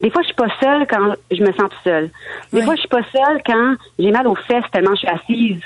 des 0.00 0.10
fois 0.10 0.22
je 0.22 0.28
suis 0.28 0.34
pas 0.34 0.48
seule 0.60 0.86
quand 0.88 1.14
je 1.30 1.42
me 1.42 1.52
sens 1.52 1.70
seule. 1.84 2.10
Des 2.52 2.62
fois 2.62 2.74
je 2.76 2.80
suis 2.80 2.88
pas 2.88 3.04
seule 3.12 3.42
quand 3.44 3.74
j'ai 3.98 4.10
mal 4.10 4.26
aux 4.26 4.34
fesses 4.34 4.64
tellement 4.72 4.94
je 4.94 5.00
suis 5.00 5.08
assise 5.08 5.60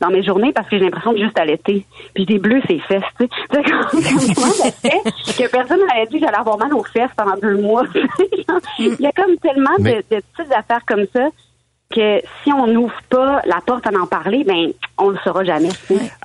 dans 0.00 0.08
mes 0.08 0.22
journées 0.22 0.52
parce 0.52 0.68
que 0.68 0.78
j'ai 0.78 0.84
l'impression 0.84 1.12
de 1.12 1.18
juste 1.18 1.38
allaiter. 1.38 1.86
Puis 2.14 2.26
des 2.26 2.38
bleus 2.38 2.60
ces 2.66 2.78
fesses, 2.80 3.02
tu 3.18 3.26
sais. 3.26 3.62
Comment 3.62 4.46
ça 4.52 4.70
fait 4.72 5.02
que 5.44 5.50
personne 5.50 5.80
m'avait 5.86 6.06
dit 6.06 6.18
que 6.18 6.24
j'allais 6.26 6.38
avoir 6.38 6.58
mal 6.58 6.72
aux 6.74 6.84
fesses 6.84 7.10
pendant 7.16 7.36
deux 7.36 7.56
mois? 7.56 7.84
Il 8.78 8.96
y 9.00 9.06
a 9.06 9.12
comme 9.12 9.36
tellement 9.38 9.76
de- 9.78 10.04
de, 10.10 10.22
petites 10.36 10.52
affaires 10.52 10.82
comme 10.86 11.06
ça 11.12 11.28
que 11.94 12.20
si 12.42 12.52
on 12.52 12.66
n'ouvre 12.66 12.92
pas 13.08 13.40
la 13.46 13.60
porte 13.64 13.86
à 13.86 13.90
en 13.98 14.06
parler, 14.06 14.42
ben 14.44 14.72
on 14.98 15.10
le 15.10 15.18
saura 15.22 15.44
jamais. 15.44 15.68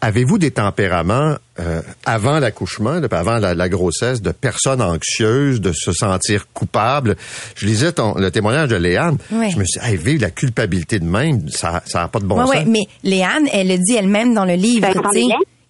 Avez-vous 0.02 0.38
des 0.40 0.52
tempéraments 0.52 1.36
euh, 1.60 1.82
avant 2.06 2.40
l'accouchement, 2.40 3.00
de- 3.00 3.08
avant 3.14 3.38
la, 3.38 3.54
la 3.54 3.70
grossesse, 3.70 4.22
de 4.24 4.32
personnes 4.32 4.82
anxieuses, 4.82 5.62
de 5.62 5.72
se 5.72 5.92
sentir 5.94 6.48
coupables? 6.54 7.16
Je 7.56 7.68
lisais 7.68 7.92
ton, 7.92 8.16
le 8.16 8.32
témoignage 8.32 8.70
de 8.70 8.76
Léane. 8.76 9.18
Ouais. 9.32 9.52
Je 9.52 9.58
me 9.60 9.64
suis 9.66 9.80
dit, 9.80 9.88
hey, 9.88 9.98
vivre 9.98 10.22
la 10.24 10.32
culpabilité 10.32 10.98
de 11.00 11.06
même, 11.06 11.48
ça 11.50 11.84
n'a 11.94 12.08
pas 12.08 12.20
de 12.20 12.26
bon 12.26 12.38
sens. 12.38 12.50
ouais, 12.50 12.66
mais 12.66 12.82
Léane, 13.04 13.48
elle 13.54 13.68
le 13.68 13.78
dit 13.78 13.94
elle-même 13.96 14.34
dans 14.34 14.46
le 14.46 14.56
livre, 14.56 14.82
Ben, 14.82 14.94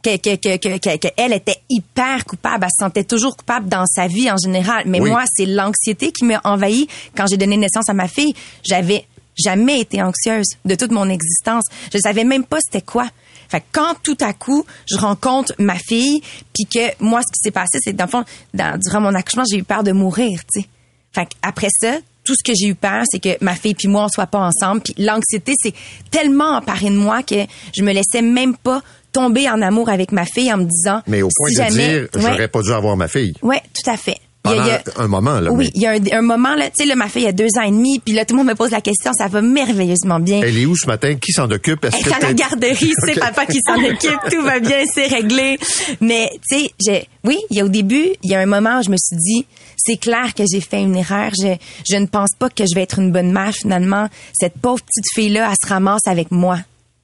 que, 0.03 0.17
que, 0.17 0.35
que, 0.35 0.57
que, 0.57 0.77
que, 0.79 0.97
que 0.97 1.07
elle 1.17 1.33
était 1.33 1.57
hyper 1.69 2.25
coupable. 2.25 2.63
Elle 2.63 2.69
se 2.75 2.83
sentait 2.85 3.03
toujours 3.03 3.35
coupable 3.37 3.67
dans 3.67 3.85
sa 3.85 4.07
vie 4.07 4.31
en 4.31 4.37
général. 4.37 4.83
Mais 4.87 4.99
Oui. 5.01 5.09
moi, 5.11 5.23
c'est 5.31 5.45
l'anxiété 5.45 6.11
qui 6.11 6.25
m'a 6.25 6.39
envahi 6.43 6.87
quand 7.15 7.25
j'ai 7.29 7.37
donné 7.37 7.55
naissance 7.57 7.87
à 7.89 7.93
ma 7.93 8.07
fille. 8.07 8.33
J'avais 8.63 9.05
jamais 9.35 9.79
été 9.81 10.01
anxieuse 10.01 10.47
de 10.65 10.75
toute 10.75 10.91
mon 10.91 11.09
existence. 11.09 11.63
Je 11.93 11.97
savais 11.99 12.23
même 12.23 12.43
pas 12.45 12.59
c'était 12.61 12.81
quoi. 12.85 13.07
Fait 13.49 13.59
que 13.59 13.65
quand 13.73 13.95
tout 14.03 14.17
à 14.21 14.33
coup, 14.33 14.65
je 14.89 14.95
rencontre 14.97 15.53
ma 15.59 15.75
fille, 15.75 16.21
puis 16.53 16.65
que 16.65 17.03
moi, 17.03 17.19
ce 17.21 17.27
qui 17.33 17.39
s'est 17.43 17.51
passé, 17.51 17.79
c'est 17.81 17.91
que 17.91 17.97
dans 17.97 18.05
le 18.05 18.09
fond, 18.09 18.23
dans- 18.53 18.79
durant 18.79 19.01
mon 19.01 19.13
accouchement, 19.13 19.43
j'ai 19.49 19.57
eu 19.57 19.63
peur 19.63 19.83
de 19.83 19.91
mourir, 19.91 20.39
tu 20.53 20.61
sais. 20.61 20.67
Fait 21.13 21.27
après 21.41 21.67
ça, 21.77 21.97
tout 22.23 22.33
ce 22.35 22.43
que 22.49 22.53
j'ai 22.57 22.67
eu 22.67 22.75
peur, 22.75 23.03
c'est 23.11 23.19
que 23.19 23.35
ma 23.43 23.55
fille 23.55 23.73
puis 23.75 23.87
moi 23.89 24.05
on 24.05 24.07
soit 24.07 24.27
pas 24.27 24.39
ensemble. 24.39 24.81
Puis 24.81 24.93
l'anxiété, 24.97 25.53
c'est 25.61 25.73
tellement 26.11 26.55
emparé 26.55 26.85
de 26.89 26.95
moi 26.95 27.23
que 27.23 27.35
je 27.75 27.83
me 27.83 27.91
laissais 27.91 28.21
même 28.21 28.55
pas 28.55 28.81
tomber 29.11 29.49
en 29.49 29.61
amour 29.61 29.89
avec 29.89 30.13
ma 30.13 30.23
fille 30.25 30.53
en 30.53 30.57
me 30.57 30.63
disant. 30.65 31.01
Mais 31.07 31.21
au 31.21 31.27
point 31.35 31.49
si 31.49 31.55
de 31.55 31.63
jamais, 31.63 31.87
dire, 32.01 32.07
ouais, 32.15 32.21
j'aurais 32.21 32.47
pas 32.47 32.61
dû 32.61 32.71
avoir 32.71 32.95
ma 32.95 33.09
fille. 33.09 33.33
ouais, 33.41 33.61
tout 33.73 33.89
à 33.89 33.97
fait. 33.97 34.19
Il 34.43 34.49
y 34.51 34.53
a- 34.53 34.57
Pendant 34.57 34.67
y 34.67 34.71
a- 34.71 34.81
un 34.97 35.07
moment, 35.07 35.39
là. 35.39 35.51
oui, 35.51 35.65
mais 35.65 35.71
il 35.75 35.81
y 35.81 35.85
a 35.85 35.91
un, 35.91 36.17
un 36.19 36.21
moment 36.23 36.55
là, 36.55 36.65
tu 36.69 36.77
sais, 36.77 36.85
là, 36.85 36.95
ma 36.95 37.07
fille 37.09 37.27
a 37.27 37.31
deux 37.31 37.47
ans 37.59 37.63
et 37.63 37.69
demi, 37.69 37.99
puis 37.99 38.13
là 38.15 38.25
tout 38.25 38.33
le 38.33 38.39
monde 38.39 38.47
me 38.47 38.55
pose 38.55 38.71
la 38.71 38.81
question, 38.81 39.11
ça 39.15 39.27
va 39.27 39.41
merveilleusement 39.43 40.19
bien. 40.19 40.41
Elle 40.43 40.57
est 40.57 40.65
où 40.65 40.75
ce 40.75 40.87
matin? 40.87 41.13
Qui 41.15 41.31
s'en 41.31 41.49
occupe? 41.51 41.85
Est-ce 41.85 41.97
Elle 41.97 42.07
est 42.11 42.15
à 42.15 42.19
la 42.19 42.33
garderie, 42.33 42.91
c'est 43.05 43.11
Ok. 43.13 43.19
papa 43.19 43.45
qui 43.45 43.59
s'en 43.65 43.75
occupe, 43.75 44.19
tout 44.31 44.41
va 44.41 44.59
bien, 44.59 44.83
c'est 44.91 45.05
réglé. 45.07 45.59
Mais 45.99 46.31
tu 46.49 46.57
sais, 46.59 46.71
j'ai 46.83 47.07
oui, 47.23 47.37
il 47.51 47.57
y 47.57 47.61
a 47.61 47.65
au 47.65 47.69
début, 47.69 48.07
il 48.23 48.31
y 48.31 48.33
a 48.35 48.39
un 48.39 48.47
moment 48.47 48.79
où 48.79 48.83
je 48.83 48.89
me 48.89 48.97
suis 48.97 49.15
dit, 49.17 49.45
c'est 49.77 49.97
clair 49.97 50.33
que 50.35 50.43
j'ai 50.51 50.59
fait 50.61 50.81
une 50.81 50.95
erreur. 50.95 51.31
Je, 51.39 51.53
je 51.87 51.97
ne 51.97 52.07
pense 52.07 52.31
pas 52.39 52.49
que 52.49 52.63
je 52.65 52.73
vais 52.73 52.81
être 52.81 52.97
une 52.97 53.11
bonne 53.11 53.31
mère 53.31 53.53
finalement. 53.53 54.07
Cette 54.33 54.53
pauvre 54.59 54.81
petite 54.81 55.05
fille 55.13 55.29
là, 55.29 55.49
elle 55.51 55.55
se 55.67 55.71
ramasse 55.71 56.01
avec 56.07 56.31
moi. 56.31 56.57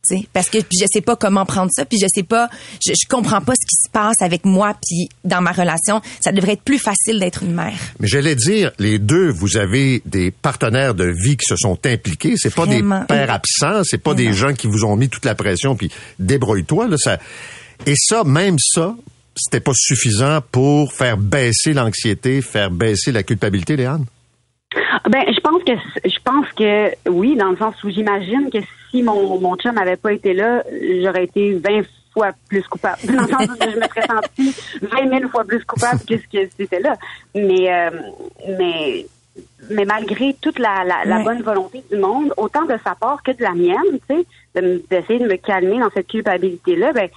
Tu 0.07 0.17
sais, 0.17 0.27
Parce 0.33 0.49
que 0.49 0.59
je 0.59 0.85
sais 0.91 1.01
pas 1.01 1.15
comment 1.15 1.45
prendre 1.45 1.71
ça, 1.73 1.85
puis 1.85 1.97
je 1.99 2.07
sais 2.13 2.23
pas, 2.23 2.49
je, 2.85 2.93
je 2.93 3.07
comprends 3.07 3.41
pas 3.41 3.53
ce 3.53 3.65
qui 3.65 3.75
se 3.75 3.91
passe 3.91 4.21
avec 4.21 4.45
moi, 4.45 4.75
puis 4.87 5.09
dans 5.23 5.41
ma 5.41 5.51
relation, 5.51 6.01
ça 6.21 6.31
devrait 6.31 6.53
être 6.53 6.63
plus 6.63 6.79
facile 6.79 7.19
d'être 7.19 7.43
une 7.43 7.53
mère. 7.53 7.77
Mais 7.99 8.07
j'allais 8.07 8.35
dire, 8.35 8.71
les 8.79 8.99
deux, 8.99 9.29
vous 9.29 9.57
avez 9.57 10.01
des 10.05 10.31
partenaires 10.31 10.93
de 10.93 11.05
vie 11.05 11.37
qui 11.37 11.45
se 11.45 11.55
sont 11.55 11.77
impliqués. 11.85 12.35
C'est 12.37 12.53
pas 12.53 12.65
des 12.65 12.83
pères 13.07 13.31
absents, 13.31 13.83
c'est 13.83 13.97
pas 13.97 14.13
des 14.13 14.33
gens 14.33 14.53
qui 14.53 14.67
vous 14.67 14.85
ont 14.85 14.95
mis 14.95 15.09
toute 15.09 15.25
la 15.25 15.35
pression 15.35 15.75
puis 15.75 15.91
débrouille-toi. 16.19 16.87
Là, 16.87 16.97
ça... 16.97 17.17
Et 17.85 17.93
ça, 17.95 18.23
même 18.23 18.57
ça, 18.59 18.95
c'était 19.35 19.59
pas 19.59 19.71
suffisant 19.75 20.39
pour 20.51 20.93
faire 20.93 21.17
baisser 21.17 21.73
l'anxiété, 21.73 22.41
faire 22.41 22.71
baisser 22.71 23.11
la 23.11 23.23
culpabilité, 23.23 23.75
Léane? 23.75 24.05
Ben, 25.09 25.23
je 25.33 25.39
pense 25.39 25.63
que 25.63 25.71
je 26.09 26.19
pense 26.23 26.45
que 26.53 27.09
oui, 27.09 27.35
dans 27.37 27.51
le 27.51 27.57
sens 27.57 27.81
où 27.83 27.89
j'imagine 27.89 28.49
que 28.51 28.57
si 28.91 29.01
mon, 29.01 29.39
mon 29.39 29.55
chum 29.55 29.73
n'avait 29.75 29.95
pas 29.95 30.11
été 30.11 30.33
là, 30.33 30.61
j'aurais 31.01 31.23
été 31.23 31.53
20 31.53 31.83
fois 32.13 32.31
plus 32.49 32.63
coupable. 32.67 32.97
Dans 33.05 33.21
le 33.21 33.27
sens 33.27 33.47
où 33.47 33.55
je 33.71 33.77
me 33.77 33.87
serais 33.87 34.07
sentie 34.07 34.55
20 34.81 35.19
000 35.19 35.29
fois 35.29 35.45
plus 35.45 35.63
coupable 35.63 36.01
que 36.01 36.17
ce 36.17 36.23
que 36.27 36.49
c'était 36.57 36.81
là. 36.81 36.97
Mais 37.33 37.73
euh, 37.73 37.91
mais 38.59 39.05
mais 39.69 39.85
malgré 39.85 40.35
toute 40.41 40.59
la, 40.59 40.83
la, 40.83 41.05
la 41.05 41.19
bonne 41.23 41.41
volonté 41.43 41.83
du 41.89 41.97
monde, 41.97 42.33
autant 42.37 42.65
de 42.65 42.75
sa 42.83 42.93
part 42.95 43.23
que 43.23 43.31
de 43.31 43.43
la 43.43 43.53
mienne, 43.53 43.99
tu 44.09 44.15
sais, 44.17 44.25
de 44.61 44.83
d'essayer 44.89 45.19
de 45.19 45.27
me 45.27 45.37
calmer 45.37 45.79
dans 45.79 45.89
cette 45.91 46.07
culpabilité-là, 46.07 46.91
ben 46.91 47.07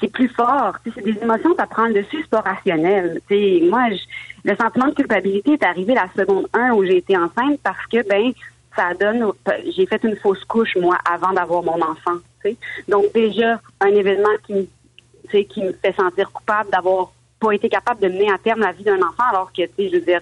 c'est 0.00 0.08
plus 0.12 0.28
fort. 0.28 0.74
Tu 0.84 0.90
sais, 0.90 0.96
c'est 1.02 1.04
des 1.14 1.22
émotions, 1.22 1.54
ça 1.56 1.66
prend 1.66 1.86
le 1.86 1.94
dessus, 1.94 2.18
c'est 2.20 2.28
pas 2.30 2.40
rationnel. 2.40 3.20
Tu 3.30 3.34
sais, 3.36 3.62
moi, 3.70 3.88
je- 3.90 3.96
le 4.44 4.56
sentiment 4.56 4.88
de 4.88 4.94
culpabilité 4.94 5.52
est 5.52 5.64
arrivé 5.64 5.94
la 5.94 6.08
seconde 6.16 6.48
1 6.52 6.72
où 6.72 6.84
j'ai 6.84 6.96
été 6.98 7.16
enceinte 7.16 7.60
parce 7.62 7.86
que, 7.86 8.06
ben, 8.08 8.32
ça 8.74 8.94
donne, 8.94 9.30
j'ai 9.76 9.86
fait 9.86 10.02
une 10.02 10.16
fausse 10.16 10.42
couche, 10.44 10.76
moi, 10.76 10.96
avant 11.04 11.32
d'avoir 11.32 11.62
mon 11.62 11.80
enfant. 11.82 12.16
Tu 12.42 12.50
sais. 12.50 12.56
Donc, 12.88 13.12
déjà, 13.12 13.60
un 13.80 13.88
événement 13.88 14.30
qui, 14.46 14.54
me- 14.54 15.42
qui 15.42 15.62
me 15.62 15.72
fait 15.72 15.94
sentir 15.94 16.30
coupable 16.32 16.70
d'avoir 16.70 17.12
pas 17.38 17.52
été 17.52 17.68
capable 17.68 18.00
de 18.00 18.08
mener 18.08 18.32
à 18.32 18.38
terme 18.38 18.60
la 18.60 18.72
vie 18.72 18.84
d'un 18.84 19.00
enfant, 19.00 19.24
alors 19.30 19.52
que, 19.52 19.62
tu 19.62 19.70
sais, 19.76 19.88
je 19.90 19.96
veux 19.96 20.04
dire, 20.04 20.20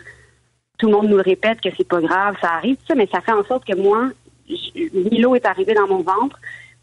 tout 0.78 0.86
le 0.86 0.92
monde 0.92 1.08
nous 1.08 1.16
le 1.16 1.22
répète 1.22 1.60
que 1.60 1.68
c'est 1.76 1.86
pas 1.86 2.00
grave, 2.00 2.36
ça 2.40 2.52
arrive, 2.54 2.76
ça, 2.88 2.94
mais 2.94 3.06
ça 3.06 3.20
fait 3.20 3.32
en 3.32 3.44
sorte 3.44 3.64
que 3.66 3.76
moi, 3.76 4.10
Milo 4.94 5.34
est 5.36 5.46
arrivé 5.46 5.74
dans 5.74 5.86
mon 5.86 6.02
ventre, 6.02 6.38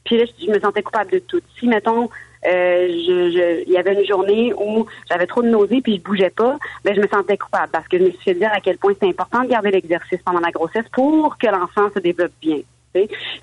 puis 0.06 0.18
là, 0.18 0.26
je 0.40 0.50
me 0.50 0.60
sentais 0.60 0.84
coupable 0.84 1.12
de 1.12 1.20
tout. 1.20 1.42
Si, 1.60 1.68
mettons, 1.68 2.10
euh, 2.46 2.88
je, 2.88 3.32
je- 3.32 3.64
il 3.66 3.72
y 3.72 3.78
avait 3.78 3.94
une 4.00 4.06
journée 4.06 4.54
où 4.58 4.86
j'avais 5.10 5.26
trop 5.28 5.42
de 5.42 5.48
nausées 5.50 5.82
puis 5.82 5.96
je 5.98 6.02
bougeais 6.02 6.30
pas, 6.30 6.58
ben 6.84 6.96
je 6.96 7.02
me 7.02 7.08
sentais 7.08 7.38
coupable 7.38 7.70
parce 7.72 7.88
que 7.88 7.98
je 7.98 8.04
me 8.04 8.10
suis 8.12 8.20
fait 8.24 8.34
dire 8.36 8.52
à 8.54 8.60
quel 8.62 8.78
point 8.78 8.94
c'est 9.00 9.08
important 9.10 9.44
de 9.44 9.48
garder 9.50 9.72
l'exercice 9.72 10.20
pendant 10.24 10.40
la 10.40 10.52
grossesse 10.52 10.86
pour 10.92 11.38
que 11.38 11.48
l'enfant 11.48 11.90
se 11.94 12.00
développe 12.00 12.34
bien. 12.42 12.58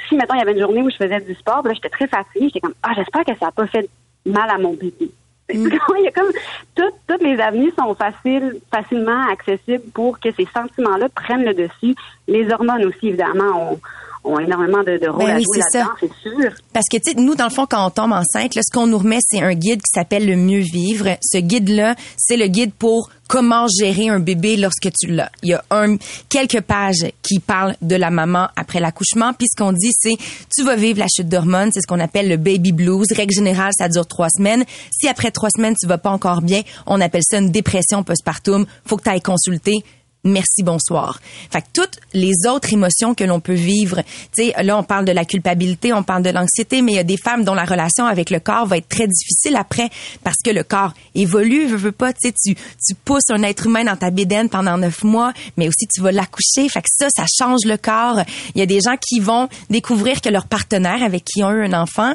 Si, 0.08 0.16
mettons, 0.16 0.34
il 0.34 0.38
y 0.38 0.42
avait 0.42 0.52
une 0.52 0.60
journée 0.60 0.82
où 0.82 0.90
je 0.90 0.96
faisais 0.96 1.20
du 1.20 1.34
sport, 1.34 1.62
ben 1.62 1.68
là, 1.70 1.74
j'étais 1.74 1.88
très 1.90 2.08
fatiguée, 2.08 2.46
j'étais 2.46 2.60
comme, 2.60 2.74
ah, 2.82 2.90
j'espère 2.96 3.24
que 3.24 3.32
ça 3.38 3.46
n'a 3.46 3.52
pas 3.52 3.66
fait 3.68 3.88
mal 4.26 4.50
à 4.50 4.58
mon 4.58 4.72
bébé. 4.72 5.10
Il 5.52 5.68
y 6.02 6.08
a 6.08 6.10
comme 6.10 6.30
toutes, 6.74 6.94
toutes 7.06 7.22
les 7.22 7.38
avenues 7.38 7.70
sont 7.78 7.94
faciles, 7.94 8.56
facilement 8.72 9.28
accessibles 9.30 9.84
pour 9.92 10.18
que 10.18 10.30
ces 10.32 10.46
sentiments-là 10.52 11.08
prennent 11.10 11.44
le 11.44 11.54
dessus. 11.54 11.94
Les 12.26 12.50
hormones 12.50 12.84
aussi, 12.86 13.08
évidemment, 13.08 13.72
ont, 13.74 13.80
ont 14.24 14.38
énormément 14.38 14.82
de, 14.82 14.98
de 14.98 15.08
rôle 15.08 15.26
Ben 15.26 15.34
à 15.34 15.36
oui, 15.36 15.44
jouer 15.44 15.58
là-dedans, 15.58 15.92
c'est 16.00 16.12
sûr. 16.22 16.50
Parce 16.72 16.86
que, 16.90 16.96
tu 16.96 17.12
sais, 17.12 17.14
nous, 17.14 17.34
dans 17.34 17.44
le 17.44 17.50
fond, 17.50 17.66
quand 17.68 17.86
on 17.86 17.90
tombe 17.90 18.12
enceinte, 18.12 18.54
là, 18.54 18.62
ce 18.62 18.72
qu'on 18.72 18.86
nous 18.86 18.98
remet, 18.98 19.18
c'est 19.20 19.40
un 19.40 19.54
guide 19.54 19.80
qui 19.80 19.90
s'appelle 19.92 20.26
le 20.26 20.36
mieux 20.36 20.60
vivre. 20.60 21.16
Ce 21.22 21.38
guide-là, 21.38 21.94
c'est 22.16 22.36
le 22.36 22.46
guide 22.46 22.72
pour 22.72 23.10
comment 23.28 23.66
gérer 23.68 24.08
un 24.08 24.20
bébé 24.20 24.56
lorsque 24.56 24.90
tu 24.98 25.08
l'as. 25.08 25.30
Il 25.42 25.50
y 25.50 25.54
a 25.54 25.64
un, 25.70 25.96
quelques 26.28 26.60
pages 26.60 27.06
qui 27.22 27.38
parlent 27.38 27.76
de 27.82 27.96
la 27.96 28.10
maman 28.10 28.48
après 28.56 28.80
l'accouchement. 28.80 29.32
Puis 29.32 29.46
ce 29.50 29.56
qu'on 29.56 29.72
dit, 29.72 29.90
c'est, 29.92 30.16
tu 30.54 30.62
vas 30.64 30.76
vivre 30.76 30.98
la 30.98 31.06
chute 31.14 31.28
d'hormones. 31.28 31.70
C'est 31.72 31.80
ce 31.80 31.86
qu'on 31.86 32.00
appelle 32.00 32.28
le 32.28 32.36
baby 32.36 32.72
blues. 32.72 33.06
Règle 33.14 33.34
générale, 33.34 33.72
ça 33.76 33.88
dure 33.88 34.06
trois 34.06 34.28
semaines. 34.28 34.64
Si 34.90 35.08
après 35.08 35.30
trois 35.30 35.50
semaines, 35.50 35.74
tu 35.80 35.86
vas 35.86 35.98
pas 35.98 36.10
encore 36.10 36.42
bien, 36.42 36.62
on 36.86 37.00
appelle 37.00 37.22
ça 37.24 37.38
une 37.38 37.50
dépression 37.50 38.02
postpartum. 38.02 38.66
Faut 38.86 38.96
que 38.96 39.02
tu 39.02 39.10
ailles 39.10 39.22
consulter 39.22 39.84
merci 40.24 40.62
bonsoir. 40.62 41.20
Fait 41.50 41.60
que 41.60 41.66
toutes 41.72 41.98
les 42.12 42.32
autres 42.48 42.72
émotions 42.72 43.14
que 43.14 43.24
l'on 43.24 43.40
peut 43.40 43.54
vivre, 43.54 44.02
tu 44.34 44.44
sais 44.44 44.54
là 44.62 44.78
on 44.78 44.82
parle 44.82 45.04
de 45.04 45.12
la 45.12 45.24
culpabilité, 45.24 45.92
on 45.92 46.02
parle 46.02 46.22
de 46.22 46.30
l'anxiété, 46.30 46.82
mais 46.82 46.92
il 46.92 46.96
y 46.96 46.98
a 46.98 47.04
des 47.04 47.16
femmes 47.16 47.44
dont 47.44 47.54
la 47.54 47.64
relation 47.64 48.06
avec 48.06 48.30
le 48.30 48.40
corps 48.40 48.66
va 48.66 48.78
être 48.78 48.88
très 48.88 49.06
difficile 49.06 49.56
après 49.56 49.90
parce 50.22 50.36
que 50.44 50.50
le 50.50 50.64
corps 50.64 50.94
évolue, 51.14 51.66
veut, 51.66 51.76
veut 51.76 51.92
pas, 51.92 52.12
tu 52.12 52.28
sais 52.28 52.32
tu 52.32 52.54
tu 52.54 52.94
pousses 53.04 53.30
un 53.30 53.42
être 53.42 53.66
humain 53.66 53.84
dans 53.84 53.96
ta 53.96 54.10
bédaine 54.10 54.48
pendant 54.48 54.78
neuf 54.78 55.04
mois, 55.04 55.32
mais 55.56 55.68
aussi 55.68 55.86
tu 55.92 56.00
vas 56.00 56.12
l'accoucher, 56.12 56.68
fait 56.68 56.82
que 56.82 56.88
ça 56.90 57.08
ça 57.14 57.26
change 57.26 57.60
le 57.66 57.76
corps. 57.76 58.20
Il 58.54 58.58
y 58.58 58.62
a 58.62 58.66
des 58.66 58.80
gens 58.80 58.96
qui 59.00 59.20
vont 59.20 59.48
découvrir 59.70 60.20
que 60.20 60.28
leur 60.28 60.46
partenaire 60.46 61.02
avec 61.02 61.24
qui 61.24 61.42
ont 61.42 61.50
eu 61.50 61.64
un 61.64 61.72
enfant 61.72 62.14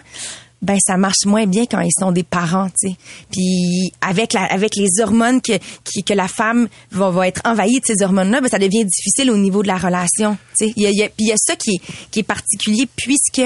ben 0.61 0.77
ça 0.85 0.97
marche 0.97 1.25
moins 1.25 1.45
bien 1.47 1.65
quand 1.65 1.79
ils 1.79 1.91
sont 1.97 2.11
des 2.11 2.23
parents, 2.23 2.67
tu 2.81 2.89
sais. 2.89 2.95
Puis 3.31 3.91
avec 4.01 4.33
la, 4.33 4.43
avec 4.45 4.75
les 4.75 5.01
hormones 5.01 5.41
que 5.41 5.53
qui, 5.83 6.03
que 6.03 6.13
la 6.13 6.27
femme 6.27 6.67
va, 6.91 7.09
va 7.11 7.27
être 7.27 7.41
envahie 7.45 7.79
de 7.79 7.85
ces 7.85 8.03
hormones-là, 8.03 8.41
ben 8.41 8.49
ça 8.49 8.59
devient 8.59 8.83
difficile 8.85 9.31
au 9.31 9.37
niveau 9.37 9.61
de 9.63 9.67
la 9.67 9.77
relation, 9.77 10.37
tu 10.59 10.67
sais. 10.67 10.73
Il 10.75 10.83
y 10.83 10.87
a, 10.87 10.89
il 10.89 10.97
y 10.97 11.03
a- 11.03 11.07
puis 11.09 11.25
il 11.25 11.27
y 11.27 11.31
a 11.31 11.37
ça 11.37 11.55
qui 11.55 11.75
est 11.75 11.81
qui 12.11 12.19
est 12.19 12.23
particulier 12.23 12.87
puisque 12.95 13.41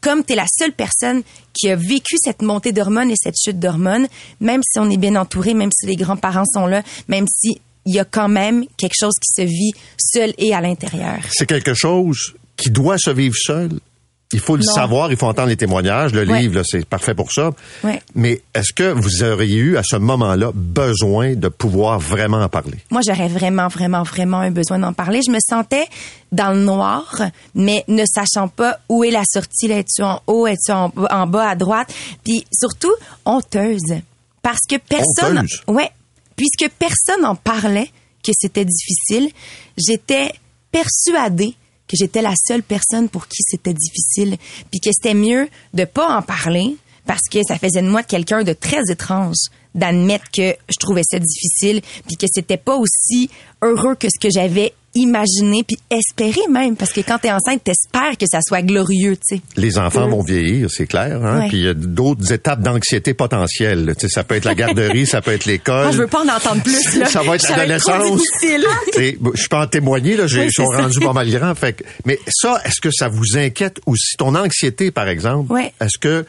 comme 0.00 0.24
tu 0.24 0.34
es 0.34 0.36
la 0.36 0.46
seule 0.46 0.72
personne 0.72 1.22
qui 1.52 1.68
a 1.68 1.74
vécu 1.74 2.16
cette 2.22 2.42
montée 2.42 2.70
d'hormones 2.70 3.10
et 3.10 3.16
cette 3.20 3.34
chute 3.42 3.58
d'hormones, 3.58 4.06
même 4.40 4.60
si 4.62 4.78
on 4.78 4.88
est 4.88 4.98
bien 4.98 5.16
entouré, 5.16 5.52
même 5.54 5.70
si 5.72 5.86
les 5.86 5.96
grands-parents 5.96 6.44
sont 6.52 6.66
là, 6.66 6.82
même 7.08 7.26
si 7.26 7.60
il 7.86 7.94
y 7.94 7.98
a 7.98 8.04
quand 8.04 8.28
même 8.28 8.66
quelque 8.76 8.94
chose 8.96 9.14
qui 9.14 9.42
se 9.42 9.46
vit 9.46 9.72
seul 9.98 10.32
et 10.38 10.54
à 10.54 10.60
l'intérieur. 10.60 11.18
C'est 11.32 11.46
quelque 11.46 11.74
chose 11.74 12.34
qui 12.56 12.70
doit 12.70 12.98
se 12.98 13.10
vivre 13.10 13.34
seul. 13.36 13.70
Il 14.32 14.40
faut 14.40 14.56
le 14.56 14.64
Non. 14.66 14.72
savoir, 14.72 15.10
il 15.12 15.16
faut 15.16 15.26
entendre 15.28 15.48
les 15.48 15.56
témoignages. 15.56 16.12
Le 16.12 16.26
Ouais. 16.26 16.40
livre, 16.40 16.60
c'est 16.66 16.84
parfait 16.84 17.14
pour 17.14 17.30
ça. 17.30 17.52
Ouais. 17.84 18.02
Mais 18.16 18.42
est-ce 18.54 18.72
que 18.72 18.90
vous 18.92 19.22
auriez 19.22 19.58
eu 19.58 19.76
à 19.76 19.82
ce 19.84 19.94
moment-là 19.96 20.50
besoin 20.52 21.34
de 21.34 21.46
pouvoir 21.48 22.00
vraiment 22.00 22.38
en 22.42 22.48
parler? 22.48 22.78
Moi, 22.90 23.02
j'aurais 23.06 23.28
vraiment, 23.28 23.68
vraiment, 23.68 24.02
vraiment 24.02 24.38
un 24.40 24.50
besoin 24.50 24.80
d'en 24.80 24.92
parler. 24.92 25.20
Je 25.24 25.30
me 25.30 25.38
sentais 25.40 25.86
dans 26.32 26.50
le 26.52 26.58
noir, 26.64 27.22
mais 27.54 27.84
ne 27.86 28.04
sachant 28.04 28.48
pas 28.48 28.78
où 28.88 29.04
est 29.04 29.12
la 29.12 29.22
sortie. 29.32 29.68
Là, 29.68 29.78
es-tu 29.78 30.02
en 30.02 30.20
haut, 30.26 30.48
es-tu 30.48 30.72
en, 30.72 30.92
en 31.10 31.26
bas, 31.28 31.50
à 31.50 31.54
droite? 31.54 31.94
Puis 32.24 32.44
surtout, 32.52 32.92
honteuse. 33.24 33.94
Parce 34.42 34.60
que 34.68 34.76
personne... 34.76 35.38
Honteuse? 35.38 35.62
Ouais. 35.68 35.90
Puisque 36.34 36.68
personne 36.78 37.24
en 37.24 37.36
parlait 37.36 37.90
que 38.24 38.32
c'était 38.36 38.64
difficile, 38.64 39.30
j'étais 39.78 40.32
persuadée 40.72 41.54
que 41.88 41.96
j'étais 41.96 42.22
la 42.22 42.34
seule 42.36 42.62
personne 42.62 43.08
pour 43.08 43.28
qui 43.28 43.42
c'était 43.42 43.74
difficile, 43.74 44.36
puis 44.70 44.80
que 44.80 44.90
c'était 44.92 45.14
mieux 45.14 45.48
de 45.74 45.84
pas 45.84 46.16
en 46.16 46.22
parler 46.22 46.76
parce 47.06 47.22
que 47.30 47.38
ça 47.46 47.56
faisait 47.56 47.82
de 47.82 47.88
moi 47.88 48.02
quelqu'un 48.02 48.42
de 48.42 48.52
très 48.52 48.80
étrange 48.90 49.36
d'admettre 49.74 50.30
que 50.32 50.56
je 50.68 50.76
trouvais 50.80 51.02
ça 51.04 51.18
difficile, 51.18 51.82
puis 52.06 52.16
que 52.16 52.26
c'était 52.32 52.56
pas 52.56 52.76
aussi 52.76 53.30
heureux 53.62 53.94
que 53.94 54.08
ce 54.08 54.18
que 54.18 54.30
j'avais 54.30 54.72
imaginé 54.96 55.62
puis 55.64 55.78
espéré 55.90 56.40
même 56.50 56.76
parce 56.76 56.92
que 56.92 57.00
quand 57.00 57.18
t'es 57.18 57.30
enceinte 57.30 57.62
t'espères 57.64 58.16
que 58.18 58.26
ça 58.30 58.38
soit 58.46 58.62
glorieux 58.62 59.16
tu 59.16 59.36
sais 59.36 59.42
Les 59.56 59.78
enfants 59.78 60.08
vont 60.08 60.22
vieillir, 60.22 60.68
c'est 60.70 60.86
clair. 60.86 61.24
Hein? 61.24 61.40
Ouais. 61.40 61.48
Puis 61.48 61.58
il 61.58 61.64
y 61.64 61.68
a 61.68 61.74
d'autres 61.74 62.32
étapes 62.32 62.60
d'anxiété 62.62 63.14
potentielles. 63.14 63.94
Tu 63.98 64.06
sais, 64.08 64.14
ça 64.14 64.24
peut 64.24 64.34
être 64.34 64.44
la 64.44 64.54
garderie, 64.54 65.06
ça 65.06 65.20
peut 65.22 65.32
être 65.32 65.44
l'école. 65.44 65.84
Moi, 65.84 65.92
je 65.92 65.98
veux 65.98 66.06
pas 66.06 66.22
en 66.24 66.28
entendre 66.28 66.62
plus 66.62 66.98
là 66.98 67.06
Ça 67.06 67.22
va 67.22 67.36
être 67.36 67.48
l'adolescence. 67.48 68.20
je 68.94 69.48
peux 69.48 69.56
en 69.56 69.66
témoigner, 69.66 70.16
là, 70.16 70.26
j'ai- 70.26 70.46
Oui, 70.58 70.76
rendus 70.76 71.00
pas 71.00 71.12
mal 71.12 71.30
grands. 71.30 71.54
Fait 71.54 71.72
que- 71.74 71.84
mais 72.04 72.18
ça, 72.28 72.60
est-ce 72.64 72.80
que 72.80 72.90
ça 72.90 73.08
vous 73.08 73.36
inquiète 73.36 73.80
aussi? 73.86 74.16
Ton 74.16 74.34
anxiété, 74.34 74.90
par 74.90 75.08
exemple, 75.08 75.52
Ouais. 75.52 75.72
est-ce 75.80 75.98
que 75.98 76.24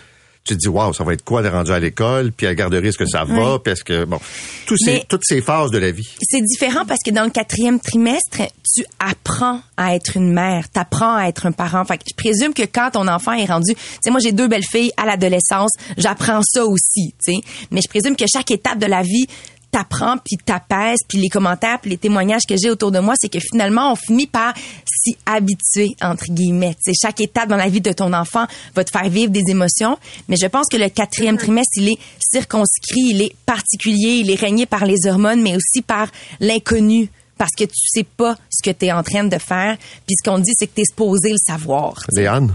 tu 0.48 0.56
te 0.56 0.60
dis, 0.60 0.68
waouh, 0.68 0.94
ça 0.94 1.04
va 1.04 1.14
être 1.14 1.24
quoi 1.24 1.42
de 1.42 1.50
rendu 1.50 1.72
à 1.72 1.80
l'école? 1.80 2.32
Puis 2.32 2.48
à 2.48 2.50
la 2.50 2.56
garderie, 2.56 2.88
est-ce 2.88 2.98
que 2.98 3.06
ça 3.06 3.24
va? 3.24 3.60
Est-ce 3.66 3.84
que, 3.84 4.06
bon, 4.06 4.20
tous 4.66 4.78
ces, 4.78 5.04
toutes 5.08 5.24
ces 5.26 5.42
phases 5.42 5.72
de 5.72 5.78
la 5.78 5.92
vie. 5.92 6.08
c'est 6.22 6.42
différent 6.42 6.86
parce 6.86 7.02
que 7.06 7.12
dans 7.12 7.24
le 7.24 7.30
quatrième 7.30 7.80
trimestre, 7.80 8.42
tu 8.74 8.86
apprends 9.00 9.60
à 9.76 9.96
être 9.96 10.18
une 10.18 10.32
mère, 10.32 10.66
tu 10.72 10.80
apprends 10.80 11.16
à 11.16 11.28
être 11.28 11.46
un 11.46 11.52
parent. 11.52 11.84
Fait 11.86 11.98
que 11.98 12.04
je 12.10 12.16
présume 12.16 12.54
que 12.54 12.64
quand 12.64 12.92
ton 12.94 13.08
enfant 13.08 13.34
est 13.34 13.46
rendu, 13.46 13.74
tu 13.76 13.82
sais, 14.02 14.10
moi 14.10 14.20
j'ai 14.24 14.32
deux 14.32 14.48
belles 14.48 14.66
filles 14.66 14.92
à 14.98 15.06
l'adolescence, 15.06 15.72
j'apprends 15.98 16.42
ça 16.44 16.66
aussi, 16.66 17.14
tu 17.24 17.34
sais. 17.34 17.40
Mais 17.72 17.82
je 17.82 17.90
présume 17.90 18.16
que 18.16 18.26
chaque 18.32 18.52
étape 18.52 18.80
de 18.80 18.88
la 18.88 19.02
vie 19.02 19.28
t'apprends 19.72 20.18
puis 20.18 20.38
t'apaises 20.44 21.00
puis 21.08 21.18
les 21.18 21.30
commentaires 21.30 21.80
puis 21.82 21.92
les 21.92 21.98
témoignages 21.98 22.44
que 22.48 22.56
j'ai 22.58 22.70
autour 22.70 22.92
de 22.92 23.00
moi 23.00 23.14
c'est 23.20 23.30
que 23.30 23.40
finalement 23.40 23.92
on 23.92 23.96
finit 23.96 24.28
par 24.28 24.54
s'y 24.86 25.18
habituer 25.26 25.96
entre 26.02 26.26
guillemets 26.30 26.76
sais 26.80 26.94
chaque 27.00 27.22
étape 27.22 27.50
dans 27.50 27.58
la 27.58 27.70
vie 27.70 27.82
de 27.82 27.92
ton 27.92 28.14
enfant 28.14 28.46
va 28.76 28.84
te 28.84 28.92
faire 28.92 29.10
vivre 29.10 29.32
des 29.32 29.44
émotions 29.50 29.98
mais 30.28 30.36
je 30.36 30.48
pense 30.48 30.68
que 30.72 30.78
le 30.78 30.90
quatrième 30.90 31.38
trimestre 31.38 31.72
il 31.78 31.90
est 31.90 31.98
circonscrit 32.20 33.10
il 33.10 33.22
est 33.22 33.36
particulier 33.46 34.22
il 34.22 34.32
est 34.32 34.40
régné 34.40 34.66
par 34.66 34.86
les 34.86 35.08
hormones 35.08 35.42
mais 35.42 35.56
aussi 35.56 35.82
par 35.82 36.10
l'inconnu 36.40 37.10
parce 37.38 37.52
que 37.52 37.66
tu 37.66 37.74
sais 37.86 38.04
pas 38.04 38.36
ce 38.50 38.68
que 38.68 38.76
tu 38.76 38.86
es 38.86 38.92
en 38.92 39.04
train 39.04 39.24
de 39.24 39.38
faire 39.38 39.78
puis 40.06 40.16
ce 40.18 40.30
qu'on 40.30 40.40
dit 40.40 40.54
c'est 40.58 40.68
que 40.68 40.76
tu 40.76 40.82
es 40.82 40.86
supposé 40.86 41.32
le 41.32 41.38
savoir 41.46 41.96
Léane? 42.14 42.52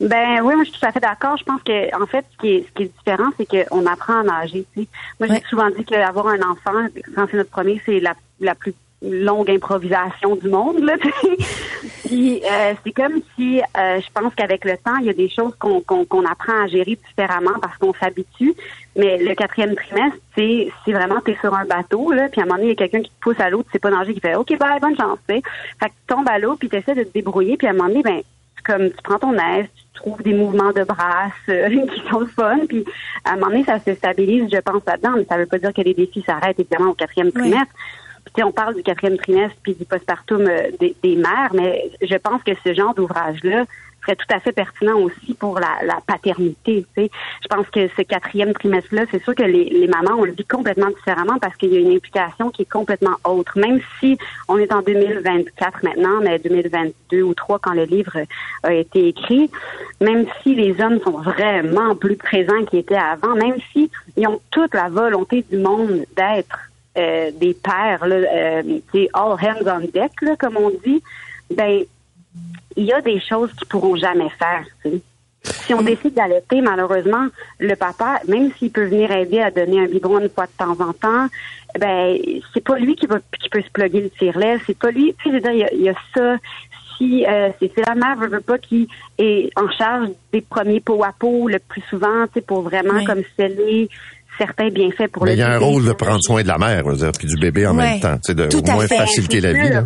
Ben 0.00 0.40
oui, 0.42 0.54
moi 0.54 0.64
je 0.64 0.70
suis 0.70 0.80
tout 0.80 0.86
à 0.86 0.92
fait 0.92 1.00
d'accord. 1.00 1.36
Je 1.36 1.44
pense 1.44 1.62
que 1.62 2.02
en 2.02 2.06
fait, 2.06 2.24
ce 2.32 2.36
qui 2.38 2.48
est, 2.56 2.66
ce 2.68 2.72
qui 2.72 2.82
est 2.84 2.92
différent, 2.98 3.30
c'est 3.36 3.46
qu'on 3.68 3.86
apprend 3.86 4.20
à 4.20 4.22
nager. 4.24 4.66
Tu 4.74 4.82
sais. 4.82 4.88
Moi, 5.20 5.28
j'ai 5.28 5.34
Ouais. 5.34 5.42
souvent 5.48 5.70
dit 5.70 5.84
qu'avoir 5.84 6.26
un 6.28 6.40
enfant, 6.42 6.86
quand 7.14 7.26
c'est 7.30 7.36
notre 7.36 7.50
premier, 7.50 7.80
c'est 7.86 8.00
la, 8.00 8.14
la 8.40 8.54
plus 8.54 8.74
longue 9.02 9.50
improvisation 9.50 10.34
du 10.36 10.48
monde. 10.48 10.78
Là. 10.80 10.94
Puis 12.06 12.42
euh, 12.44 12.74
c'est 12.82 12.92
comme 12.92 13.20
si, 13.36 13.60
euh, 13.60 14.00
je 14.00 14.06
pense 14.12 14.34
qu'avec 14.34 14.64
le 14.64 14.76
temps, 14.78 14.96
il 15.00 15.06
y 15.06 15.10
a 15.10 15.14
des 15.14 15.28
choses 15.28 15.54
qu'on 15.58 15.80
qu'on 15.80 16.04
qu'on 16.04 16.24
apprend 16.24 16.64
à 16.64 16.66
gérer 16.66 16.98
différemment 17.08 17.58
parce 17.60 17.76
qu'on 17.78 17.92
s'habitue. 17.94 18.54
Mais 18.96 19.18
le 19.18 19.34
quatrième 19.34 19.74
trimestre, 19.74 20.18
c'est 20.36 20.70
c'est 20.84 20.92
vraiment 20.92 21.20
t'es 21.20 21.36
sur 21.40 21.54
un 21.54 21.64
bateau 21.66 22.12
là, 22.12 22.28
puis 22.30 22.40
à 22.40 22.44
un 22.44 22.46
moment 22.46 22.56
donné, 22.58 22.68
il 22.72 22.80
y 22.80 22.82
a 22.82 22.86
quelqu'un 22.88 23.02
qui 23.02 23.10
te 23.10 23.20
pousse 23.20 23.40
à 23.40 23.50
l'eau, 23.50 23.62
tu 23.62 23.70
sais 23.72 23.78
pas 23.78 23.90
nager, 23.90 24.14
qui 24.14 24.20
fait 24.20 24.34
OK, 24.36 24.56
bye, 24.58 24.80
bonne 24.80 24.96
chance. 24.96 25.18
Fait 25.26 25.40
que 25.42 25.86
tu 25.86 25.90
tombes 26.06 26.28
à 26.28 26.38
l'eau, 26.38 26.56
puis 26.56 26.68
tu 26.68 26.76
essaies 26.76 26.94
de 26.94 27.04
te 27.04 27.12
débrouiller, 27.12 27.56
puis 27.56 27.66
à 27.66 27.70
un 27.70 27.74
moment 27.74 27.88
donné, 27.88 28.02
ben 28.02 28.20
comme 28.64 28.88
tu 28.90 28.96
prends 29.02 29.18
ton 29.18 29.34
aise, 29.34 29.66
tu 29.76 29.83
trouves 29.94 30.22
des 30.22 30.34
mouvements 30.34 30.72
de 30.72 30.84
brasse 30.84 31.32
euh, 31.48 31.68
qui 31.94 32.08
sont 32.08 32.26
fun, 32.26 32.58
puis 32.68 32.84
à 33.24 33.32
un 33.32 33.34
moment 33.36 33.48
donné, 33.48 33.64
ça 33.64 33.78
se 33.78 33.94
stabilise, 33.94 34.48
je 34.52 34.58
pense, 34.58 34.82
là-dedans, 34.86 35.12
mais 35.16 35.24
ça 35.24 35.36
veut 35.36 35.46
pas 35.46 35.58
dire 35.58 35.72
que 35.72 35.82
les 35.82 35.94
défis 35.94 36.22
s'arrêtent 36.26 36.60
évidemment 36.60 36.90
au 36.90 36.94
quatrième 36.94 37.32
trimestre. 37.32 37.72
Puis, 38.32 38.42
on 38.42 38.52
parle 38.52 38.74
du 38.74 38.82
quatrième 38.82 39.16
trimestre 39.16 39.56
puis 39.62 39.74
du 39.74 39.84
postpartum 39.84 40.46
euh, 40.48 40.70
des, 40.80 40.96
des 41.02 41.16
mères, 41.16 41.52
mais 41.54 41.90
je 42.00 42.16
pense 42.16 42.42
que 42.42 42.52
ce 42.64 42.74
genre 42.74 42.94
d'ouvrage-là 42.94 43.64
serait 44.04 44.16
tout 44.16 44.26
à 44.30 44.40
fait 44.40 44.52
pertinent 44.52 44.98
aussi 44.98 45.34
pour 45.34 45.58
la, 45.58 45.68
paternité. 46.06 46.84
Je 46.96 47.48
pense 47.48 47.68
que 47.70 47.88
ce 47.96 48.02
quatrième 48.02 48.52
trimestre-là, 48.52 49.04
c'est 49.10 49.22
sûr 49.22 49.34
que 49.34 49.42
les, 49.42 49.88
mamans, 49.88 50.18
on 50.18 50.24
le 50.24 50.32
vit 50.32 50.44
complètement 50.44 50.88
différemment 50.88 51.38
parce 51.40 51.56
qu'il 51.56 51.72
y 51.72 51.76
a 51.76 51.80
une 51.80 51.94
implication 51.96 52.50
qui 52.50 52.62
est 52.62 52.70
complètement 52.70 53.16
autre. 53.24 53.58
Même 53.58 53.80
si 54.00 54.18
on 54.48 54.58
est 54.58 54.72
en 54.72 54.82
2024 54.82 55.84
maintenant, 55.84 56.20
mais 56.22 56.38
2022 56.38 57.22
ou 57.22 57.34
3 57.34 57.58
quand 57.58 57.72
le 57.72 57.84
livre 57.84 58.16
a 58.62 58.72
été 58.72 59.08
écrit, 59.08 59.50
même 60.00 60.26
si 60.42 60.54
les 60.54 60.80
hommes 60.80 61.00
sont 61.00 61.18
vraiment 61.18 61.94
plus 61.96 62.16
présents 62.16 62.64
qu'ils 62.64 62.80
étaient 62.80 62.94
avant, 62.96 63.34
même 63.34 63.56
si 63.72 63.90
ils 64.16 64.26
ont 64.26 64.40
toute 64.50 64.74
la 64.74 64.88
volonté 64.88 65.44
du 65.50 65.58
monde 65.58 66.04
d'être 66.16 66.58
euh, 66.96 67.30
des 67.32 67.54
pères, 67.54 68.06
là, 68.06 68.16
euh, 68.16 68.80
all 69.14 69.32
hands 69.32 69.66
on 69.66 69.80
deck, 69.80 70.12
là, 70.22 70.36
comme 70.36 70.56
on 70.56 70.70
dit, 70.84 71.02
ben 71.50 71.84
il 72.76 72.84
y 72.84 72.92
a 72.92 73.00
des 73.00 73.20
choses 73.20 73.52
qu'ils 73.52 73.68
pourront 73.68 73.96
jamais 73.96 74.28
faire. 74.38 74.64
tu 74.82 74.90
sais. 74.90 75.00
Si 75.66 75.74
on 75.74 75.82
décide 75.82 76.14
d'allaiter, 76.14 76.62
malheureusement, 76.62 77.26
le 77.58 77.74
papa, 77.76 78.20
même 78.26 78.50
s'il 78.58 78.70
peut 78.70 78.86
venir 78.86 79.10
aider 79.12 79.40
à 79.40 79.50
donner 79.50 79.78
un 79.80 79.86
biberon 79.86 80.18
une 80.20 80.30
fois 80.30 80.46
de 80.46 80.52
temps 80.56 80.76
en 80.82 80.92
temps, 80.94 81.26
ben 81.78 82.16
c'est 82.54 82.64
pas 82.64 82.78
lui 82.78 82.96
qui 82.96 83.06
va 83.06 83.18
qui 83.42 83.50
peut 83.50 83.60
se 83.60 83.70
plugger 83.70 84.00
le 84.00 84.10
tire-lait, 84.10 84.56
c'est 84.66 84.78
pas 84.78 84.90
lui. 84.90 85.14
Il 85.26 85.32
y 85.34 85.62
a, 85.64 85.72
il 85.74 85.82
y 85.82 85.88
a 85.90 85.94
ça. 86.14 86.36
Si 86.96 87.26
euh, 87.26 87.50
c'est 87.60 87.72
la 87.86 87.94
mère 87.94 88.16
veut, 88.16 88.28
veut 88.28 88.40
pas 88.40 88.56
qui 88.56 88.88
est 89.18 89.50
en 89.56 89.68
charge 89.76 90.08
des 90.32 90.40
premiers 90.40 90.80
pots 90.80 91.02
à 91.04 91.12
pot 91.12 91.48
le 91.48 91.58
plus 91.58 91.82
souvent, 91.90 92.24
tu 92.28 92.34
sais, 92.34 92.40
pour 92.40 92.62
vraiment 92.62 92.94
Oui. 92.94 93.04
comme 93.04 93.22
sceller 93.36 93.88
certains 94.38 94.70
bienfaits 94.70 95.08
pour 95.12 95.24
Mais 95.24 95.30
le 95.32 95.36
il 95.36 95.40
y 95.40 95.42
a 95.42 95.50
un 95.52 95.58
rôle 95.58 95.84
de 95.84 95.92
prendre 95.92 96.20
soin 96.22 96.42
de 96.42 96.48
la 96.48 96.56
mère, 96.56 96.84
dire, 96.94 97.10
puis 97.18 97.26
du 97.28 97.36
bébé 97.36 97.66
en 97.66 97.74
même 97.74 98.00
temps, 98.00 98.14
tu 98.16 98.20
sais, 98.28 98.34
de 98.34 98.46
Tout 98.46 98.62
au 98.66 98.72
moins 98.72 98.86
faciliter 98.86 99.40
la 99.40 99.52
vie. 99.52 99.68
là. 99.70 99.84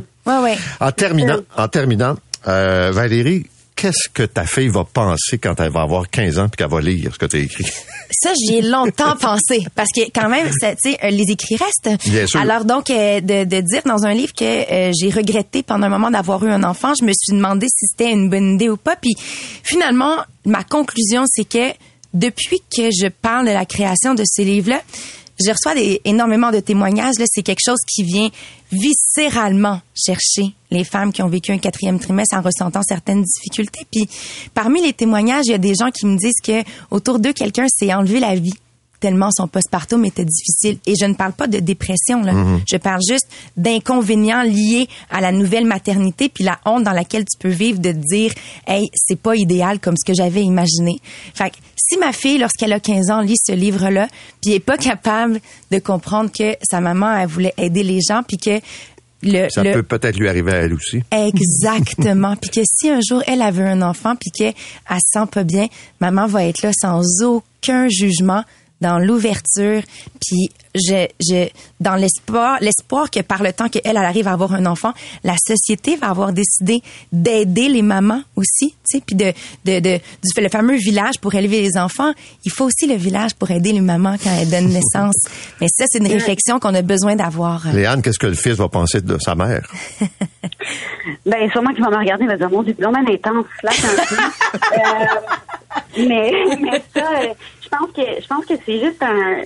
En 0.81 0.93
terminant, 0.93 1.39
en 1.57 1.69
terminant, 1.69 2.15
euh, 2.47 2.91
Valérie, 2.93 3.47
qu'est-ce 3.79 4.09
que 4.09 4.25
ta 4.25 4.45
fille 4.45 4.69
va 4.69 4.85
penser 4.85 5.39
quand 5.39 5.59
elle 5.61 5.71
va 5.71 5.83
avoir 5.83 6.11
15 6.11 6.39
ans 6.41 6.49
puis 6.49 6.57
qu'elle 6.57 6.71
va 6.71 6.81
lire 6.81 7.13
ce 7.15 7.19
que 7.19 7.27
tu 7.27 7.37
as 7.37 7.41
écrit? 7.41 7.65
Ça, 8.11 8.33
j'y 8.35 8.57
ai 8.57 8.63
longtemps 8.63 9.17
pensé 9.21 9.65
parce 9.75 9.91
que 9.95 10.03
quand 10.13 10.29
même, 10.29 10.49
tu 10.49 10.69
sais, 10.79 10.99
euh, 11.05 11.11
les 11.11 11.25
écrits 11.31 11.57
restent. 11.57 12.09
Bien 12.09 12.27
sûr. 12.27 12.41
Alors 12.41 12.65
donc, 12.65 12.91
euh, 12.91 13.21
de, 13.21 13.45
de 13.45 13.61
dire 13.61 13.83
dans 13.85 14.05
un 14.05 14.15
livre 14.15 14.33
que 14.33 14.45
euh, 14.45 14.93
j'ai 14.99 15.11
regretté 15.11 15.63
pendant 15.63 15.87
un 15.87 15.91
moment 15.91 16.11
d'avoir 16.11 16.45
eu 16.45 16.51
un 16.51 16.65
enfant, 16.65 16.93
je 16.99 17.05
me 17.05 17.13
suis 17.13 17.37
demandé 17.37 17.67
si 17.69 17.87
c'était 17.87 18.11
une 18.11 18.29
bonne 18.29 18.55
idée 18.55 18.69
ou 18.69 18.77
pas. 18.77 18.97
Puis 18.97 19.15
finalement, 19.63 20.17
ma 20.45 20.65
conclusion, 20.65 21.25
c'est 21.29 21.49
que 21.49 21.73
depuis 22.15 22.61
que 22.75 22.89
je 22.91 23.09
parle 23.09 23.47
de 23.47 23.53
la 23.53 23.67
création 23.67 24.15
de 24.15 24.25
ces 24.27 24.45
livres-là, 24.45 24.81
je 25.41 25.51
reçois 25.51 25.75
des, 25.75 26.01
énormément 26.05 26.51
de 26.51 26.61
témoignages. 26.61 27.15
C'est 27.27 27.43
quelque 27.43 27.65
chose 27.65 27.81
qui 27.87 28.03
vient 28.03 28.29
viscéralement 28.73 29.81
chercher 29.95 30.55
les 30.71 30.85
femmes 30.85 31.13
qui 31.13 31.23
ont 31.23 31.29
vécu 31.29 31.53
un 31.53 31.59
quatrième 31.59 31.99
trimestre 31.99 32.37
en 32.37 32.43
ressentant 32.43 32.83
certaines 32.83 33.23
difficultés. 33.23 33.87
Puis 33.91 34.09
parmi 34.55 34.83
les 34.83 34.93
témoignages, 34.93 35.47
il 35.47 35.53
y 35.53 35.55
a 35.55 35.59
des 35.59 35.75
gens 35.75 35.91
qui 35.91 36.07
me 36.07 36.17
disent 36.17 36.41
que 36.43 36.63
autour 36.91 37.19
d'eux, 37.19 37.33
quelqu'un 37.33 37.67
s'est 37.69 37.93
enlevé 37.93 38.21
la 38.21 38.35
vie 38.35 38.55
tellement 39.01 39.31
son 39.31 39.47
postpartum 39.49 40.05
était 40.05 40.25
difficile. 40.25 40.79
Et 40.87 40.95
je 41.01 41.05
ne 41.07 41.15
parle 41.15 41.33
pas 41.33 41.47
de 41.47 41.59
dépression, 41.59 42.23
là. 42.23 42.33
Mhm. 42.33 42.61
Je 42.71 42.77
parle 42.77 43.01
juste 43.09 43.29
d'inconvénients 43.57 44.43
liés 44.43 44.89
à 45.11 45.21
la 45.21 45.33
nouvelle 45.33 45.65
maternité 45.67 46.29
puis 46.29 46.45
la 46.45 46.59
honte 46.65 46.85
dans 46.85 46.93
laquelle 46.93 47.25
tu 47.25 47.39
peux 47.39 47.49
vivre 47.49 47.79
de 47.79 47.93
te 47.93 47.97
dire, 47.99 48.33
hey, 48.67 48.89
c'est 48.95 49.19
pas 49.21 49.37
idéal 49.37 49.79
comme 49.81 49.95
ce 49.97 50.05
que 50.05 50.15
j'avais 50.17 50.43
imaginé. 50.43 51.01
Fait 51.35 51.51
que 51.51 51.57
si 51.77 51.97
ma 51.99 52.13
fille, 52.13 52.39
lorsqu'elle 52.39 52.73
a 52.73 52.81
15 52.81 53.11
ans, 53.11 53.21
lit 53.21 53.37
ce 53.43 53.53
livre-là, 53.53 54.09
puis 54.43 54.53
est 54.53 54.61
pas 54.61 54.77
capable 54.77 55.41
de 55.71 55.79
comprendre 55.79 56.31
que 56.31 56.55
sa 56.63 56.81
maman, 56.81 57.17
elle 57.17 57.29
voulait 57.29 57.55
aider 57.57 57.83
les 57.83 58.01
gens 58.07 58.23
puis 58.27 58.37
que 58.37 58.61
le, 59.23 59.49
Ça 59.51 59.63
le- 59.65 59.73
peut 59.73 59.83
peut-être 59.83 60.17
lui 60.17 60.29
arriver 60.29 60.53
à 60.53 60.57
elle 60.59 60.75
aussi. 60.75 61.03
Exactement. 61.11 62.37
puis 62.37 62.51
que 62.51 62.61
si 62.65 62.89
un 62.89 63.01
jour 63.01 63.23
elle 63.27 63.43
avait 63.43 63.65
un 63.65 63.83
enfant 63.83 64.15
puis 64.17 64.31
qu'elle 64.31 64.55
se 64.91 65.19
sent 65.21 65.27
pas 65.31 65.45
bien, 65.45 65.67
maman 66.01 66.27
va 66.27 66.45
être 66.45 66.63
là 66.63 66.71
sans 66.79 67.03
aucun 67.25 67.89
jugement 67.89 68.45
dans 68.81 68.99
l'ouverture 68.99 69.83
puis 70.21 70.51
je, 70.75 71.07
je 71.21 71.49
dans 71.81 71.97
l'espoir 71.97 72.59
l'espoir 72.61 73.11
que 73.11 73.21
par 73.21 73.43
le 73.43 73.53
temps 73.53 73.69
qu'elle 73.69 73.83
elle 73.85 73.97
arrive 73.97 74.29
à 74.29 74.33
avoir 74.33 74.55
un 74.55 74.67
enfant 74.67 74.93
la 75.25 75.37
société 75.37 75.97
va 75.97 76.09
avoir 76.09 76.33
décidé 76.33 76.81
d'aider 77.13 77.69
les 77.69 77.83
mamans 77.83 78.23
aussi 78.37 78.71
tu 78.89 78.99
sais 78.99 79.03
puis 79.05 79.17
de, 79.17 79.33
de 79.65 79.81
de 79.81 79.99
du 79.99 80.41
le 80.41 80.49
fameux 80.49 80.77
village 80.77 81.19
pour 81.21 81.35
élever 81.35 81.61
les 81.61 81.77
enfants 81.77 82.13
il 82.45 82.53
faut 82.53 82.67
aussi 82.67 82.87
le 82.87 82.95
village 82.97 83.35
pour 83.35 83.51
aider 83.51 83.73
les 83.73 83.81
mamans 83.81 84.17
quand 84.23 84.31
elles 84.31 84.51
donnent 84.51 84.73
naissance 84.73 85.17
mais 85.61 85.67
ça 85.77 85.85
c'est 85.89 85.99
une 85.99 86.07
réflexion 86.07 86.59
qu'on 86.61 86.75
a 86.75 86.83
besoin 86.83 87.17
d'avoir 87.17 87.67
Léane, 87.73 88.03
qu'est-ce 88.03 88.19
que 88.19 88.27
le 88.27 88.35
fils 88.35 88.55
va 88.55 88.69
penser 88.69 89.01
de 89.01 89.17
sa 89.19 89.35
mère? 89.35 89.67
Ben, 91.27 91.51
sûrement 91.51 91.73
qu'il 91.73 91.85
va 91.85 91.91
me 91.91 91.97
regarder 91.97 92.25
et 92.25 92.27
va 92.27 92.37
dire, 92.37 92.51
mon 92.51 92.63
Dieu, 92.63 92.75
intense, 92.81 93.47
peu. 93.63 93.69
Euh, 94.73 96.07
mais, 96.09 96.33
mais 96.61 96.83
ça, 96.95 97.11
euh, 97.21 97.35
je 97.71 97.77
pense 97.77 97.91
que, 97.93 98.23
je 98.23 98.27
pense 98.27 98.47
que 98.47 98.55
c'est 98.65 98.81
juste 98.81 99.03
un, 99.03 99.43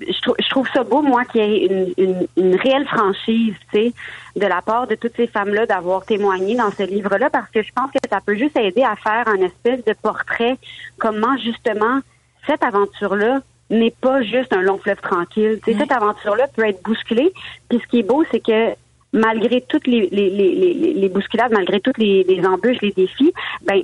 je 0.00 0.20
trouve, 0.22 0.36
je 0.38 0.48
trouve 0.48 0.68
ça 0.72 0.84
beau, 0.84 1.02
moi, 1.02 1.24
qu'il 1.24 1.42
y 1.42 1.44
ait 1.44 1.66
une, 1.66 1.92
une, 1.98 2.26
une 2.36 2.54
réelle 2.56 2.86
franchise, 2.86 3.54
tu 3.72 3.78
sais, 3.78 3.92
de 4.36 4.46
la 4.46 4.62
part 4.62 4.86
de 4.86 4.94
toutes 4.94 5.16
ces 5.16 5.26
femmes-là 5.26 5.66
d'avoir 5.66 6.04
témoigné 6.04 6.56
dans 6.56 6.70
ce 6.70 6.82
livre-là, 6.84 7.30
parce 7.30 7.50
que 7.50 7.62
je 7.62 7.72
pense 7.72 7.90
que 7.90 7.98
ça 8.08 8.20
peut 8.24 8.36
juste 8.36 8.56
aider 8.56 8.82
à 8.82 8.96
faire 8.96 9.28
un 9.28 9.40
espèce 9.42 9.84
de 9.84 9.94
portrait, 10.00 10.56
comment, 10.98 11.36
justement, 11.38 12.00
cette 12.46 12.62
aventure-là 12.62 13.40
n'est 13.70 13.94
pas 14.00 14.22
juste 14.22 14.52
un 14.52 14.60
long 14.60 14.78
fleuve 14.78 15.00
tranquille. 15.00 15.60
Tu 15.64 15.72
sais, 15.72 15.78
Cette 15.78 15.92
aventure-là 15.92 16.46
peut 16.54 16.66
être 16.66 16.82
bousculée. 16.82 17.32
Puis 17.68 17.80
ce 17.82 17.88
qui 17.88 18.00
est 18.00 18.02
beau, 18.02 18.24
c'est 18.30 18.44
que 18.44 18.74
malgré 19.12 19.60
toutes 19.62 19.86
les, 19.86 20.08
les, 20.10 20.30
les, 20.30 20.54
les, 20.54 20.94
les 20.94 21.08
bousculades, 21.08 21.52
malgré 21.52 21.80
toutes 21.80 21.98
les, 21.98 22.24
les 22.24 22.44
embûches, 22.46 22.80
les 22.82 22.92
défis, 22.92 23.32
ben 23.62 23.82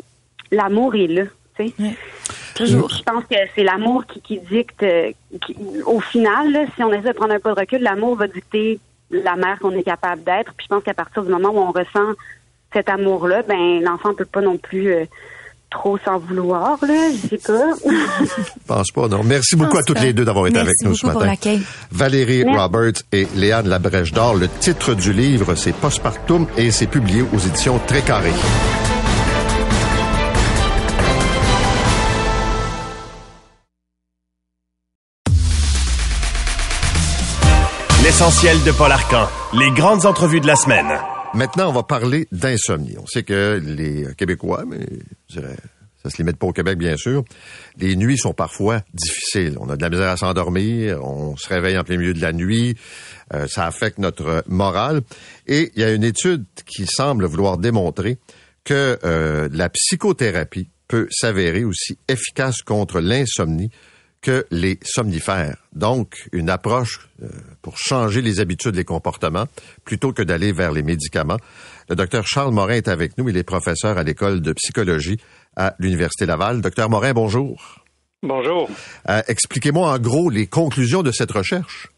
l'amour 0.51 0.95
est 0.95 1.07
là. 1.07 1.23
Tu 1.57 1.69
sais. 1.69 1.97
Toujours. 2.59 2.91
Je 2.91 3.03
pense 3.03 3.25
que 3.25 3.37
c'est 3.55 3.65
l'amour 3.65 4.05
qui, 4.07 4.21
qui 4.21 4.41
dicte. 4.41 4.83
euh, 4.83 5.11
qui- 5.47 5.57
au 5.87 6.01
final, 6.01 6.53
là, 6.53 6.65
si 6.77 6.83
on 6.83 6.93
essaie 6.93 7.09
de 7.09 7.13
prendre 7.17 7.33
un 7.35 7.39
peu 7.41 7.51
de 7.55 7.59
recul, 7.61 7.81
l'amour 7.83 8.17
va 8.17 8.27
dicter 8.27 8.79
la 9.11 9.37
mère 9.37 9.59
qu'on 9.61 9.73
est 9.73 9.83
capable 9.83 10.23
d'être. 10.25 10.53
Puis 10.57 10.67
je 10.69 10.75
pense 10.75 10.83
qu'à 10.85 10.95
partir 10.95 11.23
du 11.23 11.31
moment 11.31 11.49
où 11.51 11.59
on 11.59 11.71
ressent 11.73 12.13
cet 12.73 12.89
amour-là, 12.91 13.43
ben 13.49 13.81
l'enfant 13.83 14.13
peut 14.15 14.27
pas 14.27 14.43
non 14.43 14.59
plus 14.59 14.93
euh, 14.93 15.05
trop 15.71 15.97
s'en 15.99 16.19
vouloir. 16.19 16.79
Là, 16.83 17.11
je 17.13 17.29
sais 17.37 17.39
pas. 17.39 17.71
Je 18.21 18.67
pense 18.67 18.91
pas, 18.91 19.09
non. 19.09 19.23
Merci 19.25 19.57
beaucoup 19.57 19.79
à 19.79 19.83
toutes 19.83 19.97
pas. 19.99 20.03
les 20.05 20.13
deux 20.13 20.25
d'avoir 20.25 20.47
été 20.47 20.55
Merci 20.57 20.69
avec 20.83 20.91
nous 20.91 20.95
ce 20.95 21.07
matin. 21.07 21.35
Valérie 21.93 22.45
Merci. 22.45 22.59
Roberts 22.61 23.03
et 23.13 23.27
Léane 23.35 23.69
Labrèche 23.69 24.13
d'Or. 24.13 24.35
Le 24.35 24.49
titre 24.49 24.95
du 24.95 25.13
livre, 25.13 25.55
c'est 25.55 25.73
Postpartum 25.75 26.47
et 26.59 26.71
c'est 26.71 26.87
publié 26.87 27.23
aux 27.23 27.39
éditions 27.39 27.79
Très 27.87 28.03
Carré. 28.03 28.33
L'essentiel 38.19 38.61
de 38.64 38.73
Paul 38.73 38.91
Arcan. 38.91 39.29
Les 39.57 39.71
grandes 39.71 40.05
entrevues 40.05 40.41
de 40.41 40.49
la 40.49 40.57
semaine. 40.57 40.89
Maintenant, 41.35 41.69
on 41.69 41.73
va 41.73 41.85
parler 41.85 42.27
d'insomnie. 42.33 42.97
On 43.01 43.07
sait 43.07 43.23
que 43.23 43.62
les 43.64 44.12
Québécois, 44.16 44.64
mais 44.66 44.89
je 45.31 45.39
dirais, 45.39 45.55
ça 46.03 46.11
se 46.11 46.16
limite 46.16 46.37
pas 46.37 46.49
au 46.49 46.53
Québec, 46.53 46.79
bien 46.79 46.97
sûr, 46.97 47.23
les 47.77 47.95
nuits 47.95 48.19
sont 48.19 48.33
parfois 48.33 48.81
difficiles. 48.93 49.57
On 49.61 49.69
a 49.69 49.77
de 49.77 49.83
la 49.83 49.89
misère 49.89 50.09
à 50.09 50.16
s'endormir, 50.16 50.99
on 51.05 51.37
se 51.37 51.49
réveille 51.49 51.79
en 51.79 51.85
plein 51.85 51.97
milieu 51.97 52.12
de 52.12 52.21
la 52.21 52.33
nuit, 52.33 52.77
euh, 53.35 53.47
ça 53.47 53.66
affecte 53.66 53.99
notre 53.99 54.43
morale. 54.49 55.03
Et 55.47 55.71
il 55.77 55.81
y 55.81 55.85
a 55.85 55.93
une 55.93 56.03
étude 56.03 56.45
qui 56.66 56.87
semble 56.89 57.25
vouloir 57.25 57.57
démontrer 57.57 58.19
que 58.64 58.99
euh, 59.05 59.49
la 59.53 59.69
psychothérapie 59.69 60.71
peut 60.89 61.07
s'avérer 61.12 61.62
aussi 61.62 61.99
efficace 62.09 62.62
contre 62.62 62.99
l'insomnie 62.99 63.71
que 64.21 64.47
les 64.51 64.79
somnifères. 64.83 65.57
Donc, 65.73 66.29
une 66.33 66.51
approche 66.51 67.09
euh, 67.23 67.29
pour 67.62 67.79
changer 67.79 68.21
les 68.21 68.41
habitudes, 68.41 68.75
les 68.75 68.85
comportements, 68.85 69.47
plutôt 69.85 70.12
que 70.12 70.23
d'aller 70.23 70.53
vers 70.53 70.73
les 70.73 70.83
médicaments. 70.83 71.39
Le 71.89 71.97
docteur 71.97 72.27
Charles 72.27 72.53
Morin 72.53 72.75
est 72.75 72.89
avec 72.89 73.16
nous. 73.16 73.29
Il 73.29 73.37
est 73.37 73.45
professeur 73.45 73.97
à 73.97 74.03
l'école 74.03 74.41
de 74.41 74.53
psychologie 74.53 75.19
à 75.57 75.75
l'Université 75.79 76.27
Laval. 76.27 76.61
Docteur 76.61 76.91
Morin, 76.91 77.12
bonjour. 77.12 77.85
Bonjour. 78.23 78.69
Euh, 79.09 79.23
Expliquez-moi 79.29 79.93
en 79.93 79.99
gros 79.99 80.31
les 80.31 80.47
conclusions 80.47 81.03
de 81.03 81.12
cette 81.12 81.31
recherche. 81.31 81.89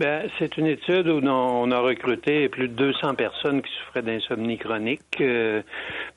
Ben, 0.00 0.28
c'est 0.40 0.56
une 0.56 0.66
étude 0.66 1.06
où 1.06 1.20
on 1.24 1.70
a 1.70 1.78
recruté 1.78 2.48
plus 2.48 2.66
de 2.66 2.74
200 2.74 3.14
personnes 3.14 3.62
qui 3.62 3.70
souffraient 3.78 4.02
d'insomnie 4.02 4.58
chronique. 4.58 5.00
euh, 5.20 5.62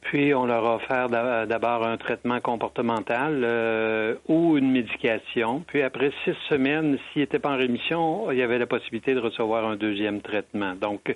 puis 0.01 0.33
on 0.33 0.47
leur 0.47 0.65
a 0.65 0.75
offert 0.77 1.09
d'a- 1.09 1.45
d'abord 1.45 1.85
un 1.85 1.95
traitement 1.97 2.39
comportemental 2.39 3.41
euh, 3.43 4.15
ou 4.27 4.57
une 4.57 4.71
médication. 4.71 5.63
Puis 5.67 5.83
après 5.83 6.11
six 6.23 6.33
semaines, 6.49 6.97
s'ils 7.13 7.21
n'étaient 7.21 7.37
pas 7.37 7.51
en 7.51 7.57
rémission, 7.57 8.31
il 8.31 8.39
y 8.39 8.41
avait 8.41 8.57
la 8.57 8.65
possibilité 8.65 9.13
de 9.13 9.19
recevoir 9.19 9.63
un 9.65 9.75
deuxième 9.75 10.21
traitement. 10.21 10.73
Donc, 10.73 11.13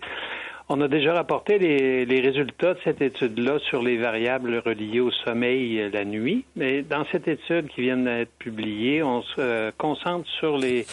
on 0.74 0.80
a 0.80 0.88
déjà 0.88 1.14
rapporté 1.14 1.60
les, 1.60 2.22
résultats 2.22 2.76
de 2.76 2.80
cette 2.86 3.02
étude-là 3.02 3.60
sur 3.60 3.84
les 3.84 3.98
variables 3.98 4.62
reliées 4.66 5.02
au 5.02 5.12
sommeil 5.12 5.82
euh, 5.82 5.90
la 5.92 6.06
nuit. 6.06 6.46
Mais 6.56 6.82
dans 6.82 7.04
cette 7.12 7.28
étude 7.28 7.68
qui 7.68 7.82
vient 7.82 7.98
d'être 7.98 8.32
publiée, 8.40 9.04
on 9.04 9.22
se 9.22 9.42
euh, 9.42 9.72
concentre 9.78 10.30
sur 10.40 10.58
les, 10.58 10.86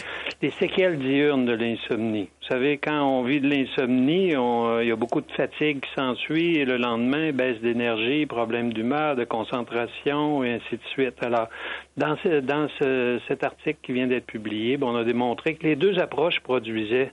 les 0.42 0.50
séquelles 0.50 0.98
diurnes 0.98 1.46
de 1.46 1.52
l'insomnie. 1.52 2.28
Vous 2.40 2.48
savez, 2.48 2.78
quand 2.78 3.02
on 3.02 3.22
vit 3.22 3.40
de 3.40 3.48
l'insomnie, 3.48 4.36
on, 4.36 4.66
euh, 4.66 4.82
il 4.82 4.88
y 4.88 4.92
a 4.92 4.96
beaucoup 4.96 5.20
de 5.20 5.30
fatigue 5.30 5.80
qui 5.80 5.90
s'ensuit 5.96 6.56
et 6.56 6.64
le 6.64 6.76
lendemain, 6.76 7.30
baisse 7.30 7.60
d'énergie, 7.60 8.26
problème 8.26 8.72
d'humeur, 8.72 9.14
de 9.14 9.24
concentration 9.24 10.42
et 10.42 10.54
ainsi 10.54 10.72
de 10.76 10.88
suite. 10.92 11.22
Alors, 11.22 11.48
dans, 11.96 12.16
ce, 12.24 12.40
dans 12.40 12.66
ce- 12.80 13.20
cet 13.28 13.44
article 13.44 13.78
qui 13.84 13.92
vient 13.92 14.08
d'être 14.08 14.26
publié, 14.26 14.76
ben, 14.76 14.88
on 14.88 14.96
a 14.96 15.04
démontré 15.04 15.54
que 15.54 15.64
les 15.64 15.76
deux 15.76 16.00
approches 16.00 16.40
produisaient 16.40 17.12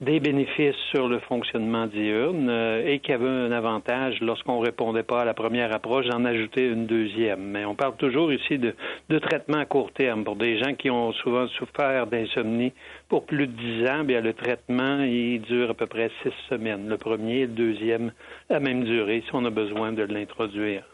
des 0.00 0.20
bénéfices 0.20 0.76
sur 0.92 1.08
le 1.08 1.18
fonctionnement 1.18 1.86
diurne 1.86 2.48
euh, 2.48 2.86
et 2.86 3.00
qu'il 3.00 3.10
y 3.10 3.14
avait 3.14 3.28
un 3.28 3.50
avantage 3.50 4.20
lorsqu'on 4.20 4.60
répondait 4.60 5.02
pas 5.02 5.22
à 5.22 5.24
la 5.24 5.34
première 5.34 5.74
approche 5.74 6.06
d'en 6.06 6.24
ajouter 6.24 6.66
une 6.66 6.86
deuxième. 6.86 7.50
Mais 7.50 7.64
on 7.64 7.74
parle 7.74 7.96
toujours 7.96 8.32
ici 8.32 8.58
de, 8.58 8.74
de 9.08 9.18
traitement 9.18 9.58
à 9.58 9.64
court 9.64 9.90
terme 9.92 10.22
pour 10.22 10.36
des 10.36 10.56
gens 10.58 10.74
qui 10.74 10.88
ont 10.88 11.12
souvent 11.14 11.48
souffert 11.48 12.06
d'insomnie 12.06 12.72
pour 13.08 13.26
plus 13.26 13.48
de 13.48 13.52
dix 13.52 13.88
ans. 13.88 14.04
Bien, 14.04 14.20
le 14.20 14.34
traitement 14.34 15.00
il 15.02 15.40
dure 15.40 15.70
à 15.70 15.74
peu 15.74 15.86
près 15.86 16.10
six 16.22 16.32
semaines. 16.48 16.88
Le 16.88 16.96
premier 16.96 17.40
et 17.40 17.46
le 17.46 17.52
deuxième 17.54 18.12
la 18.48 18.60
même 18.60 18.84
durée 18.84 19.24
si 19.26 19.30
on 19.34 19.44
a 19.44 19.50
besoin 19.50 19.92
de 19.92 20.02
l'introduire. 20.02 20.84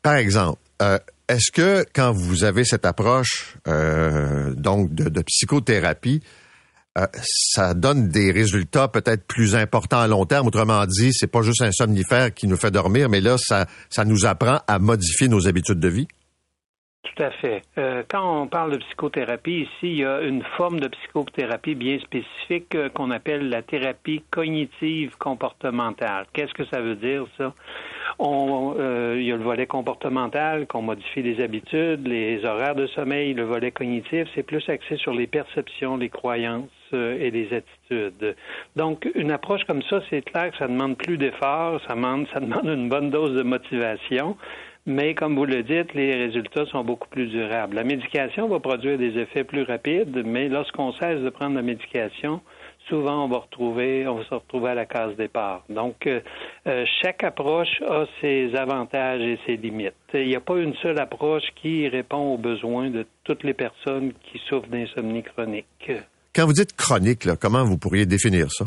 Par 0.00 0.14
exemple, 0.14 0.60
euh, 0.80 0.98
est-ce 1.28 1.50
que 1.50 1.84
quand 1.92 2.12
vous 2.12 2.44
avez 2.44 2.62
cette 2.62 2.86
approche 2.86 3.56
euh, 3.66 4.54
donc 4.54 4.94
de, 4.94 5.08
de 5.08 5.22
psychothérapie, 5.22 6.22
euh, 6.98 7.06
ça 7.22 7.74
donne 7.74 8.08
des 8.08 8.32
résultats 8.32 8.88
peut-être 8.88 9.26
plus 9.26 9.54
importants 9.54 10.00
à 10.00 10.08
long 10.08 10.24
terme. 10.24 10.46
Autrement 10.48 10.84
dit, 10.86 11.12
c'est 11.12 11.30
pas 11.30 11.42
juste 11.42 11.62
un 11.62 11.70
somnifère 11.70 12.34
qui 12.34 12.46
nous 12.46 12.56
fait 12.56 12.70
dormir, 12.70 13.08
mais 13.08 13.20
là, 13.20 13.36
ça, 13.38 13.66
ça 13.88 14.04
nous 14.04 14.26
apprend 14.26 14.58
à 14.66 14.78
modifier 14.78 15.28
nos 15.28 15.46
habitudes 15.46 15.80
de 15.80 15.88
vie. 15.88 16.08
Tout 17.04 17.22
à 17.22 17.30
fait. 17.30 17.62
Euh, 17.78 18.02
quand 18.08 18.42
on 18.42 18.48
parle 18.48 18.72
de 18.72 18.78
psychothérapie, 18.78 19.60
ici, 19.62 19.70
il 19.82 19.98
y 19.98 20.04
a 20.04 20.20
une 20.20 20.42
forme 20.56 20.80
de 20.80 20.88
psychothérapie 20.88 21.74
bien 21.74 21.98
spécifique 22.00 22.74
euh, 22.74 22.88
qu'on 22.88 23.10
appelle 23.12 23.48
la 23.48 23.62
thérapie 23.62 24.22
cognitive 24.30 25.16
comportementale. 25.18 26.26
Qu'est-ce 26.32 26.54
que 26.54 26.64
ça 26.66 26.80
veut 26.80 26.96
dire, 26.96 27.24
ça? 27.36 27.54
On, 28.18 28.74
il 29.14 29.22
y 29.22 29.30
a 29.30 29.36
le 29.36 29.44
volet 29.44 29.66
comportemental, 29.66 30.66
qu'on 30.66 30.82
modifie 30.82 31.22
les 31.22 31.40
habitudes, 31.40 32.06
les 32.06 32.44
horaires 32.44 32.74
de 32.74 32.88
sommeil. 32.88 33.32
Le 33.32 33.44
volet 33.44 33.70
cognitif, 33.70 34.26
c'est 34.34 34.42
plus 34.42 34.68
axé 34.68 34.96
sur 34.96 35.12
les 35.12 35.28
perceptions, 35.28 35.96
les 35.96 36.08
croyances 36.08 36.68
et 36.92 37.30
les 37.30 37.48
attitudes. 37.52 38.36
Donc, 38.76 39.08
une 39.14 39.30
approche 39.30 39.64
comme 39.64 39.82
ça, 39.82 40.00
c'est 40.10 40.22
clair 40.22 40.50
que 40.50 40.58
ça 40.58 40.68
demande 40.68 40.96
plus 40.96 41.18
d'efforts, 41.18 41.80
ça 41.86 41.94
demande, 41.94 42.26
ça 42.32 42.40
demande 42.40 42.66
une 42.66 42.88
bonne 42.88 43.10
dose 43.10 43.34
de 43.34 43.42
motivation. 43.42 44.36
Mais 44.88 45.14
comme 45.14 45.36
vous 45.36 45.44
le 45.44 45.62
dites, 45.62 45.92
les 45.92 46.14
résultats 46.14 46.64
sont 46.64 46.82
beaucoup 46.82 47.08
plus 47.08 47.26
durables. 47.26 47.76
La 47.76 47.84
médication 47.84 48.48
va 48.48 48.58
produire 48.58 48.96
des 48.96 49.18
effets 49.18 49.44
plus 49.44 49.62
rapides, 49.62 50.22
mais 50.24 50.48
lorsqu'on 50.48 50.92
cesse 50.92 51.20
de 51.20 51.28
prendre 51.28 51.56
la 51.56 51.62
médication, 51.62 52.40
souvent 52.88 53.26
on 53.26 53.28
va 53.28 53.36
retrouver, 53.36 54.08
on 54.08 54.14
va 54.14 54.24
se 54.24 54.34
retrouver 54.34 54.70
à 54.70 54.74
la 54.74 54.86
case 54.86 55.14
départ. 55.16 55.62
Donc, 55.68 56.06
euh, 56.06 56.20
euh, 56.66 56.86
chaque 57.02 57.22
approche 57.22 57.82
a 57.82 58.06
ses 58.22 58.56
avantages 58.56 59.20
et 59.20 59.38
ses 59.44 59.58
limites. 59.58 59.92
Il 60.14 60.26
n'y 60.26 60.36
a 60.36 60.40
pas 60.40 60.56
une 60.56 60.74
seule 60.76 60.98
approche 60.98 61.44
qui 61.56 61.86
répond 61.88 62.32
aux 62.32 62.38
besoins 62.38 62.88
de 62.88 63.04
toutes 63.24 63.44
les 63.44 63.52
personnes 63.52 64.14
qui 64.22 64.38
souffrent 64.48 64.68
d'insomnie 64.68 65.22
chronique. 65.22 65.92
Quand 66.38 66.46
vous 66.46 66.52
dites 66.52 66.76
chronique, 66.76 67.28
comment 67.40 67.64
vous 67.64 67.78
pourriez 67.78 68.06
définir 68.06 68.46
ça? 68.52 68.64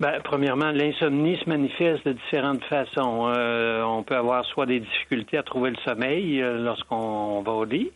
Ben, 0.00 0.22
premièrement, 0.24 0.70
l'insomnie 0.70 1.36
se 1.36 1.46
manifeste 1.46 2.06
de 2.06 2.14
différentes 2.14 2.64
façons. 2.64 3.28
Euh, 3.28 3.82
on 3.82 4.02
peut 4.02 4.16
avoir 4.16 4.42
soit 4.46 4.64
des 4.64 4.80
difficultés 4.80 5.36
à 5.36 5.42
trouver 5.42 5.68
le 5.68 5.76
sommeil 5.86 6.40
euh, 6.40 6.56
lorsqu'on 6.56 7.42
va 7.42 7.52
au 7.52 7.64
lit, 7.66 7.90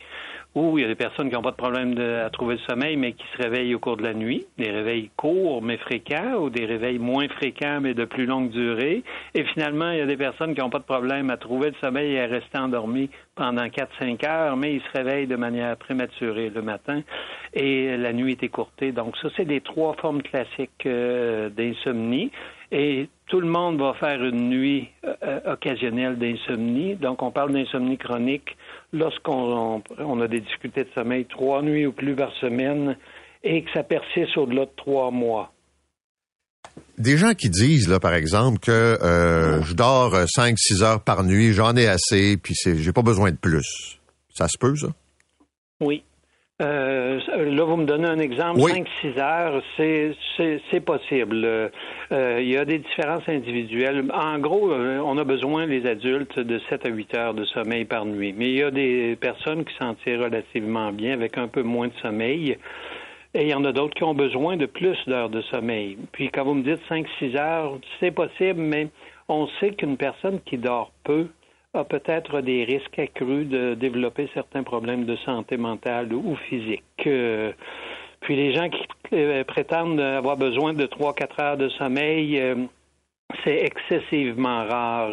ou 0.55 0.79
il 0.79 0.83
y 0.83 0.85
a 0.85 0.89
des 0.89 0.95
personnes 0.95 1.29
qui 1.29 1.35
n'ont 1.35 1.43
pas 1.43 1.53
de 1.53 1.57
problème 1.57 1.99
à 1.99 2.29
trouver 2.31 2.57
le 2.57 2.61
sommeil, 2.69 2.97
mais 2.97 3.13
qui 3.13 3.25
se 3.37 3.43
réveillent 3.43 3.75
au 3.75 3.79
cours 3.79 3.97
de 3.97 4.03
la 4.03 4.15
nuit, 4.15 4.47
des 4.59 4.71
réveils 4.71 5.11
courts 5.17 5.63
mais 5.63 5.77
fréquents, 5.77 6.35
ou 6.41 6.51
des 6.51 6.65
réveils 6.65 6.99
moins 6.99 7.29
fréquents 7.29 7.81
mais 7.81 7.95
de 7.95 8.05
plus 8.05 8.27
longue 8.27 8.51
durée. 8.51 9.03
Et 9.35 9.45
finalement, 9.45 9.91
il 9.91 9.99
y 9.99 10.03
a 10.03 10.07
des 10.07 10.17
personnes 10.17 10.55
qui 10.55 10.61
n'ont 10.61 10.71
pas 10.71 10.79
de 10.79 10.85
problème 10.85 11.31
à 11.31 11.37
trouver 11.37 11.71
le 11.71 11.77
sommeil 11.81 12.15
et 12.15 12.21
à 12.21 12.27
rester 12.27 12.59
endormis 12.59 13.11
pendant 13.37 13.65
4-5 13.65 14.27
heures, 14.27 14.57
mais 14.57 14.75
ils 14.75 14.83
se 14.83 14.99
réveillent 14.99 15.27
de 15.27 15.37
manière 15.37 15.77
prématurée 15.77 16.51
le 16.51 16.63
matin 16.63 17.03
et 17.55 17.97
la 17.97 18.13
nuit 18.13 18.33
est 18.33 18.43
écourtée. 18.43 18.93
Donc 18.93 19.17
ça, 19.19 19.29
c'est 19.37 19.45
les 19.45 19.61
trois 19.61 19.95
formes 19.95 20.23
classiques 20.23 20.87
euh, 20.87 21.49
d'insomnie. 21.49 22.31
Et 22.73 23.09
tout 23.27 23.41
le 23.41 23.49
monde 23.49 23.81
va 23.81 23.95
faire 23.95 24.23
une 24.23 24.49
nuit 24.49 24.89
euh, 25.05 25.41
occasionnelle 25.53 26.17
d'insomnie. 26.19 26.95
Donc, 26.95 27.23
on 27.23 27.33
parle 27.33 27.53
d'insomnie 27.53 27.99
chronique 27.99 28.57
lorsqu'on 28.93 29.82
on 29.99 30.20
a 30.20 30.28
des 30.28 30.41
difficultés 30.41 30.84
de 30.84 30.91
sommeil 30.95 31.26
trois 31.26 31.62
nuits 31.62 31.86
ou 31.86 31.93
plus 31.93 32.14
par 32.14 32.32
semaine 32.36 32.97
et 33.43 33.62
que 33.62 33.70
ça 33.72 33.82
persiste 33.82 34.36
au-delà 34.36 34.66
de 34.66 34.70
trois 34.76 35.11
mois. 35.11 35.53
Des 36.99 37.16
gens 37.16 37.32
qui 37.32 37.49
disent, 37.49 37.88
là, 37.88 37.99
par 37.99 38.14
exemple, 38.14 38.59
que 38.59 38.70
euh, 38.70 39.62
je 39.62 39.74
dors 39.74 40.14
5-6 40.14 40.82
heures 40.82 41.01
par 41.03 41.24
nuit, 41.24 41.53
j'en 41.53 41.74
ai 41.76 41.86
assez, 41.88 42.36
puis 42.36 42.55
j'ai 42.55 42.93
pas 42.93 43.03
besoin 43.03 43.30
de 43.30 43.36
plus. 43.36 43.99
Ça 44.34 44.47
se 44.49 44.59
peut, 44.59 44.76
ça? 44.76 44.88
Oui. 45.80 46.05
Euh, 46.61 47.21
là, 47.37 47.65
vous 47.65 47.77
me 47.77 47.87
donnez 47.87 48.07
un 48.07 48.19
exemple, 48.19 48.61
5-6 48.61 49.19
heures, 49.19 49.63
c'est 49.77 50.81
possible. 50.81 51.45
Euh, 52.13 52.39
il 52.41 52.49
y 52.49 52.57
a 52.57 52.65
des 52.65 52.79
différences 52.79 53.27
individuelles. 53.29 54.05
En 54.13 54.39
gros, 54.39 54.71
euh, 54.71 54.99
on 54.99 55.17
a 55.17 55.25
besoin, 55.25 55.65
les 55.65 55.87
adultes, 55.87 56.39
de 56.39 56.61
7 56.69 56.87
à 56.87 56.89
8 56.91 57.15
heures 57.15 57.35
de 57.35 57.45
sommeil 57.45 57.87
par 57.87 58.05
nuit. 58.05 58.35
Mais 58.37 58.51
il 58.51 58.59
y 58.59 58.63
a 58.63 58.71
des 58.71 59.17
personnes 59.17 59.65
qui 59.65 59.75
s'en 59.81 59.95
tirent 59.95 60.21
relativement 60.21 60.93
bien 60.93 61.15
avec 61.15 61.39
un 61.39 61.49
peu 61.49 61.63
moins 61.63 61.89
de 61.89 61.95
sommeil. 62.03 62.59
Et 63.33 63.43
il 63.43 63.49
y 63.49 63.55
en 63.55 63.65
a 63.65 63.73
d'autres 63.73 63.95
qui 63.95 64.05
ont 64.05 64.15
besoin 64.15 64.57
de 64.57 64.67
plus 64.67 64.99
d'heures 65.07 65.31
de 65.31 65.41
sommeil. 65.43 65.97
Puis 66.13 66.31
quand 66.31 66.45
vous 66.45 66.55
me 66.55 66.63
dites 66.63 66.83
5-6 66.91 67.39
heures, 67.39 67.79
c'est 68.01 68.11
possible, 68.11 68.61
mais 68.61 68.89
on 69.29 69.47
sait 69.61 69.71
qu'une 69.71 69.97
personne 69.97 70.41
qui 70.45 70.59
dort 70.59 70.91
peu 71.05 71.29
a 71.75 71.85
peut-être 71.85 72.41
des 72.41 72.64
risques 72.64 72.99
accrus 72.99 73.47
de 73.47 73.75
développer 73.75 74.29
certains 74.35 74.62
problèmes 74.62 75.05
de 75.05 75.16
santé 75.25 75.57
mentale 75.57 76.12
ou 76.12 76.37
physique. 76.49 76.83
Euh, 77.07 77.53
puis 78.21 78.37
les 78.37 78.55
gens 78.55 78.68
qui 78.68 78.87
euh, 79.12 79.45
prétendent 79.45 80.01
avoir 80.01 80.37
besoin 80.37 80.73
de 80.73 80.85
3-4 80.87 81.43
heures 81.43 81.57
de 81.57 81.68
sommeil, 81.68 82.41
euh, 82.41 82.57
c'est 83.45 83.64
excessivement 83.64 84.66
rare 84.66 85.12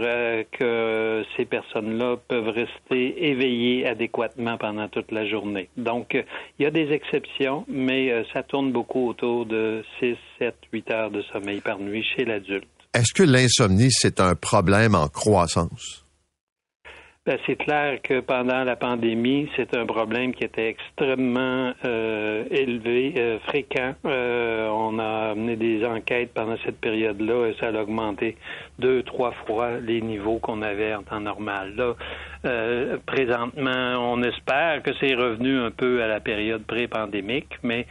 que 0.51 1.23
ces 1.37 1.45
personnes-là 1.45 2.17
peuvent 2.27 2.49
rester 2.49 3.29
éveillées 3.29 3.85
adéquatement 3.85 4.57
pendant 4.57 4.87
toute 4.87 5.11
la 5.11 5.27
journée. 5.27 5.69
Donc, 5.77 6.15
il 6.57 6.63
y 6.63 6.65
a 6.65 6.71
des 6.71 6.91
exceptions, 6.91 7.63
mais 7.67 8.25
ça 8.33 8.41
tourne 8.41 8.71
beaucoup 8.71 9.07
autour 9.07 9.45
de 9.45 9.83
6, 9.99 10.15
7, 10.39 10.55
8 10.73 10.91
heures 10.91 11.11
de 11.11 11.21
sommeil 11.31 11.61
par 11.61 11.77
nuit 11.77 12.03
chez 12.15 12.25
l'adulte. 12.25 12.67
Est-ce 12.95 13.13
que 13.13 13.21
l'insomnie, 13.21 13.91
c'est 13.91 14.19
un 14.19 14.33
problème 14.33 14.95
en 14.95 15.09
croissance? 15.09 16.06
Ben, 17.27 17.37
c'est 17.45 17.57
clair 17.57 18.01
que 18.01 18.21
pendant 18.21 18.63
la 18.63 18.77
pandémie, 18.77 19.49
c'est 19.57 19.75
un 19.75 19.85
problème 19.85 20.33
qui 20.33 20.45
était 20.45 20.69
extrêmement 20.69 21.73
euh, 21.83 22.45
élevé, 22.49 23.15
euh, 23.17 23.37
fréquent. 23.39 23.95
Euh, 24.05 24.69
on 24.69 24.97
a 24.97 25.35
mené 25.35 25.57
des 25.57 25.85
enquêtes 25.85 26.33
pendant 26.33 26.55
cette 26.63 26.79
période-là 26.79 27.47
et 27.47 27.55
ça 27.59 27.67
a 27.67 27.81
augmenté 27.81 28.37
deux, 28.79 29.03
trois 29.03 29.33
fois 29.45 29.71
les 29.81 29.99
niveaux 29.99 30.39
qu'on 30.39 30.61
avait 30.61 30.95
en 30.95 31.03
temps 31.03 31.19
normal. 31.19 31.73
Là, 31.75 31.95
présentement, 33.05 34.13
on 34.13 34.23
espère 34.23 34.81
que 34.81 34.91
c'est 35.01 35.13
revenu 35.13 35.59
un 35.59 35.71
peu 35.71 36.01
à 36.01 36.07
la 36.07 36.21
période 36.21 36.63
pré-pandémique, 36.63 37.59
mais 37.61 37.87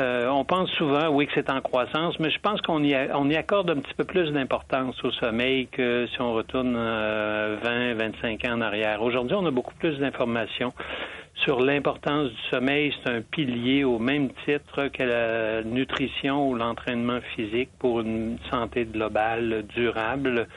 euh, 0.00 0.28
on 0.28 0.44
pense 0.44 0.70
souvent, 0.70 1.08
oui, 1.10 1.26
que 1.26 1.32
c'est 1.34 1.50
en 1.50 1.60
croissance, 1.60 2.18
mais 2.18 2.30
je 2.30 2.38
pense 2.40 2.60
qu'on 2.62 2.82
y, 2.82 2.94
accorde 2.94 3.70
un 3.70 3.76
petit 3.76 3.94
peu 3.94 4.04
plus 4.04 4.32
d'importance 4.32 5.02
au 5.04 5.10
sommeil 5.10 5.66
que 5.66 6.06
si 6.12 6.20
on 6.20 6.32
retourne 6.32 6.72
20, 6.74 6.78
euh, 6.80 7.94
25 7.96 8.44
ans 8.46 8.54
en 8.54 8.60
arrière. 8.62 9.02
Aujourd'hui, 9.02 9.36
on 9.38 9.44
a 9.46 9.50
beaucoup 9.50 9.74
plus 9.74 9.98
d'informations 9.98 10.72
sur 11.44 11.60
l'importance 11.60 12.30
du 12.30 12.42
sommeil. 12.50 12.94
C'est 13.02 13.10
un 13.10 13.20
pilier 13.20 13.84
au 13.84 13.98
même 13.98 14.30
titre 14.46 14.88
que 14.88 15.02
la 15.02 15.62
nutrition 15.62 16.48
ou 16.48 16.54
l'entraînement 16.54 17.20
physique 17.36 17.70
pour 17.78 18.00
une 18.00 18.38
santé 18.50 18.86
globale 18.86 19.64
durable. 19.74 20.48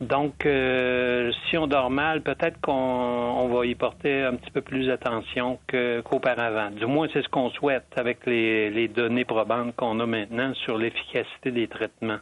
Donc, 0.00 0.46
euh, 0.46 1.32
si 1.48 1.58
on 1.58 1.66
dort 1.66 1.90
mal, 1.90 2.22
peut-être 2.22 2.60
qu'on 2.60 3.48
va 3.48 3.66
y 3.66 3.74
porter 3.74 4.22
un 4.22 4.36
petit 4.36 4.50
peu 4.52 4.60
plus 4.60 4.86
d'attention 4.86 5.58
qu'auparavant. 5.68 6.70
du 6.70 6.86
moins, 6.86 7.08
c'est 7.12 7.22
ce 7.22 7.28
qu'on 7.28 7.50
souhaite 7.50 7.86
avec 7.96 8.24
les, 8.26 8.88
données 8.88 9.24
probantes 9.24 9.74
qu'on 9.76 9.98
a 9.98 10.06
maintenant 10.06 10.54
sur 10.54 10.78
l'efficacité 10.78 11.50
des 11.50 11.66
traitements. 11.66 12.18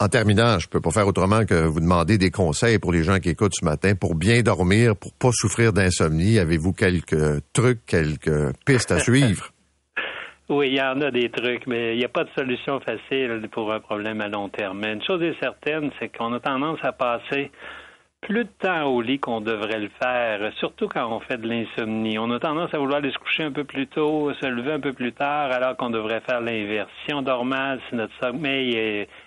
En 0.00 0.08
terminant, 0.08 0.58
je 0.58 0.68
peux 0.68 0.80
pas 0.80 0.90
faire 0.90 1.06
autrement 1.06 1.44
que 1.44 1.66
vous 1.66 1.80
demander 1.80 2.18
des 2.18 2.30
conseils 2.30 2.78
pour 2.78 2.92
les 2.92 3.04
gens 3.04 3.20
qui 3.20 3.28
écoutent 3.28 3.54
ce 3.54 3.64
matin 3.64 3.94
pour 3.94 4.14
bien 4.14 4.42
dormir, 4.42 4.96
pour 4.96 5.12
pas 5.12 5.30
souffrir 5.32 5.72
d'insomnie. 5.72 6.38
Avez-vous 6.38 6.72
quelques 6.72 7.42
trucs, 7.52 7.84
quelques 7.86 8.54
pistes 8.64 8.90
à 8.90 8.98
suivre? 9.00 9.53
Oui, 10.50 10.68
il 10.68 10.74
y 10.74 10.82
en 10.82 11.00
a 11.00 11.10
des 11.10 11.30
trucs, 11.30 11.66
mais 11.66 11.94
il 11.94 11.98
n'y 11.98 12.04
a 12.04 12.08
pas 12.08 12.24
de 12.24 12.30
solution 12.36 12.78
facile 12.78 13.48
pour 13.50 13.72
un 13.72 13.80
problème 13.80 14.20
à 14.20 14.28
long 14.28 14.50
terme. 14.50 14.84
Une 14.84 15.02
chose 15.02 15.22
est 15.22 15.40
certaine, 15.40 15.90
c'est 15.98 16.14
qu'on 16.14 16.34
a 16.34 16.40
tendance 16.40 16.78
à 16.82 16.92
passer 16.92 17.50
plus 18.20 18.44
de 18.44 18.50
temps 18.58 18.84
au 18.84 19.02
lit 19.02 19.18
qu'on 19.18 19.40
devrait 19.40 19.80
le 19.80 19.90
faire, 20.02 20.52
surtout 20.58 20.88
quand 20.88 21.10
on 21.10 21.20
fait 21.20 21.38
de 21.38 21.46
l'insomnie. 21.46 22.18
On 22.18 22.30
a 22.30 22.38
tendance 22.38 22.72
à 22.74 22.78
vouloir 22.78 22.98
aller 22.98 23.10
se 23.10 23.18
coucher 23.18 23.44
un 23.44 23.52
peu 23.52 23.64
plus 23.64 23.86
tôt, 23.86 24.32
se 24.40 24.46
lever 24.46 24.72
un 24.72 24.80
peu 24.80 24.92
plus 24.92 25.12
tard, 25.12 25.50
alors 25.50 25.76
qu'on 25.76 25.90
devrait 25.90 26.20
faire 26.20 26.40
l'inverse. 26.40 26.90
Si 27.06 27.14
on 27.14 27.22
dort 27.22 27.44
mal, 27.44 27.80
si 27.88 27.96
notre 27.96 28.14
sommeil 28.22 28.74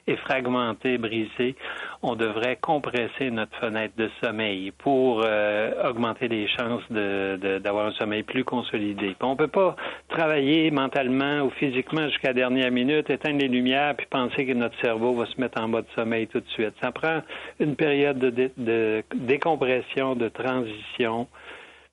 est, 0.07 0.15
fragmenté, 0.18 0.97
brisé, 0.97 1.55
on 2.01 2.15
devrait 2.15 2.57
compresser 2.57 3.31
notre 3.31 3.55
fenêtre 3.59 3.93
de 3.97 4.09
sommeil 4.23 4.71
pour 4.71 5.21
euh, 5.23 5.89
augmenter 5.89 6.27
les 6.27 6.47
chances 6.47 6.83
d'avoir 6.91 7.87
un 7.87 7.91
sommeil 7.93 8.23
plus 8.23 8.43
consolidé. 8.43 9.15
On 9.21 9.37
on 9.37 9.45
peut 9.45 9.47
pas 9.47 9.75
travailler 10.09 10.71
mentalement 10.71 11.41
ou 11.41 11.51
physiquement 11.51 12.07
jusqu'à 12.07 12.29
la 12.29 12.33
dernière 12.33 12.71
minute, 12.71 13.07
éteindre 13.09 13.39
les 13.39 13.47
lumières 13.47 13.95
puis 13.95 14.07
penser 14.09 14.47
que 14.47 14.53
notre 14.53 14.79
cerveau 14.81 15.13
va 15.13 15.27
se 15.27 15.39
mettre 15.39 15.61
en 15.61 15.67
mode 15.67 15.85
sommeil 15.93 16.25
tout 16.25 16.39
de 16.39 16.47
suite. 16.49 16.73
Ça 16.81 16.91
prend 16.91 17.21
une 17.59 17.75
période 17.75 18.17
de, 18.17 18.49
de 18.57 19.03
décompression, 19.13 20.15
de 20.15 20.27
transition. 20.29 21.27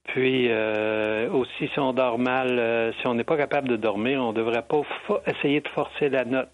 Puis 0.04 0.46
euh, 0.48 1.30
aussi, 1.30 1.68
si 1.72 1.78
on 1.78 1.92
dort 1.92 2.18
mal, 2.18 2.58
euh, 2.58 2.92
si 3.00 3.06
on 3.06 3.14
n'est 3.14 3.24
pas 3.24 3.36
capable 3.36 3.68
de 3.68 3.76
dormir, 3.76 4.22
on 4.22 4.32
ne 4.32 4.36
devrait 4.36 4.62
pas 4.62 4.82
essayer 5.26 5.60
de 5.60 5.68
forcer 5.68 6.08
la 6.08 6.24
note. 6.24 6.48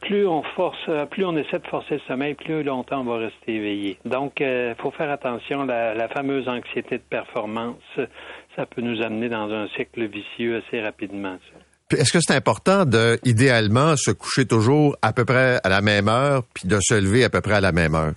Plus 0.00 0.26
on 0.26 0.42
force, 0.42 0.90
plus 1.10 1.24
on 1.24 1.36
essaie 1.36 1.58
de 1.58 1.66
forcer 1.66 1.94
le 1.94 2.00
sommeil, 2.08 2.34
plus 2.34 2.62
longtemps 2.62 3.00
on 3.00 3.04
va 3.04 3.18
rester 3.18 3.54
éveillé. 3.54 3.98
Donc, 4.04 4.40
il 4.40 4.74
faut 4.78 4.90
faire 4.90 5.10
attention. 5.10 5.64
La, 5.64 5.94
la, 5.94 6.08
fameuse 6.08 6.48
anxiété 6.48 6.98
de 6.98 7.02
performance, 7.08 7.82
ça 8.56 8.66
peut 8.66 8.82
nous 8.82 9.02
amener 9.02 9.28
dans 9.28 9.50
un 9.50 9.68
cycle 9.76 10.06
vicieux 10.06 10.62
assez 10.66 10.80
rapidement. 10.80 11.38
Est-ce 11.90 12.12
que 12.12 12.20
c'est 12.20 12.34
important 12.34 12.84
de, 12.84 13.18
idéalement, 13.24 13.96
se 13.96 14.12
coucher 14.12 14.46
toujours 14.46 14.96
à 15.02 15.12
peu 15.12 15.24
près 15.24 15.58
à 15.64 15.68
la 15.68 15.80
même 15.80 16.08
heure, 16.08 16.44
puis 16.54 16.68
de 16.68 16.78
se 16.80 16.94
lever 16.94 17.24
à 17.24 17.30
peu 17.30 17.40
près 17.40 17.54
à 17.54 17.60
la 17.60 17.72
même 17.72 17.94
heure? 17.94 18.12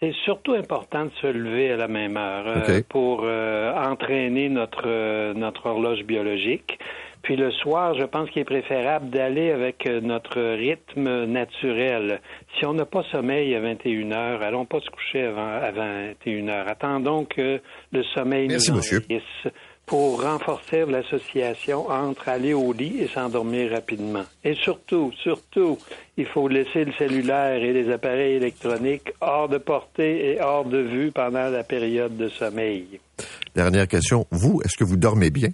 C'est 0.00 0.14
surtout 0.24 0.52
important 0.52 1.04
de 1.04 1.10
se 1.20 1.26
lever 1.26 1.72
à 1.72 1.76
la 1.76 1.88
même 1.88 2.16
heure 2.16 2.44
euh, 2.46 2.80
pour 2.88 3.22
euh, 3.24 3.72
entraîner 3.74 4.48
notre 4.48 4.82
euh, 4.86 5.34
notre 5.34 5.66
horloge 5.66 6.02
biologique. 6.04 6.78
Puis 7.24 7.36
le 7.36 7.50
soir, 7.50 7.94
je 7.98 8.04
pense 8.04 8.28
qu'il 8.30 8.42
est 8.42 8.44
préférable 8.44 9.08
d'aller 9.08 9.50
avec 9.50 9.86
notre 9.86 10.40
rythme 10.40 11.24
naturel. 11.24 12.20
Si 12.58 12.66
on 12.66 12.74
n'a 12.74 12.84
pas 12.84 13.02
sommeil 13.10 13.54
à 13.54 13.60
21 13.60 14.12
heures, 14.12 14.42
allons 14.42 14.66
pas 14.66 14.78
se 14.80 14.90
coucher 14.90 15.22
avant 15.22 15.48
à 15.48 15.70
21 15.70 16.48
heures. 16.48 16.68
Attendons 16.68 17.24
que 17.24 17.62
le 17.92 18.02
sommeil 18.14 18.46
Merci, 18.48 18.72
nous 18.72 18.76
monsieur. 18.76 19.02
pour 19.86 20.22
renforcer 20.22 20.84
l'association 20.84 21.88
entre 21.88 22.28
aller 22.28 22.52
au 22.52 22.74
lit 22.74 22.98
et 23.00 23.08
s'endormir 23.08 23.70
rapidement. 23.70 24.24
Et 24.44 24.54
surtout, 24.54 25.10
surtout, 25.22 25.78
il 26.18 26.26
faut 26.26 26.46
laisser 26.46 26.84
le 26.84 26.92
cellulaire 26.92 27.56
et 27.56 27.72
les 27.72 27.90
appareils 27.90 28.34
électroniques 28.34 29.14
hors 29.22 29.48
de 29.48 29.56
portée 29.56 30.34
et 30.34 30.42
hors 30.42 30.66
de 30.66 30.78
vue 30.78 31.10
pendant 31.10 31.48
la 31.48 31.64
période 31.64 32.18
de 32.18 32.28
sommeil. 32.28 33.00
Dernière 33.56 33.88
question. 33.88 34.26
Vous, 34.30 34.60
est-ce 34.62 34.76
que 34.76 34.84
vous 34.84 34.98
dormez 34.98 35.30
bien? 35.30 35.48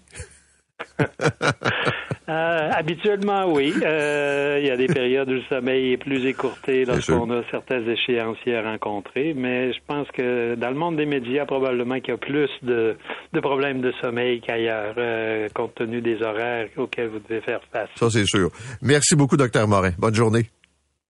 Euh, 2.31 2.71
habituellement, 2.73 3.53
oui. 3.53 3.75
Euh, 3.83 4.59
il 4.61 4.69
y 4.69 4.71
a 4.71 4.77
des 4.77 4.87
périodes 4.87 5.29
où 5.29 5.33
le 5.33 5.43
sommeil 5.49 5.95
est 5.95 5.97
plus 5.97 6.25
écourté 6.27 6.85
lorsqu'on 6.85 7.29
a 7.33 7.43
certains 7.51 7.85
échéanciers 7.85 8.55
à 8.55 8.63
rencontrer, 8.63 9.35
mais 9.35 9.73
je 9.73 9.79
pense 9.85 10.07
que 10.13 10.55
dans 10.55 10.69
le 10.69 10.77
monde 10.77 10.97
des 10.97 11.07
médias, 11.07 11.45
probablement 11.45 11.99
qu'il 11.99 12.11
y 12.11 12.13
a 12.13 12.19
plus 12.19 12.49
de, 12.63 12.97
problèmes 13.43 13.81
de 13.81 13.93
sommeil 14.01 14.41
qu'ailleurs, 14.41 14.95
euh, 14.97 15.49
compte 15.53 15.75
tenu 15.75 16.01
des 16.01 16.23
horaires 16.23 16.69
auxquels 16.77 17.09
vous 17.09 17.19
devez 17.19 17.41
faire 17.41 17.63
face. 17.73 17.89
Ça, 17.97 18.09
c'est 18.11 18.27
sûr. 18.27 18.51
Merci 18.81 19.17
beaucoup, 19.17 19.37
docteur 19.37 19.67
Morin. 19.67 19.91
Bonne 19.99 20.15
journée. 20.15 20.49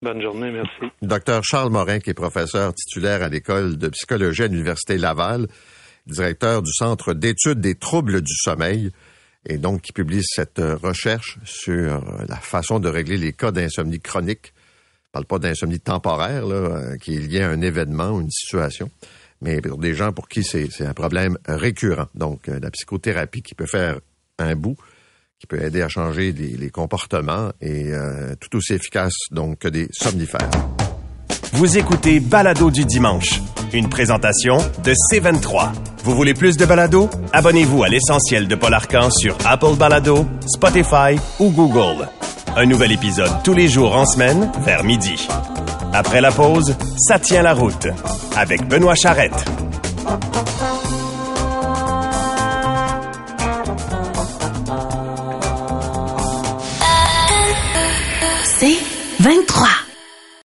Bonne 0.01 0.23
journée, 0.23 0.51
merci. 0.51 0.91
Docteur 1.03 1.45
Charles 1.45 1.71
Morin, 1.71 1.99
qui 1.99 2.09
est 2.09 2.15
professeur 2.15 2.73
titulaire 2.73 3.23
à 3.23 3.29
l'école 3.29 3.77
de 3.77 3.89
psychologie 3.89 4.45
à 4.45 4.47
l'Université 4.47 4.97
Laval, 4.97 5.49
directeur 6.07 6.63
du 6.63 6.73
Centre 6.73 7.13
d'études 7.13 7.61
des 7.61 7.75
troubles 7.75 8.23
du 8.23 8.33
sommeil 8.35 8.91
et 9.47 9.59
donc 9.59 9.83
qui 9.83 9.93
publie 9.93 10.23
cette 10.25 10.59
euh, 10.59 10.77
recherche 10.77 11.39
sur 11.45 11.95
euh, 11.95 12.25
la 12.29 12.37
façon 12.37 12.79
de 12.79 12.89
régler 12.89 13.17
les 13.17 13.33
cas 13.33 13.51
d'insomnie 13.51 14.01
chronique. 14.01 14.53
Je 15.07 15.13
parle 15.13 15.25
pas 15.25 15.39
d'insomnie 15.39 15.81
temporaire, 15.81 16.47
là, 16.47 16.55
euh, 16.55 16.97
qui 16.99 17.17
est 17.17 17.21
liée 17.21 17.43
à 17.43 17.51
un 17.51 17.61
événement, 17.61 18.21
une 18.21 18.31
situation, 18.31 18.91
mais 19.41 19.61
pour 19.61 19.79
des 19.79 19.95
gens 19.95 20.13
pour 20.13 20.29
qui 20.29 20.45
c'est 20.45 20.87
un 20.87 20.95
problème 20.95 21.39
récurrent. 21.47 22.09
Donc, 22.15 22.47
la 22.47 22.71
psychothérapie 22.71 23.43
qui 23.43 23.55
peut 23.55 23.67
faire 23.67 23.99
un 24.39 24.55
bout, 24.55 24.77
qui 25.39 25.47
peut 25.47 25.63
aider 25.63 25.81
à 25.83 25.89
changer 25.89 26.33
les, 26.33 26.71
comportements 26.71 27.51
et 27.63 27.91
tout 28.41 28.57
aussi 28.57 28.75
efficace 28.75 29.15
donc 29.31 29.61
que 29.61 29.69
des 29.69 29.89
somnifères. 29.91 30.51
Vous 31.53 31.77
écoutez 31.77 32.21
Balado 32.21 32.71
du 32.71 32.85
dimanche, 32.85 33.41
une 33.73 33.89
présentation 33.89 34.57
de 34.85 34.93
C23. 34.93 35.71
Vous 36.05 36.15
voulez 36.15 36.33
plus 36.33 36.57
de 36.57 36.65
balado? 36.65 37.11
Abonnez-vous 37.33 37.83
à 37.83 37.89
l'essentiel 37.89 38.47
de 38.47 38.55
Paul 38.55 38.73
Arcan 38.73 39.11
sur 39.11 39.37
Apple 39.45 39.75
Balado, 39.77 40.27
Spotify 40.47 41.19
ou 41.41 41.51
Google. 41.51 42.09
Un 42.57 42.67
nouvel 42.67 42.93
épisode 42.93 43.31
tous 43.43 43.55
les 43.55 43.69
jours 43.69 43.95
en 43.97 44.07
semaine 44.07 44.51
vers 44.65 44.85
midi. 44.85 45.27
Après 45.93 46.21
la 46.21 46.31
pause, 46.31 46.77
ça 46.97 47.19
tient 47.19 47.43
la 47.43 47.53
route 47.53 47.89
avec 48.37 48.67
Benoît 48.69 48.95
Charrette. 48.95 49.45
C'est 58.45 58.79
23. 59.21 59.90